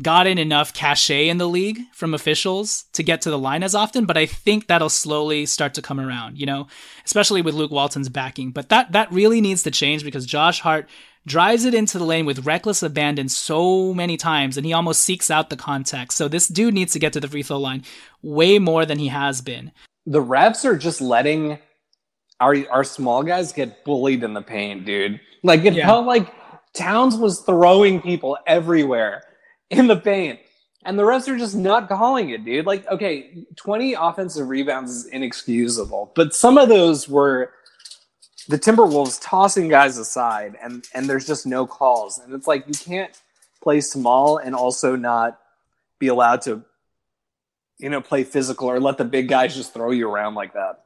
gotten 0.00 0.38
enough 0.38 0.72
cachet 0.72 1.28
in 1.28 1.36
the 1.36 1.48
league 1.48 1.80
from 1.92 2.14
officials 2.14 2.84
to 2.94 3.02
get 3.02 3.20
to 3.22 3.30
the 3.30 3.38
line 3.38 3.62
as 3.62 3.74
often, 3.74 4.06
but 4.06 4.16
I 4.16 4.24
think 4.24 4.66
that'll 4.66 4.88
slowly 4.88 5.44
start 5.44 5.74
to 5.74 5.82
come 5.82 6.00
around, 6.00 6.38
you 6.38 6.46
know, 6.46 6.66
especially 7.04 7.42
with 7.42 7.54
Luke 7.54 7.70
Walton's 7.70 8.08
backing. 8.08 8.52
But 8.52 8.70
that 8.70 8.92
that 8.92 9.12
really 9.12 9.40
needs 9.40 9.62
to 9.64 9.70
change 9.70 10.02
because 10.02 10.24
Josh 10.24 10.60
Hart 10.60 10.88
drives 11.26 11.64
it 11.64 11.74
into 11.74 11.98
the 11.98 12.04
lane 12.04 12.26
with 12.26 12.46
reckless 12.46 12.82
abandon 12.82 13.28
so 13.28 13.94
many 13.94 14.16
times 14.16 14.56
and 14.56 14.66
he 14.66 14.72
almost 14.72 15.02
seeks 15.02 15.30
out 15.30 15.50
the 15.50 15.56
contact. 15.56 16.12
So 16.12 16.26
this 16.26 16.48
dude 16.48 16.74
needs 16.74 16.92
to 16.94 16.98
get 16.98 17.12
to 17.12 17.20
the 17.20 17.28
free 17.28 17.42
throw 17.42 17.58
line 17.58 17.84
way 18.22 18.58
more 18.58 18.86
than 18.86 18.98
he 18.98 19.08
has 19.08 19.40
been. 19.40 19.72
The 20.06 20.22
refs 20.22 20.64
are 20.64 20.76
just 20.76 21.00
letting 21.00 21.58
our 22.40 22.56
our 22.70 22.82
small 22.82 23.22
guys 23.22 23.52
get 23.52 23.84
bullied 23.84 24.24
in 24.24 24.32
the 24.32 24.42
paint, 24.42 24.86
dude. 24.86 25.20
Like 25.42 25.64
it 25.64 25.74
yeah. 25.74 25.86
felt 25.86 26.06
like 26.06 26.32
Towns 26.74 27.16
was 27.16 27.40
throwing 27.40 28.00
people 28.00 28.38
everywhere 28.46 29.22
in 29.70 29.86
the 29.86 29.96
paint. 29.96 30.40
And 30.84 30.98
the 30.98 31.04
refs 31.04 31.28
are 31.28 31.38
just 31.38 31.54
not 31.54 31.88
calling 31.88 32.30
it, 32.30 32.44
dude. 32.44 32.66
Like, 32.66 32.86
okay, 32.88 33.44
20 33.56 33.94
offensive 33.94 34.48
rebounds 34.48 34.90
is 34.90 35.06
inexcusable, 35.06 36.12
but 36.16 36.34
some 36.34 36.58
of 36.58 36.68
those 36.68 37.08
were 37.08 37.52
the 38.48 38.58
Timberwolves 38.58 39.20
tossing 39.22 39.68
guys 39.68 39.98
aside 39.98 40.56
and 40.60 40.84
and 40.92 41.08
there's 41.08 41.26
just 41.26 41.46
no 41.46 41.66
calls. 41.66 42.18
And 42.18 42.34
it's 42.34 42.48
like 42.48 42.66
you 42.66 42.74
can't 42.74 43.16
play 43.62 43.80
small 43.80 44.38
and 44.38 44.56
also 44.56 44.96
not 44.96 45.38
be 46.00 46.08
allowed 46.08 46.42
to 46.42 46.64
you 47.82 47.90
know, 47.90 48.00
play 48.00 48.22
physical 48.22 48.70
or 48.70 48.78
let 48.78 48.96
the 48.96 49.04
big 49.04 49.28
guys 49.28 49.54
just 49.54 49.74
throw 49.74 49.90
you 49.90 50.08
around 50.08 50.36
like 50.36 50.54
that. 50.54 50.84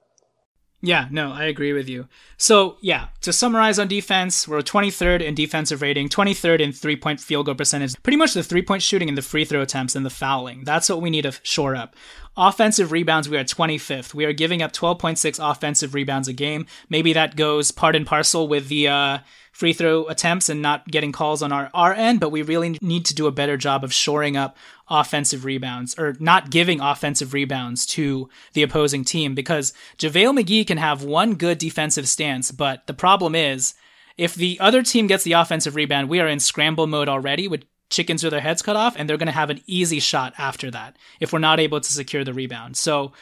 Yeah, 0.86 1.08
no, 1.10 1.32
I 1.32 1.46
agree 1.46 1.72
with 1.72 1.88
you. 1.88 2.06
So, 2.36 2.76
yeah, 2.80 3.08
to 3.22 3.32
summarize 3.32 3.80
on 3.80 3.88
defense, 3.88 4.46
we're 4.46 4.60
23rd 4.60 5.20
in 5.20 5.34
defensive 5.34 5.82
rating, 5.82 6.08
23rd 6.08 6.60
in 6.60 6.70
three 6.70 6.94
point 6.94 7.18
field 7.18 7.46
goal 7.46 7.56
percentage. 7.56 8.00
Pretty 8.04 8.16
much 8.16 8.34
the 8.34 8.44
three 8.44 8.62
point 8.62 8.84
shooting 8.84 9.08
and 9.08 9.18
the 9.18 9.22
free 9.22 9.44
throw 9.44 9.62
attempts 9.62 9.96
and 9.96 10.06
the 10.06 10.10
fouling. 10.10 10.62
That's 10.62 10.88
what 10.88 11.02
we 11.02 11.10
need 11.10 11.22
to 11.22 11.32
shore 11.42 11.74
up. 11.74 11.96
Offensive 12.36 12.92
rebounds, 12.92 13.28
we 13.28 13.36
are 13.36 13.42
25th. 13.42 14.14
We 14.14 14.26
are 14.26 14.32
giving 14.32 14.62
up 14.62 14.72
12.6 14.72 15.40
offensive 15.42 15.92
rebounds 15.92 16.28
a 16.28 16.32
game. 16.32 16.66
Maybe 16.88 17.12
that 17.14 17.34
goes 17.34 17.72
part 17.72 17.96
and 17.96 18.06
parcel 18.06 18.46
with 18.46 18.68
the 18.68 18.86
uh, 18.86 19.18
free 19.56 19.72
throw 19.72 20.06
attempts 20.06 20.50
and 20.50 20.60
not 20.60 20.86
getting 20.86 21.12
calls 21.12 21.42
on 21.42 21.50
our, 21.50 21.70
our 21.72 21.94
end, 21.94 22.20
but 22.20 22.28
we 22.28 22.42
really 22.42 22.78
need 22.82 23.06
to 23.06 23.14
do 23.14 23.26
a 23.26 23.32
better 23.32 23.56
job 23.56 23.82
of 23.82 23.92
shoring 23.92 24.36
up 24.36 24.56
offensive 24.88 25.44
rebounds 25.44 25.98
or 25.98 26.16
not 26.20 26.50
giving 26.50 26.80
offensive 26.80 27.32
rebounds 27.32 27.84
to 27.86 28.28
the 28.52 28.62
opposing 28.62 29.04
team 29.04 29.34
because 29.34 29.72
JaVale 29.98 30.40
McGee 30.40 30.66
can 30.66 30.78
have 30.78 31.02
one 31.02 31.34
good 31.34 31.58
defensive 31.58 32.08
stance, 32.08 32.50
but 32.50 32.86
the 32.86 32.94
problem 32.94 33.34
is 33.34 33.74
if 34.16 34.34
the 34.34 34.58
other 34.60 34.82
team 34.82 35.06
gets 35.06 35.24
the 35.24 35.32
offensive 35.32 35.74
rebound, 35.74 36.08
we 36.08 36.20
are 36.20 36.28
in 36.28 36.40
scramble 36.40 36.86
mode 36.86 37.08
already 37.08 37.48
with 37.48 37.64
chickens 37.90 38.22
with 38.22 38.32
their 38.32 38.40
heads 38.40 38.62
cut 38.62 38.76
off, 38.76 38.94
and 38.96 39.08
they're 39.08 39.16
going 39.16 39.26
to 39.26 39.32
have 39.32 39.50
an 39.50 39.60
easy 39.66 40.00
shot 40.00 40.34
after 40.38 40.70
that 40.70 40.96
if 41.20 41.32
we're 41.32 41.38
not 41.38 41.60
able 41.60 41.80
to 41.80 41.92
secure 41.92 42.24
the 42.24 42.34
rebound. 42.34 42.76
So 42.76 43.12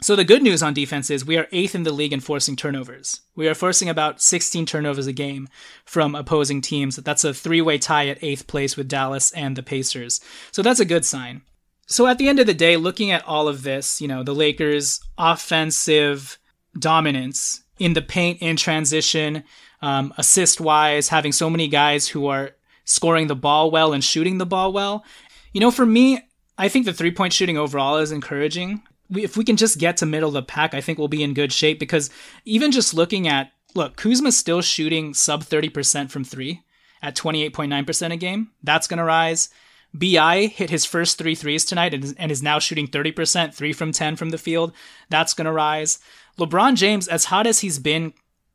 so 0.00 0.16
the 0.16 0.24
good 0.24 0.42
news 0.42 0.62
on 0.62 0.74
defense 0.74 1.08
is 1.08 1.24
we 1.24 1.38
are 1.38 1.46
eighth 1.52 1.74
in 1.74 1.84
the 1.84 1.92
league 1.92 2.12
in 2.12 2.20
forcing 2.20 2.56
turnovers. 2.56 3.20
We 3.36 3.48
are 3.48 3.54
forcing 3.54 3.88
about 3.88 4.20
16 4.20 4.66
turnovers 4.66 5.06
a 5.06 5.12
game 5.12 5.48
from 5.84 6.14
opposing 6.14 6.60
teams. 6.60 6.96
That's 6.96 7.24
a 7.24 7.32
three-way 7.32 7.78
tie 7.78 8.08
at 8.08 8.22
eighth 8.22 8.46
place 8.46 8.76
with 8.76 8.88
Dallas 8.88 9.30
and 9.32 9.56
the 9.56 9.62
Pacers. 9.62 10.20
So 10.50 10.62
that's 10.62 10.80
a 10.80 10.84
good 10.84 11.04
sign. 11.04 11.42
So 11.86 12.06
at 12.06 12.18
the 12.18 12.28
end 12.28 12.40
of 12.40 12.46
the 12.46 12.54
day, 12.54 12.76
looking 12.76 13.10
at 13.10 13.24
all 13.24 13.46
of 13.46 13.62
this, 13.62 14.00
you 14.00 14.08
know, 14.08 14.22
the 14.22 14.34
Lakers' 14.34 15.00
offensive 15.16 16.38
dominance 16.78 17.62
in 17.78 17.92
the 17.92 18.02
paint 18.02 18.40
in 18.40 18.56
transition, 18.56 19.44
um, 19.80 20.12
assist 20.16 20.60
wise, 20.60 21.08
having 21.08 21.32
so 21.32 21.48
many 21.48 21.68
guys 21.68 22.08
who 22.08 22.26
are 22.26 22.52
scoring 22.84 23.26
the 23.26 23.36
ball 23.36 23.70
well 23.70 23.92
and 23.92 24.02
shooting 24.02 24.38
the 24.38 24.46
ball 24.46 24.72
well. 24.72 25.04
You 25.52 25.60
know, 25.60 25.70
for 25.70 25.86
me, 25.86 26.20
I 26.56 26.68
think 26.68 26.84
the 26.84 26.92
three 26.92 27.10
point 27.10 27.32
shooting 27.32 27.58
overall 27.58 27.98
is 27.98 28.12
encouraging 28.12 28.82
if 29.16 29.36
we 29.36 29.44
can 29.44 29.56
just 29.56 29.78
get 29.78 29.96
to 29.98 30.06
middle 30.06 30.28
of 30.28 30.34
the 30.34 30.42
pack, 30.42 30.74
I 30.74 30.80
think 30.80 30.98
we'll 30.98 31.08
be 31.08 31.22
in 31.22 31.34
good 31.34 31.52
shape 31.52 31.78
because 31.78 32.10
even 32.44 32.70
just 32.70 32.94
looking 32.94 33.28
at 33.28 33.52
look, 33.74 33.96
Kuzma's 33.96 34.36
still 34.36 34.62
shooting 34.62 35.14
sub 35.14 35.42
30% 35.42 36.10
from 36.10 36.24
three 36.24 36.62
at 37.02 37.16
28.9% 37.16 38.12
a 38.12 38.16
game. 38.16 38.50
That's 38.62 38.86
going 38.86 38.98
to 38.98 39.04
rise. 39.04 39.50
BI 39.92 40.46
hit 40.46 40.70
his 40.70 40.84
first 40.84 41.18
three 41.18 41.34
threes 41.34 41.64
tonight 41.64 41.94
and 42.18 42.32
is 42.32 42.42
now 42.42 42.58
shooting 42.58 42.88
30%, 42.88 43.54
three 43.54 43.72
from 43.72 43.92
10 43.92 44.16
from 44.16 44.30
the 44.30 44.38
field. 44.38 44.72
That's 45.08 45.34
going 45.34 45.44
to 45.44 45.52
rise. 45.52 46.00
LeBron 46.38 46.74
James, 46.74 47.06
as 47.06 47.26
hot 47.26 47.46
as 47.46 47.60
he's 47.60 47.78
been 47.78 48.12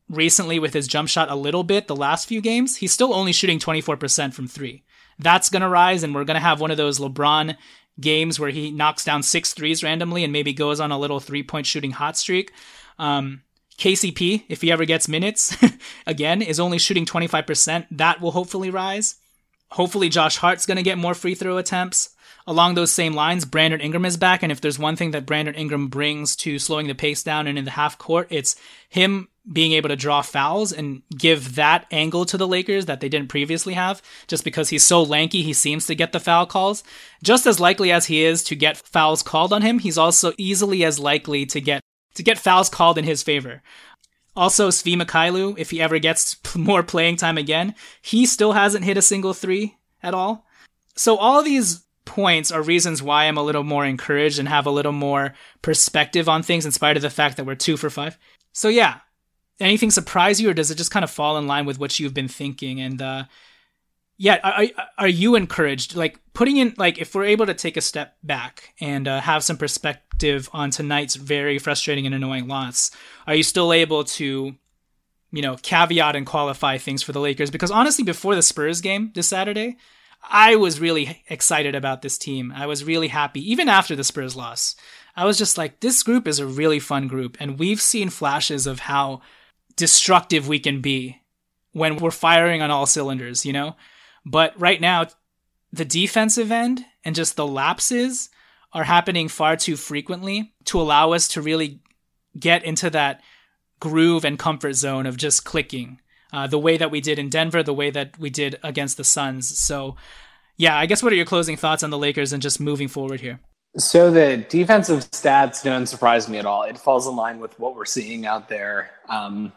recently 0.09 0.59
with 0.59 0.73
his 0.73 0.87
jump 0.87 1.07
shot 1.07 1.31
a 1.31 1.35
little 1.35 1.63
bit 1.63 1.87
the 1.87 1.95
last 1.95 2.27
few 2.27 2.41
games, 2.41 2.77
he's 2.77 2.91
still 2.91 3.13
only 3.13 3.31
shooting 3.31 3.59
24% 3.59 4.33
from 4.33 4.47
three. 4.47 4.83
That's 5.17 5.49
going 5.49 5.61
to 5.61 5.69
rise, 5.69 6.03
and 6.03 6.15
we're 6.15 6.23
going 6.23 6.35
to 6.35 6.41
have 6.41 6.61
one 6.61 6.71
of 6.71 6.77
those 6.77 6.99
LeBron 6.99 7.55
games 7.99 8.39
where 8.39 8.49
he 8.49 8.71
knocks 8.71 9.03
down 9.03 9.23
six 9.23 9.53
threes 9.53 9.83
randomly 9.83 10.23
and 10.23 10.33
maybe 10.33 10.53
goes 10.53 10.79
on 10.79 10.91
a 10.91 10.99
little 10.99 11.19
three 11.19 11.43
point 11.43 11.65
shooting 11.65 11.91
hot 11.91 12.17
streak. 12.17 12.51
Um, 12.97 13.43
KCP, 13.77 14.43
if 14.49 14.61
he 14.61 14.71
ever 14.71 14.85
gets 14.85 15.07
minutes, 15.07 15.55
again, 16.07 16.41
is 16.41 16.59
only 16.59 16.77
shooting 16.77 17.05
25%. 17.05 17.87
That 17.91 18.19
will 18.19 18.31
hopefully 18.31 18.69
rise. 18.69 19.15
Hopefully, 19.71 20.09
Josh 20.09 20.37
Hart's 20.37 20.65
going 20.65 20.77
to 20.77 20.83
get 20.83 20.97
more 20.97 21.13
free 21.13 21.35
throw 21.35 21.57
attempts. 21.57 22.09
Along 22.49 22.73
those 22.73 22.91
same 22.91 23.13
lines, 23.13 23.45
Brandon 23.45 23.79
Ingram 23.79 24.05
is 24.05 24.17
back, 24.17 24.41
and 24.41 24.51
if 24.51 24.59
there's 24.59 24.79
one 24.79 24.95
thing 24.95 25.11
that 25.11 25.27
Brandon 25.27 25.53
Ingram 25.53 25.87
brings 25.87 26.35
to 26.37 26.57
slowing 26.57 26.87
the 26.87 26.95
pace 26.95 27.21
down 27.21 27.45
and 27.45 27.59
in 27.59 27.65
the 27.65 27.69
half 27.69 27.99
court, 27.99 28.25
it's 28.31 28.55
him 28.89 29.27
being 29.53 29.73
able 29.73 29.89
to 29.89 29.95
draw 29.95 30.23
fouls 30.23 30.73
and 30.73 31.03
give 31.15 31.53
that 31.53 31.85
angle 31.91 32.25
to 32.25 32.37
the 32.37 32.47
Lakers 32.47 32.87
that 32.87 33.01
they 33.01 33.07
didn't 33.07 33.29
previously 33.29 33.75
have. 33.75 34.01
Just 34.25 34.43
because 34.43 34.69
he's 34.69 34.83
so 34.83 35.03
lanky, 35.03 35.43
he 35.43 35.53
seems 35.53 35.85
to 35.85 35.93
get 35.93 36.11
the 36.11 36.19
foul 36.19 36.47
calls. 36.47 36.83
Just 37.21 37.45
as 37.45 37.59
likely 37.59 37.91
as 37.91 38.07
he 38.07 38.23
is 38.23 38.43
to 38.45 38.55
get 38.55 38.77
fouls 38.77 39.21
called 39.21 39.53
on 39.53 39.61
him, 39.61 39.77
he's 39.77 39.99
also 39.99 40.33
easily 40.39 40.83
as 40.83 40.97
likely 40.97 41.45
to 41.45 41.61
get 41.61 41.81
to 42.15 42.23
get 42.23 42.39
fouls 42.39 42.67
called 42.67 42.97
in 42.97 43.05
his 43.05 43.21
favor. 43.21 43.61
Also, 44.35 44.69
Svi 44.69 44.99
Mykhailiuk, 44.99 45.59
if 45.59 45.69
he 45.69 45.79
ever 45.79 45.99
gets 45.99 46.35
more 46.55 46.81
playing 46.81 47.17
time 47.17 47.37
again, 47.37 47.75
he 48.01 48.25
still 48.25 48.53
hasn't 48.53 48.85
hit 48.85 48.97
a 48.97 49.03
single 49.03 49.35
three 49.35 49.77
at 50.01 50.15
all. 50.15 50.47
So 50.95 51.15
all 51.15 51.43
these 51.43 51.83
points 52.09 52.51
are 52.51 52.63
reasons 52.63 53.03
why 53.03 53.25
I'm 53.25 53.37
a 53.37 53.43
little 53.43 53.63
more 53.63 53.85
encouraged 53.85 54.39
and 54.39 54.49
have 54.49 54.65
a 54.65 54.71
little 54.71 54.91
more 54.91 55.35
perspective 55.61 56.27
on 56.27 56.41
things 56.41 56.65
in 56.65 56.71
spite 56.71 56.97
of 56.97 57.03
the 57.03 57.09
fact 57.11 57.37
that 57.37 57.45
we're 57.45 57.53
two 57.53 57.77
for 57.77 57.91
five. 57.91 58.17
So 58.51 58.67
yeah, 58.67 59.01
anything 59.59 59.91
surprise 59.91 60.41
you 60.41 60.49
or 60.49 60.55
does 60.55 60.71
it 60.71 60.75
just 60.79 60.89
kind 60.89 61.03
of 61.03 61.11
fall 61.11 61.37
in 61.37 61.45
line 61.45 61.67
with 61.67 61.77
what 61.77 61.99
you've 61.99 62.15
been 62.15 62.27
thinking? 62.27 62.81
And 62.81 62.99
uh, 62.99 63.23
yeah, 64.17 64.39
are, 64.43 64.65
are 64.97 65.07
you 65.07 65.35
encouraged? 65.35 65.95
Like 65.95 66.19
putting 66.33 66.57
in, 66.57 66.73
like 66.79 66.97
if 66.97 67.13
we're 67.13 67.25
able 67.25 67.45
to 67.45 67.53
take 67.53 67.77
a 67.77 67.81
step 67.81 68.17
back 68.23 68.73
and 68.81 69.07
uh, 69.07 69.21
have 69.21 69.43
some 69.43 69.57
perspective 69.57 70.49
on 70.51 70.71
tonight's 70.71 71.15
very 71.15 71.59
frustrating 71.59 72.07
and 72.07 72.15
annoying 72.15 72.47
loss, 72.47 72.89
are 73.27 73.35
you 73.35 73.43
still 73.43 73.71
able 73.71 74.03
to 74.05 74.55
you 75.31 75.43
know, 75.43 75.57
caveat 75.57 76.15
and 76.15 76.25
qualify 76.25 76.79
things 76.79 77.03
for 77.03 77.11
the 77.11 77.19
Lakers 77.19 77.51
because 77.51 77.69
honestly, 77.69 78.03
before 78.03 78.33
the 78.33 78.41
Spurs 78.41 78.81
game 78.81 79.11
this 79.13 79.29
Saturday, 79.29 79.77
I 80.21 80.55
was 80.55 80.79
really 80.79 81.23
excited 81.29 81.75
about 81.75 82.01
this 82.01 82.17
team. 82.17 82.51
I 82.55 82.65
was 82.65 82.83
really 82.83 83.07
happy, 83.07 83.51
even 83.51 83.69
after 83.69 83.95
the 83.95 84.03
Spurs 84.03 84.35
loss. 84.35 84.75
I 85.15 85.25
was 85.25 85.37
just 85.37 85.57
like, 85.57 85.79
this 85.79 86.03
group 86.03 86.27
is 86.27 86.39
a 86.39 86.45
really 86.45 86.79
fun 86.79 87.07
group. 87.07 87.37
And 87.39 87.59
we've 87.59 87.81
seen 87.81 88.09
flashes 88.09 88.67
of 88.67 88.79
how 88.79 89.21
destructive 89.75 90.47
we 90.47 90.59
can 90.59 90.81
be 90.81 91.21
when 91.71 91.97
we're 91.97 92.11
firing 92.11 92.61
on 92.61 92.71
all 92.71 92.85
cylinders, 92.85 93.45
you 93.45 93.53
know? 93.53 93.75
But 94.25 94.59
right 94.59 94.81
now, 94.81 95.07
the 95.71 95.85
defensive 95.85 96.51
end 96.51 96.85
and 97.03 97.15
just 97.15 97.35
the 97.35 97.47
lapses 97.47 98.29
are 98.73 98.83
happening 98.83 99.27
far 99.27 99.55
too 99.55 99.75
frequently 99.75 100.53
to 100.65 100.79
allow 100.79 101.13
us 101.13 101.27
to 101.29 101.41
really 101.41 101.79
get 102.37 102.63
into 102.63 102.89
that 102.89 103.21
groove 103.79 104.25
and 104.25 104.37
comfort 104.37 104.73
zone 104.73 105.05
of 105.05 105.17
just 105.17 105.45
clicking 105.45 105.99
uh, 106.31 106.47
the 106.47 106.59
way 106.59 106.77
that 106.77 106.91
we 106.91 107.01
did 107.01 107.19
in 107.19 107.29
Denver, 107.29 107.63
the 107.63 107.73
way 107.73 107.89
that 107.89 108.17
we 108.19 108.29
did 108.29 108.59
against 108.63 108.97
the 108.97 109.03
Suns. 109.03 109.57
So, 109.57 109.95
yeah, 110.57 110.77
I 110.77 110.85
guess 110.85 111.01
what 111.01 111.11
are 111.13 111.15
your 111.15 111.25
closing 111.25 111.57
thoughts 111.57 111.83
on 111.83 111.89
the 111.89 111.97
Lakers 111.97 112.33
and 112.33 112.41
just 112.41 112.59
moving 112.59 112.87
forward 112.87 113.21
here? 113.21 113.39
So 113.77 114.09
the 114.09 114.37
defensive 114.49 114.99
stats 115.11 115.63
don't 115.63 115.85
surprise 115.85 116.27
me 116.27 116.39
at 116.39 116.45
all. 116.45 116.63
It 116.63 116.77
falls 116.77 117.07
in 117.07 117.15
line 117.15 117.39
with 117.39 117.57
what 117.59 117.75
we're 117.75 117.85
seeing 117.85 118.25
out 118.25 118.49
there. 118.49 118.91
Um, 119.07 119.53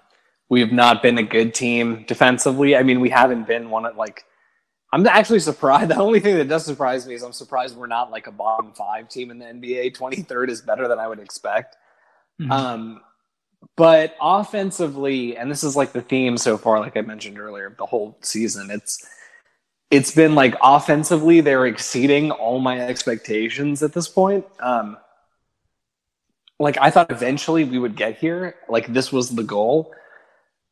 we 0.50 0.60
have 0.60 0.72
not 0.72 1.02
been 1.02 1.16
a 1.16 1.22
good 1.22 1.54
team 1.54 2.04
defensively. 2.06 2.76
I 2.76 2.82
mean, 2.82 3.00
we 3.00 3.08
haven't 3.08 3.46
been 3.46 3.70
one 3.70 3.86
of 3.86 3.96
like. 3.96 4.24
I'm 4.94 5.06
actually 5.06 5.40
surprised. 5.40 5.88
The 5.96 5.96
only 5.96 6.20
thing 6.20 6.36
that 6.36 6.48
does 6.48 6.66
surprise 6.66 7.06
me 7.06 7.14
is 7.14 7.22
I'm 7.22 7.32
surprised 7.32 7.74
we're 7.74 7.86
not 7.86 8.10
like 8.10 8.26
a 8.26 8.32
bottom 8.32 8.72
five 8.74 9.08
team 9.08 9.30
in 9.30 9.38
the 9.38 9.46
NBA. 9.46 9.96
23rd 9.96 10.50
is 10.50 10.60
better 10.60 10.86
than 10.88 10.98
I 10.98 11.08
would 11.08 11.18
expect. 11.18 11.76
Mm-hmm. 12.38 12.52
Um, 12.52 13.00
but 13.76 14.16
offensively, 14.20 15.36
and 15.36 15.50
this 15.50 15.64
is 15.64 15.76
like 15.76 15.92
the 15.92 16.02
theme 16.02 16.36
so 16.36 16.58
far, 16.58 16.80
like 16.80 16.96
I 16.96 17.02
mentioned 17.02 17.38
earlier, 17.38 17.74
the 17.76 17.86
whole 17.86 18.18
season, 18.20 18.70
it's 18.70 19.06
it's 19.90 20.14
been 20.14 20.34
like 20.34 20.54
offensively 20.62 21.42
they're 21.42 21.66
exceeding 21.66 22.30
all 22.30 22.60
my 22.60 22.80
expectations 22.80 23.82
at 23.82 23.92
this 23.92 24.08
point. 24.08 24.44
Um, 24.58 24.96
like 26.58 26.78
I 26.80 26.90
thought 26.90 27.10
eventually 27.10 27.64
we 27.64 27.78
would 27.78 27.94
get 27.94 28.16
here. 28.16 28.54
Like 28.68 28.86
this 28.86 29.12
was 29.12 29.28
the 29.30 29.42
goal. 29.42 29.92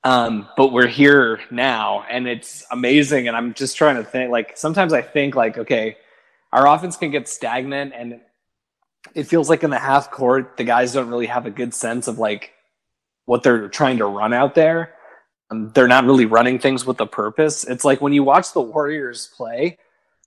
Um, 0.04 0.48
but 0.56 0.72
we're 0.72 0.86
here 0.86 1.40
now 1.50 2.06
and 2.08 2.26
it's 2.26 2.64
amazing. 2.70 3.28
And 3.28 3.36
I'm 3.36 3.52
just 3.52 3.76
trying 3.76 3.96
to 3.96 4.04
think 4.04 4.30
like 4.30 4.56
sometimes 4.56 4.94
I 4.94 5.02
think 5.02 5.34
like, 5.34 5.58
okay, 5.58 5.98
our 6.52 6.66
offense 6.66 6.96
can 6.96 7.10
get 7.10 7.28
stagnant 7.28 7.92
and 7.94 8.20
it 9.14 9.24
feels 9.24 9.50
like 9.50 9.62
in 9.62 9.70
the 9.70 9.78
half 9.78 10.10
court, 10.10 10.56
the 10.56 10.64
guys 10.64 10.94
don't 10.94 11.08
really 11.08 11.26
have 11.26 11.44
a 11.44 11.50
good 11.50 11.74
sense 11.74 12.08
of 12.08 12.18
like 12.18 12.52
what 13.30 13.44
they're 13.44 13.68
trying 13.68 13.96
to 13.96 14.06
run 14.06 14.32
out 14.32 14.56
there. 14.56 14.92
Um, 15.52 15.70
they're 15.72 15.86
not 15.86 16.04
really 16.04 16.26
running 16.26 16.58
things 16.58 16.84
with 16.84 17.00
a 17.00 17.06
purpose. 17.06 17.62
It's 17.62 17.84
like 17.84 18.00
when 18.00 18.12
you 18.12 18.24
watch 18.24 18.52
the 18.52 18.60
Warriors 18.60 19.30
play, 19.36 19.78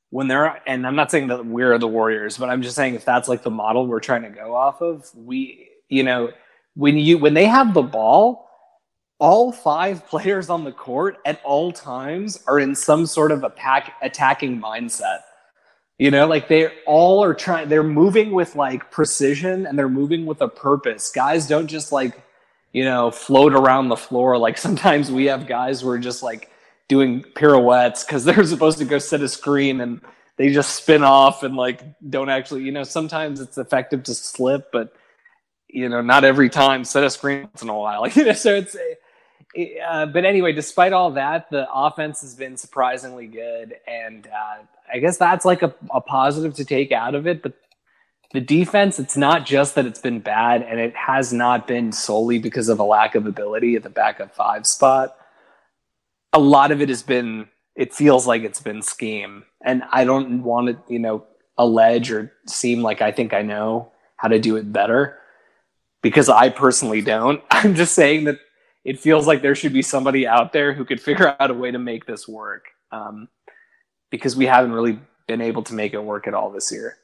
when 0.09 0.29
they're, 0.29 0.61
and 0.65 0.87
I'm 0.87 0.95
not 0.95 1.11
saying 1.11 1.27
that 1.27 1.45
we're 1.45 1.77
the 1.77 1.87
Warriors, 1.87 2.37
but 2.37 2.49
I'm 2.49 2.61
just 2.61 2.77
saying 2.77 2.95
if 2.95 3.03
that's 3.03 3.27
like 3.27 3.43
the 3.43 3.51
model 3.51 3.87
we're 3.87 3.99
trying 3.99 4.21
to 4.21 4.29
go 4.29 4.55
off 4.55 4.81
of, 4.81 5.13
we, 5.13 5.67
you 5.89 6.03
know, 6.03 6.31
when 6.75 6.97
you, 6.97 7.17
when 7.17 7.33
they 7.33 7.43
have 7.43 7.73
the 7.73 7.81
ball, 7.81 8.47
all 9.19 9.51
five 9.51 10.07
players 10.07 10.49
on 10.49 10.63
the 10.63 10.71
court 10.71 11.17
at 11.25 11.41
all 11.43 11.73
times 11.73 12.41
are 12.47 12.57
in 12.57 12.73
some 12.73 13.05
sort 13.05 13.33
of 13.33 13.43
a 13.43 13.49
pack 13.49 13.95
attacking 14.01 14.61
mindset. 14.61 15.19
You 15.99 16.09
know, 16.09 16.25
like 16.25 16.47
they 16.47 16.69
all 16.85 17.21
are 17.21 17.33
trying, 17.33 17.67
they're 17.67 17.83
moving 17.83 18.31
with 18.31 18.55
like 18.55 18.89
precision 18.91 19.65
and 19.65 19.77
they're 19.77 19.89
moving 19.89 20.25
with 20.25 20.39
a 20.39 20.47
purpose. 20.47 21.11
Guys 21.11 21.49
don't 21.49 21.67
just 21.67 21.91
like 21.91 22.23
you 22.73 22.83
know, 22.83 23.11
float 23.11 23.53
around 23.53 23.89
the 23.89 23.95
floor. 23.95 24.37
Like 24.43 24.57
sometimes 24.57 25.11
we 25.11 25.25
have 25.25 25.47
guys 25.47 25.81
who 25.81 25.89
are 25.89 25.99
just 25.99 26.21
like 26.21 26.51
doing 26.89 27.23
pirouettes 27.35 28.03
because 28.03 28.25
they're 28.25 28.43
supposed 28.43 28.79
to 28.79 28.85
go 28.85 28.99
set 28.99 29.21
a 29.21 29.29
screen 29.29 29.79
and 29.79 30.01
they 30.37 30.51
just 30.51 30.75
spin 30.75 31.03
off 31.03 31.43
and 31.43 31.55
like 31.55 31.81
don't 32.09 32.29
actually, 32.29 32.63
you 32.63 32.71
know, 32.71 32.83
sometimes 32.83 33.39
it's 33.39 33.57
effective 33.57 34.03
to 34.03 34.13
slip, 34.13 34.71
but 34.73 34.93
you 35.73 35.89
know, 35.89 36.01
not 36.01 36.23
every 36.23 36.49
time. 36.49 36.85
Set 36.85 37.03
a 37.03 37.09
screen 37.09 37.43
once 37.43 37.61
in 37.61 37.69
a 37.69 37.77
while. 37.77 38.07
You 38.15 38.25
know, 38.25 38.33
so 38.33 38.55
it's. 38.55 38.77
Uh, 39.87 40.07
but 40.07 40.25
anyway, 40.25 40.51
despite 40.51 40.93
all 40.93 41.11
that, 41.11 41.49
the 41.51 41.67
offense 41.71 42.21
has 42.21 42.33
been 42.33 42.57
surprisingly 42.57 43.27
good, 43.27 43.75
and 43.87 44.27
uh, 44.27 44.63
I 44.91 44.97
guess 44.97 45.17
that's 45.17 45.45
like 45.45 45.61
a, 45.61 45.73
a 45.91 46.01
positive 46.01 46.55
to 46.55 46.65
take 46.65 46.91
out 46.91 47.13
of 47.13 47.27
it. 47.27 47.43
But 47.43 47.53
the 48.33 48.41
defense, 48.41 48.99
it's 48.99 49.15
not 49.15 49.45
just 49.45 49.75
that 49.75 49.85
it's 49.85 50.01
been 50.01 50.19
bad, 50.19 50.63
and 50.63 50.79
it 50.79 50.95
has 50.95 51.31
not 51.31 51.67
been 51.67 51.91
solely 51.91 52.39
because 52.39 52.67
of 52.67 52.79
a 52.79 52.83
lack 52.83 53.13
of 53.13 53.27
ability 53.27 53.75
at 53.75 53.83
the 53.83 53.89
backup 53.89 54.35
five 54.35 54.65
spot. 54.65 55.15
A 56.33 56.39
lot 56.39 56.71
of 56.71 56.81
it 56.81 56.89
has 56.89 57.03
been, 57.03 57.47
it 57.75 57.93
feels 57.93 58.25
like 58.25 58.41
it's 58.41 58.59
been 58.59 58.81
scheme. 58.81 59.43
And 59.63 59.83
I 59.91 60.03
don't 60.03 60.41
want 60.41 60.67
to, 60.67 60.93
you 60.93 60.97
know, 60.97 61.25
allege 61.59 62.11
or 62.11 62.33
seem 62.47 62.81
like 62.81 63.01
I 63.03 63.11
think 63.11 63.33
I 63.33 63.43
know 63.43 63.91
how 64.17 64.29
to 64.29 64.39
do 64.39 64.55
it 64.55 64.73
better 64.73 65.19
because 66.01 66.27
I 66.27 66.49
personally 66.49 67.01
don't. 67.01 67.41
I'm 67.51 67.75
just 67.75 67.93
saying 67.93 68.23
that 68.23 68.39
it 68.83 68.99
feels 68.99 69.27
like 69.27 69.43
there 69.43 69.55
should 69.55 69.73
be 69.73 69.83
somebody 69.83 70.25
out 70.25 70.53
there 70.53 70.73
who 70.73 70.85
could 70.85 70.99
figure 70.99 71.35
out 71.39 71.51
a 71.51 71.53
way 71.53 71.69
to 71.69 71.79
make 71.79 72.07
this 72.07 72.27
work 72.27 72.65
um, 72.91 73.29
because 74.09 74.35
we 74.35 74.47
haven't 74.47 74.71
really 74.71 74.99
been 75.27 75.39
able 75.39 75.61
to 75.63 75.75
make 75.75 75.93
it 75.93 76.03
work 76.03 76.27
at 76.27 76.33
all 76.33 76.49
this 76.49 76.71
year. 76.71 76.97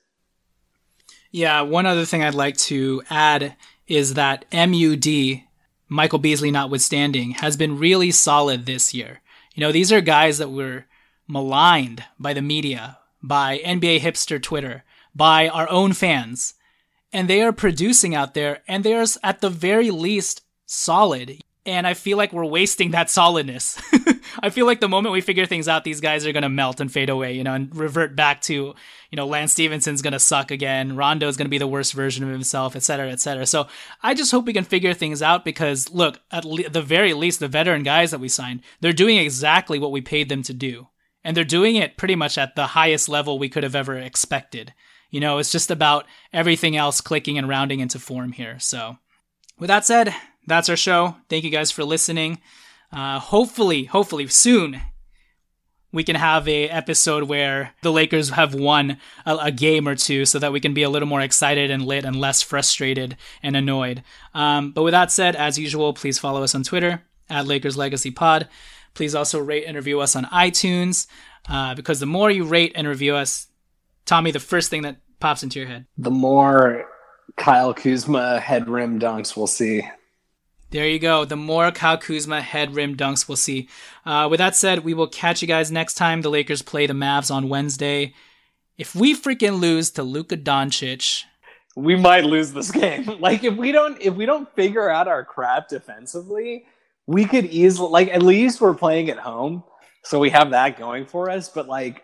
Yeah, 1.32 1.62
one 1.62 1.86
other 1.86 2.06
thing 2.06 2.24
I'd 2.24 2.34
like 2.34 2.58
to 2.58 3.04
add 3.10 3.56
is 3.88 4.16
that 4.16 4.46
MUD, 4.52 5.44
Michael 5.88 6.20
Beasley 6.20 6.50
notwithstanding, 6.50 7.32
has 7.32 7.56
been 7.56 7.78
really 7.78 8.12
solid 8.12 8.66
this 8.66 8.94
year. 8.94 9.22
You 9.54 9.62
know, 9.62 9.72
these 9.72 9.92
are 9.92 10.02
guys 10.02 10.40
that 10.40 10.50
were 10.50 10.86
maligned 11.28 12.04
by 12.20 12.34
the 12.34 12.42
media, 12.42 12.98
by 13.22 13.60
NBA 13.60 14.00
hipster 14.00 14.42
Twitter, 14.42 14.84
by 15.14 15.48
our 15.48 15.70
own 15.70 15.94
fans, 15.94 16.56
and 17.14 17.28
they 17.28 17.42
are 17.42 17.52
producing 17.52 18.16
out 18.16 18.34
there, 18.34 18.62
and 18.68 18.84
they 18.84 18.94
are 18.94 19.06
at 19.24 19.42
the 19.42 19.50
very 19.50 19.92
least 19.92 20.42
solid. 20.66 21.42
And 21.70 21.86
I 21.86 21.94
feel 21.94 22.18
like 22.18 22.34
we're 22.34 22.46
wasting 22.46 22.92
that 22.92 23.12
solidness. 23.12 23.80
I 24.42 24.50
feel 24.50 24.66
like 24.66 24.80
the 24.80 24.90
moment 24.90 25.14
we 25.14 25.22
figure 25.22 25.46
things 25.46 25.68
out, 25.68 25.84
these 25.84 26.02
guys 26.02 26.26
are 26.26 26.32
gonna 26.32 26.50
melt 26.50 26.80
and 26.80 26.92
fade 26.92 27.10
away, 27.10 27.34
you 27.34 27.44
know, 27.44 27.54
and 27.54 27.74
revert 27.76 28.16
back 28.16 28.42
to, 28.44 28.54
you 28.54 29.16
know, 29.16 29.28
Lance 29.28 29.52
Stephenson's 29.52 30.02
gonna 30.02 30.18
suck 30.18 30.50
again, 30.50 30.96
Rondo's 30.96 31.38
gonna 31.38 31.48
be 31.48 31.60
the 31.60 31.68
worst 31.68 31.94
version 31.94 32.24
of 32.24 32.32
himself, 32.32 32.76
et 32.76 32.82
cetera, 32.82 33.12
et 33.12 33.20
cetera. 33.20 33.46
So 33.46 33.68
I 34.02 34.16
just 34.16 34.32
hope 34.32 34.46
we 34.46 34.54
can 34.54 34.64
figure 34.64 34.96
things 34.96 35.22
out 35.22 35.46
because 35.46 35.92
look, 35.92 36.20
at 36.32 36.44
le- 36.44 36.70
the 36.70 36.82
very 36.82 37.14
least, 37.14 37.40
the 37.40 37.48
veteran 37.48 37.84
guys 37.84 38.10
that 38.10 38.20
we 38.20 38.30
signed, 38.30 38.62
they're 38.82 38.92
doing 38.92 39.18
exactly 39.18 39.78
what 39.78 39.92
we 39.92 40.02
paid 40.02 40.28
them 40.28 40.42
to 40.44 40.54
do, 40.54 40.88
and 41.24 41.38
they're 41.38 41.44
doing 41.44 41.76
it 41.76 41.98
pretty 41.98 42.16
much 42.16 42.40
at 42.40 42.56
the 42.56 42.68
highest 42.68 43.10
level 43.10 43.38
we 43.38 43.50
could 43.50 43.64
have 43.64 43.76
ever 43.76 43.96
expected. 43.96 44.74
You 45.12 45.20
know, 45.20 45.38
it's 45.38 45.52
just 45.52 45.70
about 45.70 46.06
everything 46.34 46.76
else 46.76 47.00
clicking 47.00 47.38
and 47.38 47.48
rounding 47.48 47.80
into 47.80 48.00
form 48.00 48.32
here. 48.32 48.58
So, 48.58 48.98
with 49.60 49.68
that 49.68 49.86
said, 49.86 50.16
that's 50.50 50.70
our 50.70 50.76
show. 50.76 51.16
Thank 51.30 51.44
you 51.44 51.50
guys 51.50 51.72
for 51.72 51.84
listening. 51.84 52.40
Uh, 52.92 53.20
hopefully, 53.20 53.86
hopefully 53.86 54.28
soon 54.28 54.82
we 55.92 56.04
can 56.04 56.16
have 56.16 56.48
a 56.48 56.70
episode 56.70 57.24
where 57.24 57.74
the 57.82 57.92
Lakers 57.92 58.30
have 58.30 58.54
won 58.54 58.98
a, 59.26 59.36
a, 59.38 59.52
game 59.52 59.88
or 59.88 59.96
two, 59.96 60.26
so 60.26 60.38
that 60.40 60.52
we 60.52 60.60
can 60.60 60.74
be 60.74 60.84
a 60.84 60.90
little 60.90 61.08
more 61.08 61.22
excited 61.22 61.72
and 61.72 61.86
lit 61.86 62.06
and 62.06 62.16
less 62.16 62.42
frustrated 62.42 63.18
and 63.42 63.56
annoyed. 63.56 64.04
Um, 64.34 64.72
but 64.72 64.84
with 64.84 64.92
that 64.92 65.12
said, 65.12 65.36
as 65.36 65.58
usual, 65.58 65.94
please 65.94 66.20
follow 66.20 66.44
us 66.44 66.54
on 66.54 66.64
Twitter 66.64 67.04
at 67.30 67.48
Lakers 67.48 67.78
Legacy 67.78 68.12
Pod. 68.12 68.48
Please 68.94 69.16
also 69.16 69.40
rate 69.40 69.66
and 69.66 69.76
review 69.76 70.00
us 70.00 70.16
on 70.16 70.26
iTunes 70.26 71.08
uh, 71.48 71.74
because 71.74 72.00
the 72.00 72.06
more 72.06 72.30
you 72.30 72.44
rate 72.44 72.74
and 72.76 72.88
review 72.88 73.16
us, 73.16 73.48
Tommy, 74.06 74.32
the 74.32 74.40
first 74.40 74.70
thing 74.70 74.84
that 74.84 74.98
pops 75.20 75.44
into 75.44 75.60
your 75.60 75.68
head, 75.68 75.86
the 75.98 76.12
more 76.12 76.86
Kyle 77.38 77.74
Kuzma 77.74 78.40
head 78.40 78.68
rim 78.70 79.00
dunks 79.00 79.36
we'll 79.36 79.48
see. 79.48 79.84
There 80.72 80.88
you 80.88 81.00
go. 81.00 81.26
The 81.26 81.36
more 81.36 81.72
Kyle 81.72 81.98
Kuzma 81.98 82.42
head 82.42 82.76
rim 82.76 82.96
dunks 82.96 83.28
we'll 83.28 83.38
see. 83.38 83.68
Uh, 84.06 84.28
with 84.30 84.38
that 84.38 84.56
said, 84.56 84.84
we 84.84 84.94
will 84.94 85.08
catch 85.08 85.42
you 85.42 85.48
guys 85.48 85.72
next 85.72 85.96
time 85.96 86.22
the 86.22 86.30
Lakers 86.30 86.62
play 86.62 86.86
the 86.86 86.94
Mavs 86.94 87.34
on 87.34 87.50
Wednesday. 87.50 88.14
If 88.78 88.96
we 88.96 89.16
freaking 89.16 89.60
lose 89.60 89.90
to 89.92 90.04
Luka 90.04 90.38
Doncic, 90.38 91.24
we 91.76 91.96
might 91.96 92.24
lose 92.24 92.54
this 92.54 92.70
game. 92.70 93.06
like 93.20 93.44
if 93.44 93.56
we 93.56 93.72
don't 93.72 94.00
if 94.00 94.14
we 94.14 94.28
don't 94.28 94.54
figure 94.56 94.90
out 94.90 95.08
our 95.08 95.26
crap 95.26 95.70
defensively, 95.70 96.66
we 97.08 97.26
could 97.26 97.46
easily 97.46 97.90
like 97.90 98.10
at 98.10 98.22
least 98.22 98.62
we're 98.62 98.76
playing 98.76 99.10
at 99.10 99.18
home, 99.18 99.64
so 100.04 100.20
we 100.20 100.30
have 100.30 100.52
that 100.52 100.78
going 100.78 101.06
for 101.08 101.32
us. 101.32 101.50
But 101.50 101.68
like 101.68 102.04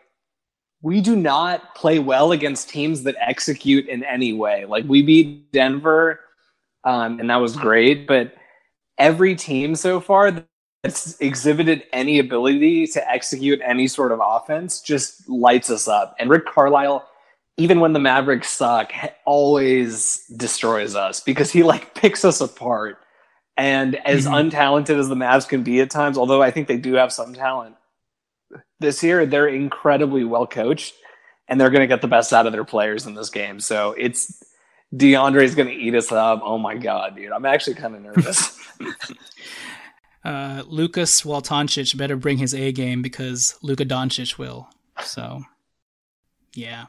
we 0.81 1.01
do 1.01 1.15
not 1.15 1.75
play 1.75 1.99
well 1.99 2.31
against 2.31 2.69
teams 2.69 3.03
that 3.03 3.15
execute 3.19 3.87
in 3.87 4.03
any 4.03 4.33
way. 4.33 4.65
Like 4.65 4.85
we 4.85 5.03
beat 5.03 5.51
Denver, 5.51 6.19
um, 6.83 7.19
and 7.19 7.29
that 7.29 7.37
was 7.37 7.55
great, 7.55 8.07
but 8.07 8.33
every 8.97 9.35
team 9.35 9.75
so 9.75 9.99
far 9.99 10.45
that's 10.83 11.19
exhibited 11.19 11.83
any 11.91 12.19
ability 12.19 12.85
to 12.87 13.11
execute 13.11 13.59
any 13.63 13.87
sort 13.87 14.11
of 14.11 14.21
offense 14.23 14.81
just 14.81 15.27
lights 15.27 15.69
us 15.69 15.87
up. 15.87 16.15
And 16.19 16.29
Rick 16.29 16.45
Carlisle, 16.45 17.07
even 17.57 17.79
when 17.79 17.93
the 17.93 17.99
Mavericks 17.99 18.49
suck, 18.49 18.91
always 19.25 20.25
destroys 20.37 20.95
us 20.95 21.19
because 21.19 21.51
he 21.51 21.63
like 21.63 21.95
picks 21.95 22.23
us 22.23 22.41
apart. 22.41 22.99
And 23.57 23.95
as 24.05 24.25
mm-hmm. 24.25 24.33
untalented 24.33 24.99
as 24.99 25.09
the 25.09 25.15
Mavs 25.15 25.47
can 25.47 25.63
be 25.63 25.79
at 25.79 25.89
times, 25.89 26.17
although 26.17 26.41
I 26.41 26.51
think 26.51 26.67
they 26.67 26.77
do 26.77 26.93
have 26.93 27.11
some 27.11 27.33
talent 27.33 27.75
this 28.79 29.01
year, 29.01 29.25
they're 29.25 29.47
incredibly 29.47 30.23
well 30.23 30.45
coached 30.45 30.93
and 31.47 31.59
they're 31.59 31.69
going 31.69 31.81
to 31.81 31.87
get 31.87 32.01
the 32.01 32.07
best 32.07 32.33
out 32.33 32.45
of 32.45 32.51
their 32.51 32.65
players 32.65 33.05
in 33.05 33.13
this 33.15 33.29
game. 33.29 33.59
So 33.59 33.93
it's 33.97 34.43
DeAndre's 34.95 35.55
going 35.55 35.67
to 35.67 35.73
eat 35.73 35.95
us 35.95 36.11
up. 36.11 36.41
Oh 36.43 36.57
my 36.57 36.75
God, 36.75 37.15
dude. 37.15 37.31
I'm 37.31 37.45
actually 37.45 37.75
kind 37.75 37.95
of 37.95 38.01
nervous. 38.01 38.57
uh, 40.25 40.63
Lucas 40.67 41.21
Waltoncic 41.21 41.97
better 41.97 42.15
bring 42.15 42.37
his 42.37 42.53
A 42.53 42.71
game 42.71 43.01
because 43.01 43.57
Luka 43.61 43.85
Doncic 43.85 44.37
will. 44.37 44.67
So, 45.03 45.41
yeah. 46.53 46.85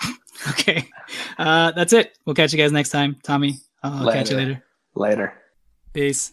okay. 0.50 0.88
Uh, 1.38 1.72
that's 1.72 1.92
it. 1.92 2.18
We'll 2.24 2.34
catch 2.34 2.52
you 2.52 2.58
guys 2.58 2.72
next 2.72 2.90
time. 2.90 3.16
Tommy, 3.22 3.58
I'll 3.82 4.04
later. 4.04 4.18
catch 4.18 4.30
you 4.30 4.36
later. 4.36 4.64
Later. 4.94 5.34
Peace. 5.92 6.32